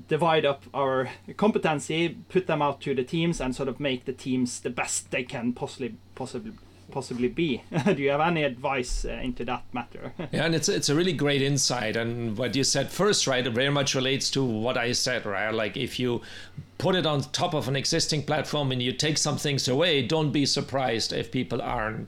divide 0.07 0.45
up 0.45 0.63
our 0.73 1.09
competency 1.37 2.17
put 2.29 2.47
them 2.47 2.61
out 2.61 2.79
to 2.81 2.95
the 2.95 3.03
teams 3.03 3.41
and 3.41 3.55
sort 3.55 3.67
of 3.67 3.79
make 3.79 4.05
the 4.05 4.13
teams 4.13 4.61
the 4.61 4.69
best 4.69 5.11
they 5.11 5.23
can 5.23 5.51
possibly 5.53 5.95
possibly 6.15 6.53
possibly 6.91 7.27
be. 7.27 7.63
Do 7.85 8.01
you 8.01 8.11
have 8.11 8.21
any 8.21 8.43
advice 8.43 9.03
uh, 9.03 9.13
into 9.13 9.43
that 9.45 9.63
matter? 9.73 10.13
Yeah 10.31 10.45
and 10.45 10.55
it's 10.55 10.69
it's 10.69 10.89
a 10.89 10.95
really 10.95 11.13
great 11.13 11.41
insight 11.41 11.95
and 11.95 12.37
what 12.37 12.55
you 12.55 12.63
said 12.63 12.91
first 12.91 13.27
right 13.27 13.45
very 13.47 13.69
much 13.69 13.95
relates 13.95 14.29
to 14.31 14.43
what 14.43 14.77
i 14.77 14.91
said 14.91 15.25
right? 15.25 15.53
Like 15.53 15.75
if 15.75 15.99
you 15.99 16.21
put 16.77 16.95
it 16.95 17.05
on 17.05 17.21
top 17.21 17.53
of 17.53 17.67
an 17.67 17.75
existing 17.75 18.23
platform 18.23 18.71
and 18.71 18.81
you 18.81 18.91
take 18.91 19.17
some 19.17 19.37
things 19.37 19.67
away 19.67 20.05
don't 20.05 20.31
be 20.31 20.45
surprised 20.45 21.13
if 21.13 21.31
people 21.31 21.61
aren't 21.61 22.07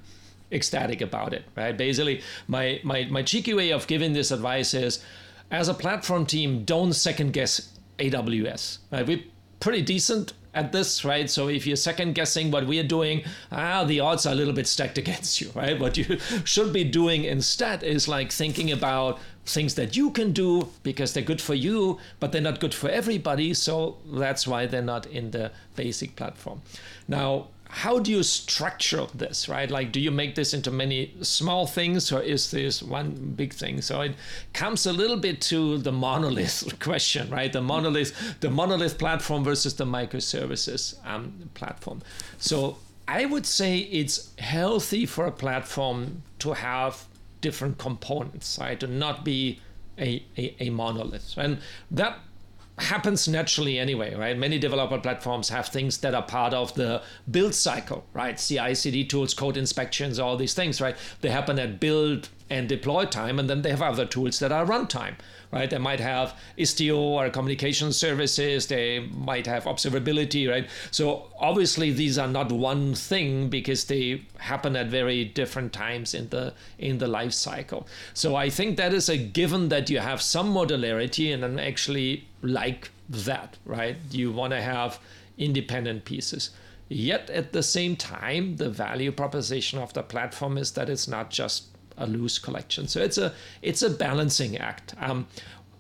ecstatic 0.52 1.02
about 1.02 1.34
it 1.34 1.46
right? 1.56 1.76
Basically 1.76 2.22
my 2.48 2.80
my 2.84 3.06
my 3.06 3.24
cheeky 3.24 3.54
way 3.54 3.72
of 3.72 3.88
giving 3.88 4.14
this 4.14 4.32
advice 4.32 4.74
is 4.74 5.04
as 5.52 5.68
a 5.68 5.74
platform 5.74 6.26
team 6.26 6.64
don't 6.64 6.94
second 6.94 7.32
guess 7.34 7.70
aws 8.00 8.80
right 8.92 9.08
we're 9.08 9.24
pretty 9.60 9.82
decent 9.82 10.34
at 10.56 10.72
this, 10.72 11.04
right? 11.04 11.30
So 11.30 11.50
if 11.50 11.68
you're 11.68 11.76
second 11.76 12.16
guessing 12.16 12.50
what 12.50 12.66
we're 12.66 12.88
doing, 12.88 13.24
ah, 13.52 13.84
the 13.84 14.00
odds 14.00 14.26
are 14.26 14.32
a 14.32 14.36
little 14.36 14.54
bit 14.54 14.68
stacked 14.68 14.98
against 15.04 15.42
you, 15.42 15.52
right? 15.54 15.80
What 15.80 15.98
you 15.98 16.18
should 16.46 16.74
be 16.74 16.84
doing 16.84 17.26
instead 17.26 17.84
is 17.84 18.08
like 18.08 18.32
thinking 18.32 18.72
about 18.72 19.20
things 19.46 19.76
that 19.76 19.96
you 19.96 20.10
can 20.10 20.32
do 20.32 20.70
because 20.82 21.14
they're 21.14 21.24
good 21.24 21.42
for 21.42 21.54
you, 21.54 22.00
but 22.20 22.32
they're 22.32 22.42
not 22.42 22.60
good 22.60 22.74
for 22.74 22.90
everybody. 22.90 23.54
So 23.54 23.98
that's 24.06 24.48
why 24.48 24.66
they're 24.66 24.82
not 24.82 25.06
in 25.08 25.32
the 25.32 25.52
basic 25.76 26.16
platform. 26.16 26.62
Now, 27.08 27.50
how 27.70 28.00
do 28.00 28.12
you 28.12 28.24
structure 28.24 29.06
this 29.14 29.50
right? 29.50 29.70
Like 29.70 29.92
do 29.92 30.00
you 30.00 30.12
make 30.12 30.36
this 30.36 30.54
into 30.54 30.72
many 30.72 31.14
small 31.22 31.68
things 31.68 32.12
or 32.12 32.22
is 32.22 32.52
this 32.52 32.82
one 32.82 33.34
big 33.36 33.54
thing? 33.54 33.82
So 33.82 34.02
it 34.02 34.16
comes 34.54 34.86
a 34.86 34.94
little 34.94 35.18
bit 35.18 35.42
to 35.42 35.78
the 35.78 35.92
monolith 35.92 36.80
question 36.80 37.30
right? 37.30 37.52
The 37.52 37.62
monolith 37.62 38.40
the 38.40 38.50
monolith 38.50 38.98
platform 38.98 39.44
versus 39.44 39.76
the 39.76 39.86
microservices 39.86 40.96
um, 41.06 41.50
platform. 41.54 42.02
So 42.38 42.78
i 43.08 43.24
would 43.24 43.46
say 43.46 43.78
it's 43.78 44.34
healthy 44.40 45.06
for 45.06 45.28
a 45.28 45.32
platform 45.32 46.24
to 46.40 46.54
have 46.54 47.06
different 47.42 47.78
components 47.78 48.58
right? 48.60 48.80
To 48.80 48.88
not 48.88 49.24
be 49.24 49.60
a, 49.98 50.24
a, 50.38 50.56
a 50.60 50.70
monolith. 50.70 51.36
And 51.38 51.60
that 51.92 52.20
happens 52.78 53.28
naturally 53.28 53.80
anyway, 53.80 54.14
right? 54.16 54.38
Many 54.38 54.60
developer 54.60 55.00
platforms 55.00 55.50
have 55.50 55.68
things 55.68 56.00
that 56.00 56.14
are 56.14 56.24
part 56.24 56.54
of 56.54 56.74
the 56.76 57.02
build 57.30 57.56
cycle, 57.56 58.06
right? 58.14 58.38
CI, 58.38 58.76
CD 58.76 59.06
tools, 59.06 59.34
code 59.34 59.58
inspections, 59.58 60.20
all 60.20 60.36
these 60.36 60.54
things, 60.54 60.82
right? 60.82 60.96
They 61.22 61.30
happen 61.30 61.58
at 61.58 61.80
build 61.80 62.30
and 62.50 62.70
deploy 62.70 63.06
time, 63.06 63.40
and 63.40 63.50
then 63.50 63.64
they 63.64 63.72
have 63.72 63.82
other 63.82 64.06
tools 64.06 64.38
that 64.40 64.52
are 64.52 64.66
runtime, 64.66 65.16
right? 65.52 65.70
They 65.70 65.80
might 65.80 66.00
have 66.00 66.38
Istio 66.58 66.96
or 66.98 67.30
communication 67.32 67.92
services. 67.92 68.68
They 68.68 69.00
might 69.00 69.48
have 69.48 69.64
observability, 69.64 70.48
right? 70.50 70.70
So 70.92 71.32
obviously 71.40 71.92
these 71.92 72.20
are 72.20 72.28
not 72.28 72.52
one 72.52 72.94
thing 72.94 73.50
because 73.50 73.86
they 73.86 74.22
happen 74.38 74.76
at 74.76 74.88
very 74.88 75.26
different 75.26 75.74
times 75.74 76.14
in 76.14 76.30
the 76.30 76.54
in 76.78 77.00
the 77.00 77.08
life 77.08 77.34
cycle. 77.34 77.88
So 78.14 78.36
I 78.36 78.50
think 78.50 78.78
that 78.78 78.94
is 78.94 79.10
a 79.10 79.18
given 79.18 79.70
that 79.70 79.90
you 79.90 80.00
have 80.00 80.22
some 80.22 80.54
modularity, 80.54 81.34
and 81.34 81.42
then 81.42 81.60
actually 81.60 82.28
like 82.44 82.92
that, 83.10 83.58
right? 83.66 83.98
You 84.12 84.32
want 84.32 84.52
to 84.52 84.62
have 84.62 85.00
independent 85.38 86.06
pieces. 86.06 86.52
Yet 86.88 87.32
at 87.32 87.54
the 87.54 87.64
same 87.64 87.96
time, 87.96 88.58
the 88.58 88.70
value 88.70 89.12
proposition 89.12 89.80
of 89.80 89.94
the 89.94 90.04
platform 90.04 90.58
is 90.60 90.74
that 90.74 90.90
it's 90.90 91.08
not 91.08 91.32
just 91.32 91.75
a 91.98 92.08
loose 92.08 92.40
collection. 92.40 92.88
So 92.88 93.02
it's 93.02 93.18
a 93.18 93.34
it's 93.62 93.82
a 93.82 93.90
balancing 93.90 94.58
act. 94.58 94.96
Um, 95.00 95.28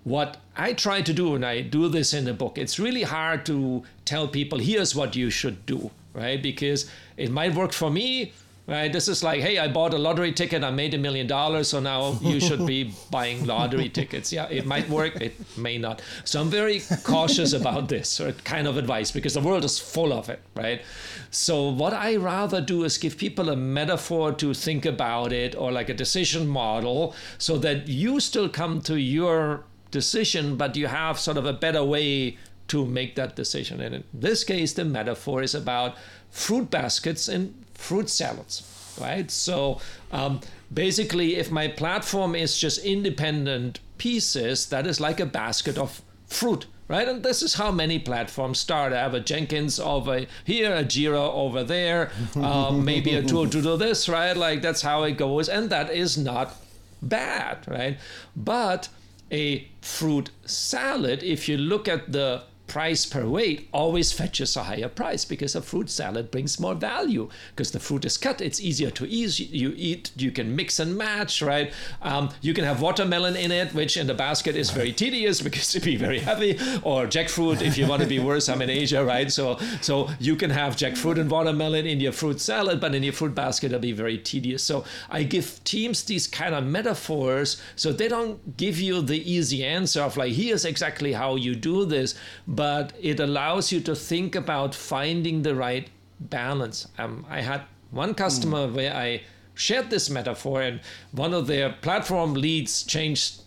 what 0.03 0.37
I 0.55 0.73
try 0.73 1.01
to 1.01 1.13
do, 1.13 1.35
and 1.35 1.43
I 1.45 1.61
do 1.61 1.89
this 1.89 2.13
in 2.13 2.25
the 2.25 2.33
book, 2.33 2.57
it's 2.57 2.77
really 2.79 3.01
hard 3.03 3.45
to 3.47 3.83
tell 4.05 4.27
people 4.27 4.59
here's 4.59 4.95
what 4.95 5.15
you 5.15 5.31
should 5.31 5.65
do, 5.65 5.89
right? 6.13 6.41
Because 6.41 6.89
it 7.17 7.31
might 7.31 7.55
work 7.55 7.73
for 7.73 7.89
me, 7.89 8.31
right? 8.67 8.91
This 8.91 9.07
is 9.07 9.23
like, 9.23 9.41
hey, 9.41 9.57
I 9.59 9.67
bought 9.67 9.93
a 9.93 9.97
lottery 9.97 10.31
ticket, 10.31 10.63
I 10.63 10.71
made 10.71 10.93
a 10.93 10.97
million 10.97 11.27
dollars, 11.27 11.69
so 11.69 11.79
now 11.79 12.17
you 12.21 12.39
should 12.39 12.65
be 12.65 12.93
buying 13.11 13.45
lottery 13.45 13.89
tickets. 13.89 14.31
Yeah, 14.33 14.47
it 14.49 14.65
might 14.65 14.89
work, 14.89 15.15
it 15.21 15.35
may 15.57 15.77
not. 15.77 16.01
So 16.23 16.41
I'm 16.41 16.49
very 16.49 16.81
cautious 17.03 17.53
about 17.53 17.89
this 17.89 18.19
or 18.19 18.31
kind 18.31 18.67
of 18.67 18.77
advice 18.77 19.11
because 19.11 19.35
the 19.35 19.41
world 19.41 19.63
is 19.63 19.77
full 19.77 20.11
of 20.11 20.29
it, 20.29 20.41
right? 20.55 20.81
So 21.29 21.69
what 21.69 21.93
I 21.93 22.15
rather 22.15 22.61
do 22.61 22.83
is 22.83 22.97
give 22.97 23.17
people 23.17 23.49
a 23.49 23.55
metaphor 23.55 24.31
to 24.33 24.53
think 24.53 24.85
about 24.85 25.31
it 25.31 25.55
or 25.55 25.71
like 25.71 25.89
a 25.89 25.93
decision 25.93 26.47
model 26.47 27.13
so 27.37 27.57
that 27.59 27.87
you 27.87 28.19
still 28.19 28.49
come 28.49 28.81
to 28.81 28.99
your 28.99 29.63
decision, 29.91 30.55
but 30.57 30.75
you 30.75 30.87
have 30.87 31.19
sort 31.19 31.37
of 31.37 31.45
a 31.45 31.53
better 31.53 31.83
way 31.83 32.37
to 32.67 32.85
make 32.85 33.15
that 33.15 33.35
decision. 33.35 33.79
And 33.79 33.95
in 33.95 34.03
this 34.13 34.43
case, 34.43 34.73
the 34.73 34.85
metaphor 34.85 35.43
is 35.43 35.53
about 35.53 35.95
fruit 36.31 36.71
baskets 36.71 37.27
and 37.27 37.64
fruit 37.75 38.09
salads, 38.09 38.97
right? 38.99 39.29
So 39.29 39.79
um, 40.11 40.41
basically, 40.73 41.35
if 41.35 41.51
my 41.51 41.67
platform 41.67 42.35
is 42.35 42.57
just 42.57 42.83
independent 42.83 43.79
pieces, 43.97 44.67
that 44.67 44.87
is 44.87 44.99
like 44.99 45.19
a 45.19 45.25
basket 45.25 45.77
of 45.77 46.01
fruit, 46.27 46.65
right? 46.87 47.07
And 47.07 47.23
this 47.23 47.41
is 47.41 47.55
how 47.55 47.71
many 47.71 47.99
platforms 47.99 48.59
start. 48.59 48.93
I 48.93 48.99
have 48.99 49.13
a 49.13 49.19
Jenkins 49.19 49.79
over 49.79 50.25
here, 50.43 50.73
a 50.73 50.83
Jira 50.83 51.31
over 51.33 51.63
there, 51.63 52.11
um, 52.35 52.83
maybe 52.91 53.13
a 53.15 53.23
tool 53.23 53.47
to 53.49 53.61
do 53.61 53.77
this, 53.77 54.09
right? 54.09 54.35
Like 54.35 54.61
that's 54.61 54.81
how 54.81 55.03
it 55.03 55.13
goes, 55.17 55.49
and 55.49 55.69
that 55.69 55.91
is 55.91 56.17
not 56.17 56.55
bad, 57.01 57.59
right? 57.67 57.97
But 58.35 58.89
a 59.31 59.67
fruit 59.81 60.29
salad, 60.45 61.23
if 61.23 61.49
you 61.49 61.57
look 61.57 61.87
at 61.87 62.11
the 62.11 62.43
price 62.67 63.05
per 63.05 63.25
weight 63.25 63.69
always 63.71 64.11
fetches 64.11 64.55
a 64.55 64.63
higher 64.63 64.89
price 64.89 65.25
because 65.25 65.55
a 65.55 65.61
fruit 65.61 65.89
salad 65.89 66.31
brings 66.31 66.59
more 66.59 66.75
value. 66.75 67.29
Because 67.51 67.71
the 67.71 67.79
fruit 67.79 68.05
is 68.05 68.17
cut 68.17 68.41
it's 68.41 68.59
easier 68.59 68.91
to 68.91 69.07
eat 69.07 69.39
you 69.39 69.73
eat 69.75 70.11
you 70.15 70.31
can 70.31 70.55
mix 70.55 70.79
and 70.79 70.97
match 70.97 71.41
right? 71.41 71.73
Um, 72.01 72.29
you 72.41 72.53
can 72.53 72.63
have 72.63 72.81
watermelon 72.81 73.35
in 73.35 73.51
it 73.51 73.73
which 73.73 73.97
in 73.97 74.07
the 74.07 74.13
basket 74.13 74.55
is 74.55 74.71
very 74.71 74.91
tedious 74.91 75.41
because 75.41 75.75
it'd 75.75 75.85
be 75.85 75.95
very 75.95 76.19
heavy 76.19 76.53
or 76.83 77.05
jackfruit 77.05 77.61
if 77.61 77.77
you 77.77 77.87
want 77.87 78.01
to 78.01 78.07
be 78.07 78.19
worse 78.19 78.49
i'm 78.49 78.61
in 78.61 78.69
asia 78.69 79.03
right? 79.03 79.31
So 79.31 79.57
so 79.81 80.09
you 80.19 80.35
can 80.35 80.49
have 80.49 80.75
jackfruit 80.75 81.19
and 81.19 81.29
watermelon 81.29 81.85
in 81.85 81.99
your 81.99 82.11
fruit 82.11 82.39
salad 82.39 82.79
but 82.79 82.95
in 82.95 83.03
your 83.03 83.13
fruit 83.13 83.35
basket 83.35 83.67
it'll 83.67 83.79
be 83.79 83.91
very 83.91 84.17
tedious. 84.17 84.63
So 84.63 84.85
i 85.09 85.23
give 85.23 85.63
teams 85.63 86.03
these 86.03 86.27
kind 86.27 86.55
of 86.55 86.63
metaphors 86.63 87.61
so 87.75 87.91
they 87.91 88.07
don't 88.07 88.57
give 88.57 88.79
you 88.79 89.01
the 89.01 89.19
easy 89.31 89.63
answer 89.63 90.01
of 90.01 90.17
like 90.17 90.33
here's 90.33 90.65
exactly 90.65 91.13
how 91.13 91.35
you 91.35 91.55
do 91.55 91.85
this 91.85 92.15
but 92.55 92.93
it 93.01 93.19
allows 93.19 93.71
you 93.71 93.81
to 93.81 93.95
think 93.95 94.35
about 94.35 94.73
finding 94.73 95.41
the 95.41 95.55
right 95.55 95.89
balance. 96.19 96.87
Um, 96.97 97.25
I 97.29 97.41
had 97.41 97.63
one 97.91 98.13
customer 98.13 98.67
mm. 98.67 98.73
where 98.73 98.95
I 98.95 99.23
shared 99.53 99.89
this 99.89 100.09
metaphor, 100.09 100.61
and 100.61 100.81
one 101.11 101.33
of 101.33 101.47
their 101.47 101.71
platform 101.71 102.33
leads 102.33 102.83
changed 102.83 103.41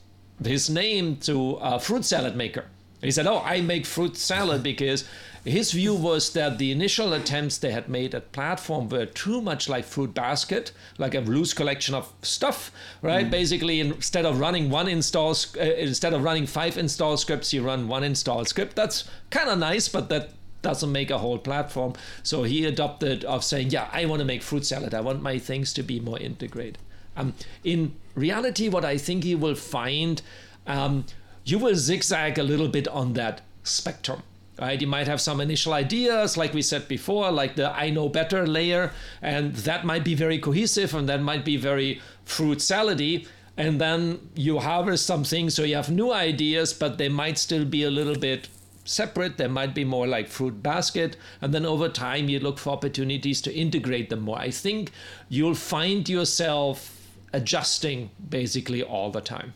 his 0.44 0.68
name 0.70 1.16
to 1.16 1.54
a 1.60 1.78
fruit 1.78 2.04
salad 2.04 2.36
maker. 2.36 2.66
He 3.00 3.10
said, 3.10 3.26
Oh, 3.26 3.40
I 3.44 3.60
make 3.60 3.86
fruit 3.86 4.16
salad 4.16 4.62
because 4.72 5.04
his 5.48 5.72
view 5.72 5.94
was 5.94 6.32
that 6.32 6.58
the 6.58 6.72
initial 6.72 7.12
attempts 7.12 7.58
they 7.58 7.70
had 7.70 7.88
made 7.88 8.14
at 8.14 8.32
platform 8.32 8.88
were 8.88 9.06
too 9.06 9.40
much 9.40 9.68
like 9.68 9.84
fruit 9.84 10.14
basket 10.14 10.72
like 10.98 11.14
a 11.14 11.20
loose 11.20 11.54
collection 11.54 11.94
of 11.94 12.12
stuff 12.22 12.70
right? 13.02 13.26
Mm. 13.26 13.30
basically 13.30 13.80
instead 13.80 14.24
of 14.24 14.38
running 14.38 14.70
one 14.70 14.88
install 14.88 15.34
uh, 15.56 15.60
instead 15.60 16.12
of 16.12 16.22
running 16.22 16.46
five 16.46 16.76
install 16.76 17.16
scripts 17.16 17.52
you 17.52 17.62
run 17.62 17.88
one 17.88 18.04
install 18.04 18.44
script. 18.44 18.76
That's 18.76 19.08
kind 19.30 19.48
of 19.48 19.58
nice 19.58 19.88
but 19.88 20.08
that 20.08 20.30
doesn't 20.60 20.90
make 20.90 21.10
a 21.10 21.18
whole 21.18 21.38
platform. 21.38 21.92
So 22.24 22.42
he 22.42 22.64
adopted 22.64 23.24
of 23.24 23.44
saying 23.44 23.70
yeah 23.70 23.88
i 23.92 24.04
want 24.06 24.20
to 24.20 24.24
make 24.24 24.42
fruit 24.42 24.64
salad. 24.64 24.94
I 24.94 25.00
want 25.00 25.22
my 25.22 25.38
things 25.38 25.72
to 25.74 25.82
be 25.82 26.00
more 26.00 26.18
integrated. 26.18 26.78
Um, 27.16 27.34
in 27.64 27.96
reality 28.14 28.68
what 28.68 28.84
i 28.84 28.96
think 28.96 29.24
you 29.24 29.38
will 29.38 29.56
find 29.56 30.22
um, 30.66 31.04
you 31.44 31.58
will 31.58 31.74
zigzag 31.74 32.38
a 32.38 32.42
little 32.42 32.68
bit 32.68 32.86
on 32.88 33.14
that 33.14 33.40
spectrum 33.64 34.22
right? 34.60 34.80
You 34.80 34.86
might 34.86 35.06
have 35.06 35.20
some 35.20 35.40
initial 35.40 35.72
ideas, 35.72 36.36
like 36.36 36.54
we 36.54 36.62
said 36.62 36.88
before, 36.88 37.30
like 37.30 37.56
the 37.56 37.70
I 37.70 37.90
know 37.90 38.08
better 38.08 38.46
layer, 38.46 38.92
and 39.22 39.54
that 39.54 39.84
might 39.84 40.04
be 40.04 40.14
very 40.14 40.38
cohesive 40.38 40.94
and 40.94 41.08
that 41.08 41.22
might 41.22 41.44
be 41.44 41.56
very 41.56 42.00
fruit 42.24 42.58
salady. 42.58 43.26
And 43.56 43.80
then 43.80 44.20
you 44.36 44.60
harvest 44.60 45.04
something, 45.04 45.50
so 45.50 45.64
you 45.64 45.74
have 45.74 45.90
new 45.90 46.12
ideas, 46.12 46.72
but 46.72 46.96
they 46.96 47.08
might 47.08 47.38
still 47.38 47.64
be 47.64 47.82
a 47.82 47.90
little 47.90 48.14
bit 48.14 48.48
separate. 48.84 49.36
They 49.36 49.48
might 49.48 49.74
be 49.74 49.84
more 49.84 50.06
like 50.06 50.28
fruit 50.28 50.62
basket. 50.62 51.16
And 51.40 51.52
then 51.52 51.66
over 51.66 51.88
time, 51.88 52.28
you 52.28 52.38
look 52.38 52.58
for 52.58 52.70
opportunities 52.70 53.40
to 53.42 53.52
integrate 53.54 54.10
them 54.10 54.20
more. 54.20 54.38
I 54.38 54.50
think 54.50 54.92
you'll 55.28 55.54
find 55.54 56.08
yourself 56.08 56.94
adjusting 57.32 58.10
basically 58.28 58.82
all 58.82 59.10
the 59.10 59.20
time. 59.20 59.54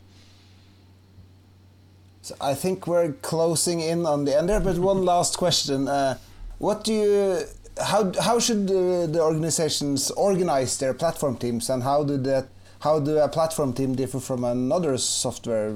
So 2.23 2.37
I 2.41 2.55
think 2.55 2.87
we're 2.87 3.13
closing 3.15 3.81
in 3.81 4.07
on 4.07 4.25
the 4.25 4.37
end 4.37 4.49
here, 4.49 4.61
but 4.61 4.79
one 4.79 5.05
last 5.05 5.37
question. 5.37 5.89
Uh, 5.89 6.19
what 6.59 6.85
do 6.85 6.93
you 6.93 7.39
how 7.81 8.13
how 8.21 8.39
should 8.39 8.69
the, 8.69 9.09
the 9.11 9.21
organizations 9.21 10.11
organize 10.13 10.79
their 10.79 10.95
platform 10.95 11.37
teams, 11.37 11.69
and 11.69 11.83
how 11.83 12.05
do 12.05 12.17
that 12.19 12.49
how 12.81 13.01
do 13.01 13.19
a 13.19 13.29
platform 13.29 13.73
team 13.73 13.95
differ 13.97 14.21
from 14.21 14.45
another 14.45 14.97
software 14.99 15.75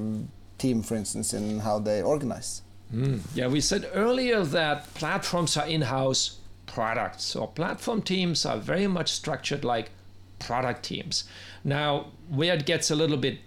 team, 0.58 0.82
for 0.82 0.94
instance, 0.94 1.34
in 1.34 1.60
how 1.60 1.80
they 1.80 2.02
organize? 2.02 2.62
Mm. 2.94 3.20
Yeah, 3.34 3.48
we 3.48 3.60
said 3.60 3.90
earlier 3.92 4.44
that 4.44 4.94
platforms 4.94 5.56
are 5.56 5.66
in-house 5.66 6.38
products. 6.66 7.24
So 7.24 7.46
platform 7.46 8.02
teams 8.02 8.46
are 8.46 8.58
very 8.58 8.86
much 8.86 9.10
structured 9.10 9.64
like 9.64 9.90
product 10.38 10.84
teams. 10.84 11.24
Now, 11.64 12.06
where 12.28 12.54
it 12.54 12.66
gets 12.66 12.90
a 12.90 12.94
little 12.94 13.16
bit 13.16 13.38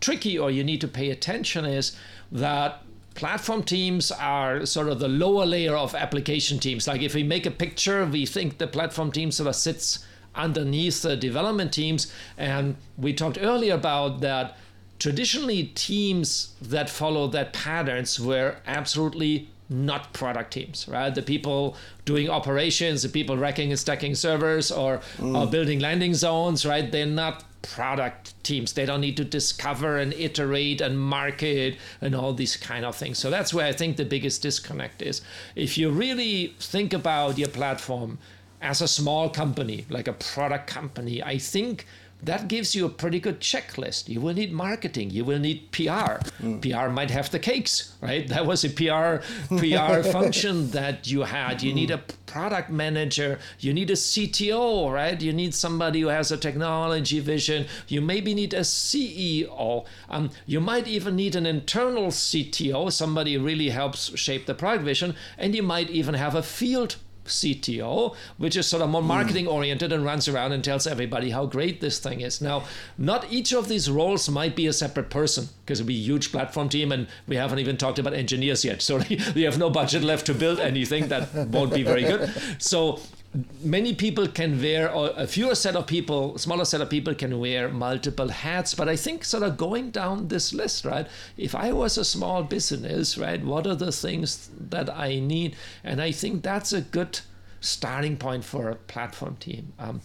tricky 0.00 0.38
or 0.38 0.50
you 0.50 0.64
need 0.64 0.80
to 0.80 0.88
pay 0.88 1.10
attention 1.10 1.64
is 1.64 1.96
that 2.32 2.82
platform 3.14 3.62
teams 3.62 4.12
are 4.12 4.64
sort 4.64 4.88
of 4.88 5.00
the 5.00 5.08
lower 5.08 5.44
layer 5.44 5.74
of 5.74 5.94
application 5.94 6.58
teams. 6.58 6.86
Like 6.86 7.02
if 7.02 7.14
we 7.14 7.22
make 7.22 7.46
a 7.46 7.50
picture, 7.50 8.04
we 8.06 8.26
think 8.26 8.58
the 8.58 8.66
platform 8.66 9.10
team 9.10 9.32
sort 9.32 9.48
of 9.48 9.56
sits 9.56 10.04
underneath 10.34 11.02
the 11.02 11.16
development 11.16 11.72
teams. 11.72 12.12
And 12.36 12.76
we 12.96 13.12
talked 13.12 13.38
earlier 13.40 13.74
about 13.74 14.20
that 14.20 14.56
traditionally 14.98 15.64
teams 15.74 16.54
that 16.62 16.88
follow 16.88 17.26
that 17.28 17.52
patterns 17.52 18.20
were 18.20 18.56
absolutely 18.66 19.48
not 19.68 20.12
product 20.12 20.52
teams, 20.52 20.88
right? 20.88 21.14
The 21.14 21.22
people 21.22 21.76
doing 22.04 22.30
operations, 22.30 23.02
the 23.02 23.08
people 23.08 23.36
racking 23.36 23.70
and 23.70 23.78
stacking 23.78 24.14
servers 24.14 24.70
or, 24.70 25.00
mm. 25.18 25.36
or 25.36 25.46
building 25.46 25.80
landing 25.80 26.14
zones, 26.14 26.64
right? 26.64 26.90
They're 26.90 27.04
not 27.04 27.44
product 27.74 28.32
teams. 28.44 28.72
They 28.72 28.86
don't 28.86 29.00
need 29.00 29.16
to 29.18 29.24
discover 29.24 29.98
and 29.98 30.12
iterate 30.14 30.80
and 30.80 30.98
market 30.98 31.76
and 32.00 32.14
all 32.14 32.32
these 32.32 32.56
kind 32.56 32.84
of 32.84 32.96
things. 32.96 33.18
So 33.18 33.30
that's 33.30 33.52
where 33.52 33.66
I 33.66 33.72
think 33.72 33.96
the 33.96 34.04
biggest 34.04 34.42
disconnect 34.42 35.02
is. 35.02 35.20
If 35.54 35.76
you 35.76 35.90
really 35.90 36.54
think 36.58 36.92
about 36.92 37.38
your 37.38 37.48
platform 37.48 38.18
as 38.60 38.80
a 38.80 38.88
small 38.88 39.30
company, 39.30 39.86
like 39.88 40.08
a 40.08 40.12
product 40.12 40.66
company, 40.66 41.22
I 41.22 41.38
think 41.38 41.86
that 42.22 42.48
gives 42.48 42.74
you 42.74 42.84
a 42.84 42.88
pretty 42.88 43.20
good 43.20 43.40
checklist. 43.40 44.08
You 44.08 44.20
will 44.20 44.34
need 44.34 44.52
marketing. 44.52 45.10
You 45.10 45.24
will 45.24 45.38
need 45.38 45.70
PR. 45.70 46.18
Mm. 46.42 46.60
PR 46.60 46.90
might 46.90 47.10
have 47.10 47.30
the 47.30 47.38
cakes, 47.38 47.94
right? 48.00 48.26
That 48.28 48.44
was 48.44 48.64
a 48.64 48.70
PR 48.70 49.22
PR 49.56 50.02
function 50.10 50.70
that 50.70 51.08
you 51.08 51.22
had. 51.22 51.62
You 51.62 51.72
need 51.72 51.92
a 51.92 52.02
product 52.26 52.70
manager. 52.70 53.38
You 53.60 53.72
need 53.72 53.90
a 53.90 53.94
CTO, 53.94 54.92
right? 54.92 55.20
You 55.20 55.32
need 55.32 55.54
somebody 55.54 56.00
who 56.00 56.08
has 56.08 56.32
a 56.32 56.36
technology 56.36 57.20
vision. 57.20 57.66
You 57.86 58.00
maybe 58.00 58.34
need 58.34 58.52
a 58.52 58.60
CEO. 58.60 59.86
Um, 60.10 60.30
you 60.44 60.60
might 60.60 60.88
even 60.88 61.14
need 61.14 61.36
an 61.36 61.46
internal 61.46 62.08
CTO, 62.08 62.90
somebody 62.90 63.34
who 63.34 63.44
really 63.44 63.68
helps 63.68 64.18
shape 64.18 64.46
the 64.46 64.54
product 64.54 64.84
vision, 64.84 65.14
and 65.36 65.54
you 65.54 65.62
might 65.62 65.88
even 65.90 66.14
have 66.14 66.34
a 66.34 66.42
field 66.42 66.96
CTO, 67.28 68.14
which 68.36 68.56
is 68.56 68.66
sort 68.66 68.82
of 68.82 68.90
more 68.90 69.02
hmm. 69.02 69.08
marketing 69.08 69.46
oriented 69.46 69.92
and 69.92 70.04
runs 70.04 70.28
around 70.28 70.52
and 70.52 70.62
tells 70.62 70.86
everybody 70.86 71.30
how 71.30 71.46
great 71.46 71.80
this 71.80 71.98
thing 71.98 72.20
is. 72.20 72.40
Now, 72.40 72.64
not 72.96 73.30
each 73.32 73.52
of 73.52 73.68
these 73.68 73.90
roles 73.90 74.28
might 74.28 74.56
be 74.56 74.66
a 74.66 74.72
separate 74.72 75.10
person 75.10 75.48
because 75.64 75.80
it'd 75.80 75.86
be 75.86 75.94
a 75.96 75.98
huge 75.98 76.32
platform 76.32 76.68
team 76.68 76.92
and 76.92 77.06
we 77.26 77.36
haven't 77.36 77.58
even 77.58 77.76
talked 77.76 77.98
about 77.98 78.14
engineers 78.14 78.64
yet. 78.64 78.82
So 78.88 78.96
we 79.34 79.42
have 79.42 79.58
no 79.58 79.68
budget 79.68 80.02
left 80.02 80.24
to 80.26 80.34
build 80.34 80.60
anything 80.60 81.08
that 81.08 81.34
won't 81.34 81.74
be 81.74 81.82
very 81.82 82.04
good. 82.04 82.32
So 82.56 83.00
many 83.62 83.94
people 83.94 84.26
can 84.26 84.60
wear, 84.60 84.90
or 84.90 85.12
a 85.16 85.26
fewer 85.26 85.54
set 85.54 85.76
of 85.76 85.86
people, 85.86 86.38
smaller 86.38 86.64
set 86.64 86.80
of 86.80 86.88
people 86.88 87.14
can 87.14 87.38
wear 87.38 87.68
multiple 87.68 88.28
hats. 88.28 88.74
But 88.74 88.88
I 88.88 88.96
think 88.96 89.24
sort 89.24 89.42
of 89.42 89.56
going 89.56 89.90
down 89.90 90.28
this 90.28 90.54
list, 90.54 90.84
right? 90.84 91.06
If 91.36 91.54
I 91.54 91.72
was 91.72 91.98
a 91.98 92.04
small 92.04 92.42
business, 92.42 93.18
right, 93.18 93.44
what 93.44 93.66
are 93.66 93.74
the 93.74 93.92
things 93.92 94.50
that 94.58 94.88
I 94.90 95.18
need? 95.18 95.56
And 95.84 96.00
I 96.00 96.12
think 96.12 96.42
that's 96.42 96.72
a 96.72 96.80
good 96.80 97.20
starting 97.60 98.16
point 98.16 98.44
for 98.44 98.70
a 98.70 98.76
platform 98.76 99.36
team. 99.36 99.72
Um, 99.78 100.00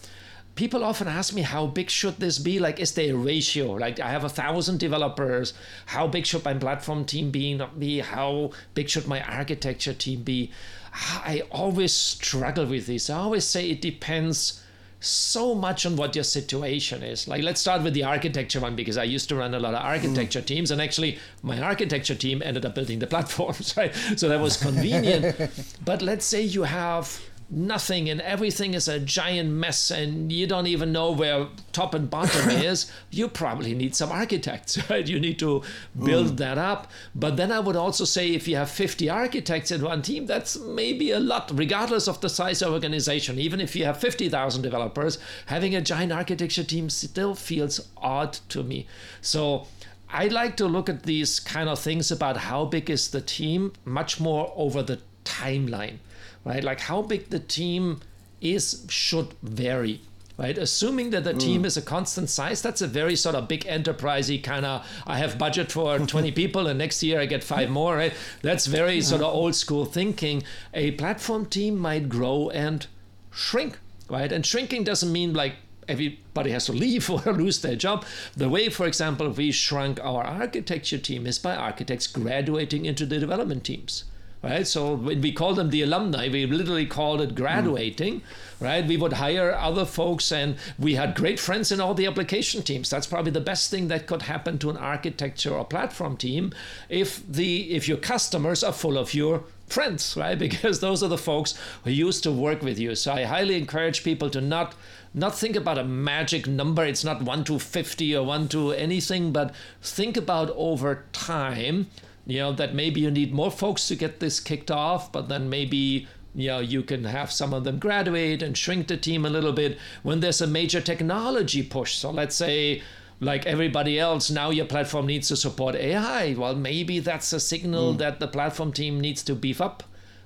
people 0.56 0.84
often 0.84 1.08
ask 1.08 1.34
me 1.34 1.42
how 1.42 1.66
big 1.66 1.90
should 1.90 2.18
this 2.18 2.38
be 2.38 2.60
like 2.60 2.80
is 2.80 2.94
there 2.94 3.14
a 3.14 3.18
ratio 3.18 3.72
like 3.72 4.00
i 4.00 4.10
have 4.10 4.24
a 4.24 4.30
thousand 4.30 4.80
developers 4.80 5.54
how 5.88 6.08
big 6.08 6.26
should 6.26 6.46
my 6.46 6.54
platform 6.54 7.04
team 7.06 7.32
be 7.32 7.60
be 7.80 8.00
how 8.00 8.52
big 8.76 8.88
should 8.88 9.08
my 9.08 9.22
architecture 9.24 9.94
team 9.94 10.22
be 10.22 10.52
I 10.94 11.44
always 11.52 11.94
struggle 11.94 12.66
with 12.66 12.88
this. 12.88 13.10
I 13.10 13.18
always 13.18 13.46
say 13.46 13.70
it 13.70 13.82
depends 13.82 14.62
so 15.00 15.54
much 15.54 15.86
on 15.86 15.98
what 15.98 16.16
your 16.16 16.24
situation 16.24 17.04
is. 17.04 17.28
Like, 17.28 17.44
let's 17.44 17.60
start 17.60 17.84
with 17.84 17.94
the 17.94 18.04
architecture 18.04 18.62
one 18.62 18.76
because 18.76 18.98
I 18.98 19.04
used 19.04 19.28
to 19.30 19.36
run 19.36 19.54
a 19.54 19.60
lot 19.60 19.74
of 19.74 19.84
architecture 19.84 20.41
mm. 20.41 20.46
teams, 20.46 20.72
and 20.72 20.82
actually, 20.82 21.20
my 21.41 21.60
architecture 21.62 22.16
team 22.16 22.41
ended 22.41 22.66
up 22.66 22.76
building 22.76 23.00
the 23.00 23.08
platforms, 23.08 23.76
right? 23.78 23.94
So 24.16 24.30
that 24.30 24.39
was 24.39 24.56
convenient. 24.56 25.36
but 25.86 26.02
let's 26.02 26.26
say 26.26 26.41
you 26.41 26.64
have 26.64 27.22
nothing 27.54 28.10
and 28.10 28.20
everything 28.22 28.74
is 28.74 28.88
a 28.88 28.99
giant 28.99 29.49
mess 29.49 29.91
and 29.91 30.32
you 30.32 30.47
don't 30.47 30.68
even 30.68 30.91
know 30.91 31.12
where 31.12 31.47
top 31.72 31.93
and 31.93 32.10
bottom 32.10 32.49
is, 32.49 32.91
you 33.12 33.28
probably 33.28 33.74
need 33.74 33.95
some 33.95 34.12
architects, 34.12 34.78
right? 34.89 35.08
You 35.08 35.20
need 35.20 35.39
to 35.39 35.62
build 36.04 36.34
mm. 36.34 36.38
that 36.38 36.58
up. 36.58 36.91
But 37.14 37.38
then 37.38 37.51
I 37.51 37.60
would 37.60 37.76
also 37.76 38.06
say 38.06 38.32
if 38.34 38.47
you 38.47 38.56
have 38.56 38.70
50 38.70 39.10
architects 39.10 39.72
in 39.72 39.82
one 39.82 40.01
team, 40.01 40.26
that's 40.26 40.58
maybe 40.58 41.12
a 41.12 41.20
lot, 41.20 41.51
regardless 41.54 42.08
of 42.08 42.22
the 42.22 42.30
size 42.30 42.62
of 42.62 42.74
organization. 42.74 43.39
Even 43.39 43.62
if 43.62 43.76
you 43.76 43.86
have 43.86 43.97
50,000 43.97 44.62
developers, 44.62 45.18
having 45.45 45.76
a 45.76 45.82
giant 45.82 46.12
architecture 46.12 46.64
team 46.64 46.89
still 46.89 47.36
feels 47.36 47.88
odd 47.97 48.34
to 48.49 48.64
me. 48.64 48.88
So 49.22 49.68
I 50.10 50.28
like 50.28 50.58
to 50.58 50.66
look 50.66 50.89
at 50.89 51.04
these 51.04 51.39
kind 51.39 51.70
of 51.70 51.80
things 51.80 52.12
about 52.12 52.38
how 52.38 52.66
big 52.66 52.89
is 52.89 53.12
the 53.12 53.22
team 53.22 53.74
much 53.86 54.20
more 54.20 54.54
over 54.56 54.84
the 54.84 54.99
timeline 55.26 55.99
right? 56.46 56.64
Like 56.64 56.82
how 56.82 57.02
big 57.02 57.30
the 57.30 57.39
team 57.39 58.02
is 58.41 58.86
should 58.89 59.34
vary 59.41 60.02
right? 60.38 60.58
Assuming 60.58 61.12
that 61.12 61.24
the 61.24 61.34
mm. 61.34 61.39
team 61.39 61.66
is 61.66 61.78
a 61.78 61.82
constant 61.82 62.30
size, 62.30 62.62
that's 62.62 62.82
a 62.82 62.88
very 62.88 63.16
sort 63.16 63.36
of 63.36 63.48
big 63.48 63.66
enterprisey 63.66 64.44
kind 64.44 64.66
of. 64.66 64.86
I 65.06 65.18
have 65.18 65.38
budget 65.38 65.72
for 65.72 66.00
20 66.08 66.32
people, 66.32 66.68
and 66.68 66.80
next 66.80 67.04
year 67.04 67.20
I 67.20 67.26
get 67.26 67.44
five 67.44 67.70
more, 67.70 67.96
right? 67.96 68.14
That's 68.41 68.66
very 68.66 69.02
sort 69.02 69.22
of 69.22 69.34
old 69.34 69.56
school 69.56 69.86
thinking. 69.86 70.44
A 70.74 70.91
platform 70.91 71.46
team 71.46 71.78
might 71.78 72.10
grow 72.10 72.50
and 72.50 72.88
shrink, 73.32 73.80
right? 74.10 74.32
And 74.32 74.46
shrinking 74.46 74.84
doesn't 74.84 75.12
mean 75.12 75.34
like 75.34 75.56
everybody 75.88 76.52
has 76.52 76.66
to 76.66 76.74
leave 76.74 77.10
or 77.26 77.34
lose 77.34 77.62
their 77.62 77.76
job. 77.76 78.06
The 78.36 78.50
way, 78.50 78.70
for 78.70 78.88
example, 78.88 79.30
we 79.30 79.52
shrunk 79.52 80.00
our 80.04 80.24
architecture 80.24 80.98
team 80.98 81.28
is 81.28 81.38
by 81.39 81.56
architects 81.56 82.08
graduating 82.08 82.86
into 82.86 83.06
the 83.06 83.20
development 83.20 83.64
teams 83.64 84.06
right? 84.44 84.68
So 84.68 84.94
when 84.94 85.22
we 85.22 85.32
call 85.32 85.54
them 85.54 85.70
the 85.70 85.82
alumni, 85.82 86.28
we 86.28 86.46
literally 86.46 86.86
called 86.86 87.22
it 87.22 87.34
graduating, 87.34 88.20
mm. 88.20 88.24
right? 88.60 88.86
We 88.86 88.98
would 88.98 89.14
hire 89.14 89.56
other 89.56 89.86
folks, 89.86 90.32
and 90.32 90.58
we 90.78 90.96
had 90.96 91.16
great 91.16 91.39
friends 91.39 91.72
in 91.72 91.80
all 91.80 91.94
the 91.94 92.06
application 92.06 92.62
teams. 92.62 92.89
That's 92.89 93.08
probably 93.08 93.32
the 93.32 93.41
best 93.41 93.72
thing 93.72 93.88
that 93.88 94.06
could 94.06 94.24
happen 94.24 94.60
to 94.60 94.70
an 94.70 94.78
architecture 94.78 95.56
or 95.56 95.64
platform 95.64 96.18
team 96.18 96.54
if 96.89 97.26
the 97.26 97.72
if 97.72 97.88
your 97.88 97.98
customers 97.98 98.64
are 98.64 98.74
full 98.74 98.98
of 98.98 99.14
your 99.14 99.46
friends, 99.68 100.16
right? 100.18 100.38
Because 100.38 100.82
those 100.82 101.02
are 101.02 101.10
the 101.10 101.18
folks 101.18 101.58
who 101.86 101.91
used 101.91 102.24
to 102.24 102.32
work 102.32 102.62
with 102.62 102.78
you. 102.78 102.96
So 102.96 103.14
I 103.14 103.24
highly 103.24 103.56
encourage 103.56 104.04
people 104.04 104.30
to 104.32 104.41
not 104.41 104.76
not 105.14 105.38
think 105.38 105.56
about 105.56 105.78
a 105.78 105.84
magic 105.86 106.48
number. 106.48 106.84
It's 106.84 107.04
not 107.04 107.22
one 107.22 107.46
to 107.46 107.60
fifty 107.60 108.14
or 108.14 108.26
one 108.26 108.50
to 108.50 108.72
anything, 108.74 109.32
but 109.32 109.56
think 109.82 110.18
about 110.18 110.50
over 110.58 111.06
time 111.14 111.88
you 112.26 112.40
know 112.40 112.54
that 112.54 112.74
maybe 112.74 113.02
you 113.02 113.12
need 113.12 113.34
more 113.34 113.52
folks 113.52 113.88
to 113.88 113.96
get 113.96 114.20
this 114.20 114.40
kicked 114.40 114.72
off 114.72 115.12
but 115.12 115.30
then 115.30 115.50
maybe 115.50 116.08
you 116.36 116.48
know 116.48 116.60
you 116.60 116.82
can 116.82 117.04
have 117.04 117.32
some 117.32 117.54
of 117.54 117.64
them 117.64 117.80
graduate 117.80 118.42
and 118.42 118.58
shrink 118.58 118.88
the 118.88 118.98
team 118.98 119.26
a 119.26 119.30
little 119.30 119.54
bit 119.54 119.78
when 120.04 120.20
there's 120.20 120.42
a 120.42 120.48
major 120.48 120.82
technology 120.82 121.62
push. 121.62 121.96
So 121.96 122.10
let's 122.12 122.36
say 122.36 122.82
like 123.20 123.46
everybody 123.46 124.00
else 124.00 124.32
now 124.32 124.50
your 124.50 124.66
platform 124.66 125.06
needs 125.06 125.30
to 125.30 125.36
support 125.38 125.76
ai 125.76 126.36
well 126.38 126.56
maybe 126.56 127.00
that's 127.00 127.32
a 127.32 127.40
signal 127.40 127.94
mm. 127.94 127.98
that 127.98 128.20
the 128.20 128.28
platform 128.28 128.74
team 128.74 129.00
needs 129.00 129.24
to 129.24 129.34
beef 129.34 129.62
up 129.62 129.84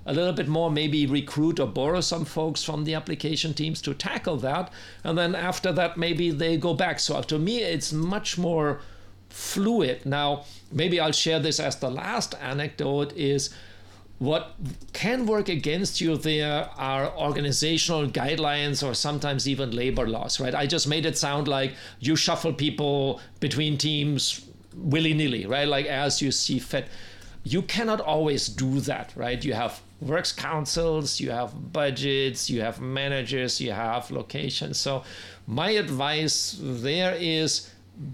a 0.08 0.14
little 0.14 0.34
bit 0.34 0.48
more 0.48 0.72
maybe 0.72 1.06
recruit 1.06 1.60
or 1.60 1.68
borrow 1.68 2.00
some 2.00 2.24
folks 2.24 2.64
from 2.64 2.86
the 2.86 2.93
application 2.93 3.54
teams 3.54 3.82
to 3.82 3.93
tackle 3.93 4.38
that. 4.38 4.72
And 5.04 5.18
then 5.18 5.36
after 5.36 5.72
that 5.74 5.98
maybe 5.98 6.32
they 6.32 6.56
go 6.56 6.74
back. 6.74 7.02
So 7.02 7.22
to 7.22 7.38
me 7.38 7.60
it's 7.60 7.91
much 7.91 8.38
more 8.38 8.80
fluid. 9.38 10.03
Now, 10.03 10.45
maybe 10.71 10.99
I'll 10.99 11.11
share 11.11 11.39
this 11.39 11.59
as 11.59 11.75
the 11.75 11.91
last 11.91 12.33
anecdote 12.41 13.13
is 13.15 13.53
what 14.17 14.55
can 14.93 15.27
work 15.27 15.47
against 15.47 16.01
you 16.01 16.17
there 16.17 16.67
are 16.75 17.15
organizational 17.15 18.07
guidelines 18.07 18.81
or 18.81 18.95
sometimes 18.95 19.47
even 19.47 19.69
labor 19.69 20.07
laws, 20.07 20.39
right? 20.39 20.55
I 20.55 20.65
just 20.65 20.88
made 20.88 21.05
it 21.05 21.19
sound 21.19 21.47
like 21.47 21.75
you 21.99 22.15
shuffle 22.15 22.51
people 22.51 23.21
between 23.39 23.77
teams 23.77 24.43
willy 24.73 25.13
nilly, 25.13 25.45
right? 25.45 25.67
Like 25.67 25.85
as 25.85 26.19
you 26.19 26.31
see 26.31 26.57
fit. 26.57 26.88
You 27.43 27.61
cannot 27.61 28.01
always 28.01 28.47
do 28.49 28.81
that, 28.81 29.13
right? 29.15 29.45
You 29.45 29.53
have 29.53 29.79
works 30.01 30.31
councils, 30.31 31.19
you 31.19 31.29
have 31.29 31.71
budgets, 31.71 32.49
you 32.49 32.61
have 32.61 32.81
managers, 32.81 33.61
you 33.61 33.71
have 33.71 34.09
locations. 34.09 34.77
So, 34.79 35.03
my 35.45 35.69
advice 35.69 36.57
there 36.59 37.15
is 37.17 37.69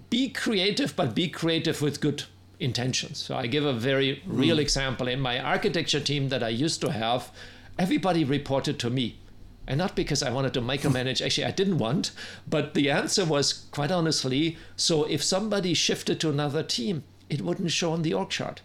be 0.10 0.30
creative, 0.30 0.96
but 0.96 1.16
be 1.16 1.28
creative 1.28 1.82
with 1.82 2.02
good 2.02 2.24
intentions. 2.60 3.18
So 3.18 3.36
I 3.36 3.48
give 3.48 3.66
a 3.66 3.74
very 3.74 4.22
real 4.26 4.58
mm. 4.58 4.62
example. 4.62 5.08
In 5.08 5.20
my 5.20 5.40
architecture 5.40 6.00
team 6.00 6.30
that 6.30 6.44
I 6.44 6.50
used 6.50 6.82
to 6.82 6.92
have, 6.92 7.32
everybody 7.78 8.24
reported 8.24 8.80
to 8.80 8.90
me. 8.90 9.20
And 9.66 9.78
not 9.78 9.96
because 9.96 10.22
I 10.22 10.32
wanted 10.32 10.54
to 10.56 10.62
micromanage, 10.62 11.22
actually, 11.26 11.46
I 11.46 11.52
didn't 11.52 11.78
want, 11.78 12.12
but 12.48 12.74
the 12.74 12.90
answer 12.90 13.26
was 13.26 13.54
quite 13.72 13.92
honestly 13.92 14.58
so 14.76 15.06
if 15.06 15.24
somebody 15.24 15.74
shifted 15.74 16.20
to 16.22 16.30
another 16.30 16.64
team, 16.64 17.04
it 17.30 17.42
wouldn't 17.42 17.72
show 17.72 17.94
on 17.94 18.02
the 18.02 18.14
org 18.14 18.30
chart 18.30 18.62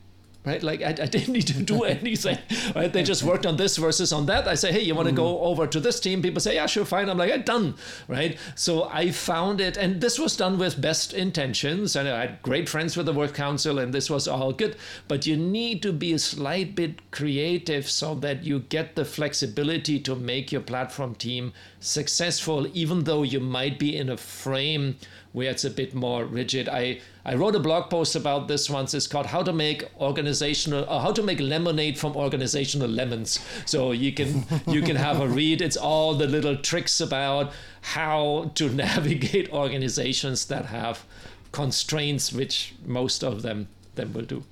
right? 0.48 0.62
Like 0.62 0.82
I, 0.82 0.88
I, 0.88 1.06
didn't 1.06 1.32
need 1.34 1.46
to 1.48 1.62
do 1.62 1.84
anything, 1.98 2.38
right? 2.74 2.92
They 2.92 3.02
just 3.02 3.22
worked 3.22 3.44
on 3.44 3.56
this 3.56 3.76
versus 3.76 4.12
on 4.12 4.26
that. 4.26 4.48
I 4.48 4.54
say, 4.54 4.72
hey, 4.72 4.80
you 4.80 4.94
want 4.94 5.08
to 5.08 5.12
mm. 5.12 5.18
go 5.18 5.40
over 5.40 5.66
to 5.66 5.78
this 5.78 6.00
team? 6.00 6.22
People 6.22 6.40
say, 6.40 6.54
yeah, 6.54 6.66
sure, 6.66 6.84
fine. 6.84 7.08
I'm 7.08 7.18
like, 7.18 7.32
I'm 7.32 7.42
done, 7.42 7.74
right? 8.08 8.38
So 8.54 8.88
I 8.88 9.10
found 9.10 9.60
it, 9.60 9.76
and 9.76 10.00
this 10.00 10.18
was 10.18 10.36
done 10.36 10.58
with 10.58 10.80
best 10.80 11.12
intentions, 11.12 11.94
and 11.94 12.08
I 12.08 12.20
had 12.20 12.42
great 12.42 12.68
friends 12.68 12.96
with 12.96 13.06
the 13.06 13.12
work 13.12 13.34
council, 13.34 13.78
and 13.78 13.92
this 13.92 14.08
was 14.08 14.26
all 14.26 14.52
good. 14.52 14.76
But 15.06 15.26
you 15.26 15.36
need 15.36 15.82
to 15.82 15.92
be 15.92 16.14
a 16.14 16.18
slight 16.18 16.74
bit 16.74 17.10
creative 17.10 17.88
so 17.90 18.14
that 18.16 18.44
you 18.44 18.60
get 18.60 18.96
the 18.96 19.04
flexibility 19.04 20.00
to 20.00 20.16
make 20.16 20.50
your 20.50 20.62
platform 20.62 21.14
team 21.14 21.52
successful, 21.80 22.66
even 22.74 23.04
though 23.04 23.22
you 23.22 23.40
might 23.40 23.78
be 23.78 23.96
in 23.96 24.08
a 24.08 24.16
frame 24.16 24.96
where 25.32 25.50
it's 25.50 25.64
a 25.64 25.70
bit 25.70 25.94
more 25.94 26.24
rigid. 26.24 26.68
I, 26.68 27.00
I 27.24 27.34
wrote 27.34 27.54
a 27.54 27.60
blog 27.60 27.90
post 27.90 28.16
about 28.16 28.48
this 28.48 28.68
once. 28.70 28.94
It's 28.94 29.06
called 29.06 29.26
How 29.26 29.42
to 29.42 29.52
Make 29.52 29.84
Organizational, 30.00 30.84
uh, 30.88 31.00
How 31.00 31.12
to 31.12 31.22
Make 31.22 31.40
Lemonade 31.40 31.98
from 31.98 32.16
Organizational 32.16 32.88
Lemons. 32.88 33.38
So 33.66 33.92
you 33.92 34.12
can 34.12 34.44
you 34.66 34.82
can 34.82 34.96
have 34.96 35.20
a 35.20 35.28
read. 35.28 35.60
It's 35.60 35.76
all 35.76 36.14
the 36.14 36.26
little 36.26 36.56
tricks 36.56 37.00
about 37.00 37.52
how 37.82 38.50
to 38.54 38.68
navigate 38.74 39.52
organizations 39.52 40.46
that 40.46 40.66
have 40.66 41.04
constraints, 41.52 42.32
which 42.32 42.74
most 42.84 43.22
of 43.22 43.42
them 43.42 43.68
them 43.94 44.12
will 44.12 44.24
do. 44.24 44.44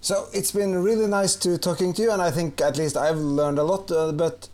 So 0.00 0.26
it's 0.32 0.50
been 0.50 0.82
really 0.82 1.06
nice 1.06 1.36
to 1.36 1.56
talking 1.58 1.92
to 1.94 2.02
you, 2.02 2.10
and 2.10 2.20
I 2.20 2.32
think 2.32 2.60
at 2.60 2.76
least 2.76 2.96
I've 2.96 3.18
learned 3.18 3.58
a 3.58 3.62
lot. 3.62 3.90
Uh, 3.90 4.10
but 4.10 4.48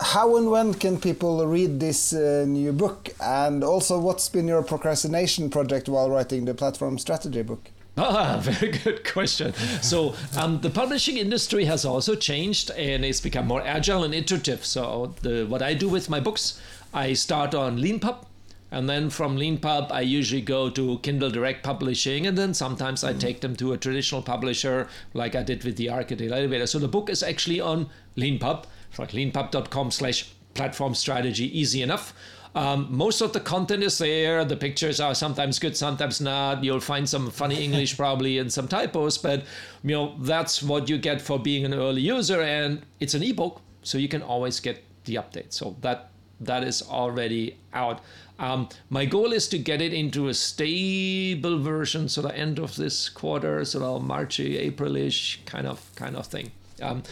how 0.00 0.36
and 0.36 0.50
when 0.50 0.74
can 0.74 0.98
people 0.98 1.46
read 1.46 1.78
this 1.78 2.12
uh, 2.12 2.44
new 2.46 2.72
book? 2.72 3.10
And 3.20 3.62
also, 3.62 3.98
what's 3.98 4.28
been 4.28 4.48
your 4.48 4.62
procrastination 4.62 5.50
project 5.50 5.88
while 5.88 6.10
writing 6.10 6.46
the 6.46 6.54
platform 6.54 6.98
strategy 6.98 7.42
book? 7.42 7.70
Ah, 7.96 8.38
very 8.42 8.72
good 8.72 9.04
question. 9.04 9.52
So, 9.82 10.14
um, 10.36 10.60
the 10.60 10.70
publishing 10.70 11.18
industry 11.18 11.66
has 11.66 11.84
also 11.84 12.14
changed 12.14 12.70
and 12.70 13.04
it's 13.04 13.20
become 13.20 13.46
more 13.46 13.62
agile 13.62 14.04
and 14.04 14.14
iterative. 14.14 14.64
So, 14.64 15.14
the, 15.22 15.44
what 15.44 15.60
I 15.60 15.74
do 15.74 15.88
with 15.88 16.08
my 16.08 16.20
books, 16.20 16.60
I 16.94 17.12
start 17.12 17.54
on 17.54 17.78
Leanpub, 17.78 18.24
and 18.70 18.88
then 18.88 19.10
from 19.10 19.36
Leanpub, 19.36 19.90
I 19.90 20.00
usually 20.00 20.40
go 20.40 20.70
to 20.70 20.98
Kindle 21.00 21.30
Direct 21.30 21.62
Publishing, 21.62 22.26
and 22.26 22.38
then 22.38 22.54
sometimes 22.54 23.02
I 23.02 23.12
take 23.12 23.40
them 23.40 23.56
to 23.56 23.72
a 23.72 23.76
traditional 23.76 24.22
publisher, 24.22 24.88
like 25.12 25.34
I 25.34 25.42
did 25.42 25.64
with 25.64 25.76
the 25.76 25.88
Architect 25.88 26.30
Elevator. 26.30 26.66
So 26.66 26.78
the 26.78 26.88
book 26.88 27.10
is 27.10 27.22
actually 27.22 27.60
on 27.60 27.90
Leanpub 28.16 28.64
like 28.98 29.12
leanpub.com 29.12 29.90
slash 29.90 30.30
platform 30.54 30.94
strategy, 30.94 31.58
easy 31.58 31.82
enough. 31.82 32.12
Um, 32.54 32.88
most 32.90 33.20
of 33.20 33.32
the 33.32 33.40
content 33.40 33.84
is 33.84 33.98
there. 33.98 34.44
The 34.44 34.56
pictures 34.56 34.98
are 35.00 35.14
sometimes 35.14 35.58
good, 35.58 35.76
sometimes 35.76 36.20
not. 36.20 36.64
You'll 36.64 36.80
find 36.80 37.08
some 37.08 37.30
funny 37.30 37.62
English 37.64 37.96
probably 37.96 38.38
and 38.38 38.52
some 38.52 38.66
typos, 38.66 39.18
but 39.18 39.44
you 39.84 39.90
know 39.90 40.16
that's 40.20 40.62
what 40.62 40.88
you 40.88 40.98
get 40.98 41.20
for 41.20 41.38
being 41.38 41.64
an 41.64 41.74
early 41.74 42.02
user, 42.02 42.42
and 42.42 42.82
it's 42.98 43.14
an 43.14 43.22
ebook, 43.22 43.60
so 43.82 43.98
you 43.98 44.08
can 44.08 44.22
always 44.22 44.58
get 44.58 44.82
the 45.04 45.14
update. 45.14 45.52
So 45.52 45.76
that 45.82 46.10
that 46.40 46.64
is 46.64 46.82
already 46.82 47.56
out. 47.72 48.00
Um, 48.40 48.68
my 48.88 49.04
goal 49.04 49.32
is 49.32 49.46
to 49.48 49.58
get 49.58 49.82
it 49.82 49.92
into 49.92 50.28
a 50.28 50.34
stable 50.34 51.58
version, 51.58 52.08
so 52.08 52.22
the 52.22 52.34
end 52.34 52.58
of 52.58 52.74
this 52.74 53.08
quarter, 53.08 53.64
sort 53.64 53.84
of 53.84 54.02
Marchy, 54.02 54.70
Aprilish 54.70 55.44
kind 55.44 55.66
of 55.66 55.94
kind 55.94 56.16
of 56.16 56.26
thing. 56.26 56.50
Um, 56.82 57.02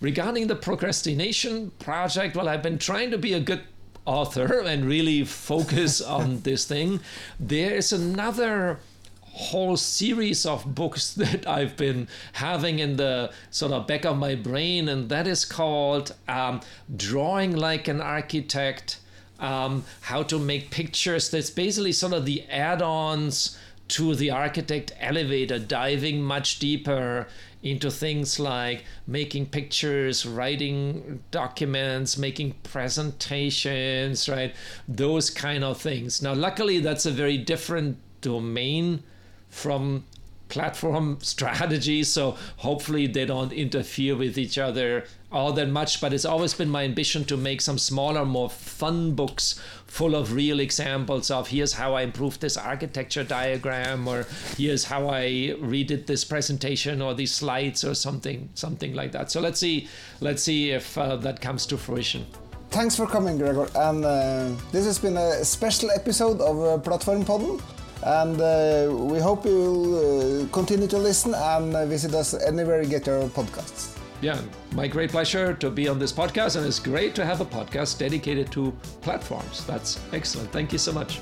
regarding 0.00 0.46
the 0.46 0.56
procrastination 0.56 1.70
project, 1.78 2.36
well, 2.36 2.48
I've 2.48 2.62
been 2.62 2.78
trying 2.78 3.10
to 3.10 3.18
be 3.18 3.32
a 3.32 3.40
good 3.40 3.62
author 4.04 4.60
and 4.60 4.84
really 4.84 5.24
focus 5.24 6.00
on 6.16 6.40
this 6.40 6.64
thing. 6.64 7.00
There 7.38 7.74
is 7.74 7.92
another 7.92 8.78
whole 9.20 9.76
series 9.76 10.46
of 10.46 10.74
books 10.74 11.12
that 11.22 11.46
I've 11.46 11.76
been 11.76 12.08
having 12.34 12.78
in 12.78 12.96
the 12.96 13.32
sort 13.50 13.72
of 13.72 13.86
back 13.86 14.04
of 14.04 14.16
my 14.16 14.34
brain, 14.34 14.88
and 14.88 15.08
that 15.08 15.26
is 15.26 15.44
called 15.44 16.14
um, 16.28 16.60
Drawing 16.94 17.54
Like 17.54 17.88
an 17.88 18.00
Architect. 18.00 19.00
Um, 19.38 19.84
how 20.00 20.22
to 20.22 20.38
make 20.38 20.70
pictures. 20.70 21.28
That's 21.28 21.50
basically 21.50 21.92
sort 21.92 22.14
of 22.14 22.24
the 22.24 22.44
add 22.44 22.80
ons 22.80 23.58
to 23.88 24.14
the 24.14 24.30
architect 24.30 24.92
elevator, 24.98 25.58
diving 25.58 26.22
much 26.22 26.58
deeper 26.58 27.28
into 27.62 27.90
things 27.90 28.38
like 28.38 28.84
making 29.06 29.46
pictures, 29.46 30.24
writing 30.26 31.22
documents, 31.30 32.16
making 32.16 32.54
presentations, 32.62 34.28
right? 34.28 34.54
Those 34.86 35.30
kind 35.30 35.64
of 35.64 35.80
things. 35.80 36.22
Now, 36.22 36.34
luckily, 36.34 36.80
that's 36.80 37.06
a 37.06 37.10
very 37.10 37.38
different 37.38 37.98
domain 38.20 39.02
from 39.48 40.04
platform 40.48 41.18
strategy 41.22 42.04
so 42.04 42.36
hopefully 42.58 43.06
they 43.06 43.24
don't 43.24 43.52
interfere 43.52 44.16
with 44.16 44.38
each 44.38 44.58
other 44.58 45.04
all 45.36 45.52
that 45.52 45.68
much. 45.68 46.00
But 46.00 46.12
it's 46.12 46.24
always 46.24 46.54
been 46.54 46.68
my 46.68 46.84
ambition 46.84 47.24
to 47.26 47.36
make 47.36 47.60
some 47.60 47.78
smaller 47.78 48.24
more 48.24 48.50
fun 48.50 49.14
books 49.14 49.60
full 49.86 50.14
of 50.14 50.32
real 50.32 50.60
examples 50.60 51.30
of 51.30 51.48
here's 51.48 51.72
how 51.74 51.94
i 51.94 52.02
improved 52.02 52.40
this 52.40 52.56
architecture 52.56 53.22
diagram 53.22 54.06
or 54.08 54.26
here's 54.56 54.84
how 54.84 55.08
i 55.08 55.24
redid 55.60 56.06
this 56.06 56.24
presentation 56.24 57.00
or 57.00 57.14
these 57.14 57.32
slides 57.32 57.84
or 57.84 57.94
something 57.94 58.48
something 58.54 58.94
like 58.94 59.12
that. 59.12 59.30
So 59.30 59.40
let's 59.40 59.60
see 59.60 59.88
let's 60.20 60.42
see 60.42 60.70
if 60.70 60.98
uh, 60.98 61.16
that 61.16 61.40
comes 61.40 61.66
to 61.66 61.76
fruition. 61.76 62.26
Thanks 62.70 62.96
for 62.96 63.06
coming 63.06 63.38
gregor. 63.38 63.68
And 63.76 64.04
uh, 64.04 64.50
this 64.72 64.84
has 64.84 64.98
been 64.98 65.16
a 65.16 65.44
special 65.44 65.90
episode 65.92 66.40
of 66.40 66.56
uh, 66.58 66.82
Plattformpoden 66.82 67.62
and 68.02 68.40
uh, 68.40 68.88
we 68.92 69.18
hope 69.18 69.44
you'll 69.44 70.44
uh, 70.44 70.46
continue 70.48 70.86
to 70.86 70.98
listen 70.98 71.34
and 71.34 71.74
uh, 71.74 71.86
visit 71.86 72.14
us 72.14 72.34
anywhere 72.34 72.82
you 72.82 72.88
get 72.88 73.06
your 73.06 73.28
podcasts. 73.28 73.96
Yeah, 74.20 74.40
my 74.72 74.88
great 74.88 75.10
pleasure 75.10 75.52
to 75.54 75.70
be 75.70 75.88
on 75.88 75.98
this 75.98 76.12
podcast, 76.12 76.56
and 76.56 76.66
it's 76.66 76.78
great 76.78 77.14
to 77.16 77.24
have 77.24 77.40
a 77.40 77.44
podcast 77.44 77.98
dedicated 77.98 78.50
to 78.52 78.72
platforms. 79.02 79.66
That's 79.66 80.00
excellent. 80.12 80.50
Thank 80.52 80.72
you 80.72 80.78
so 80.78 80.92
much. 80.92 81.20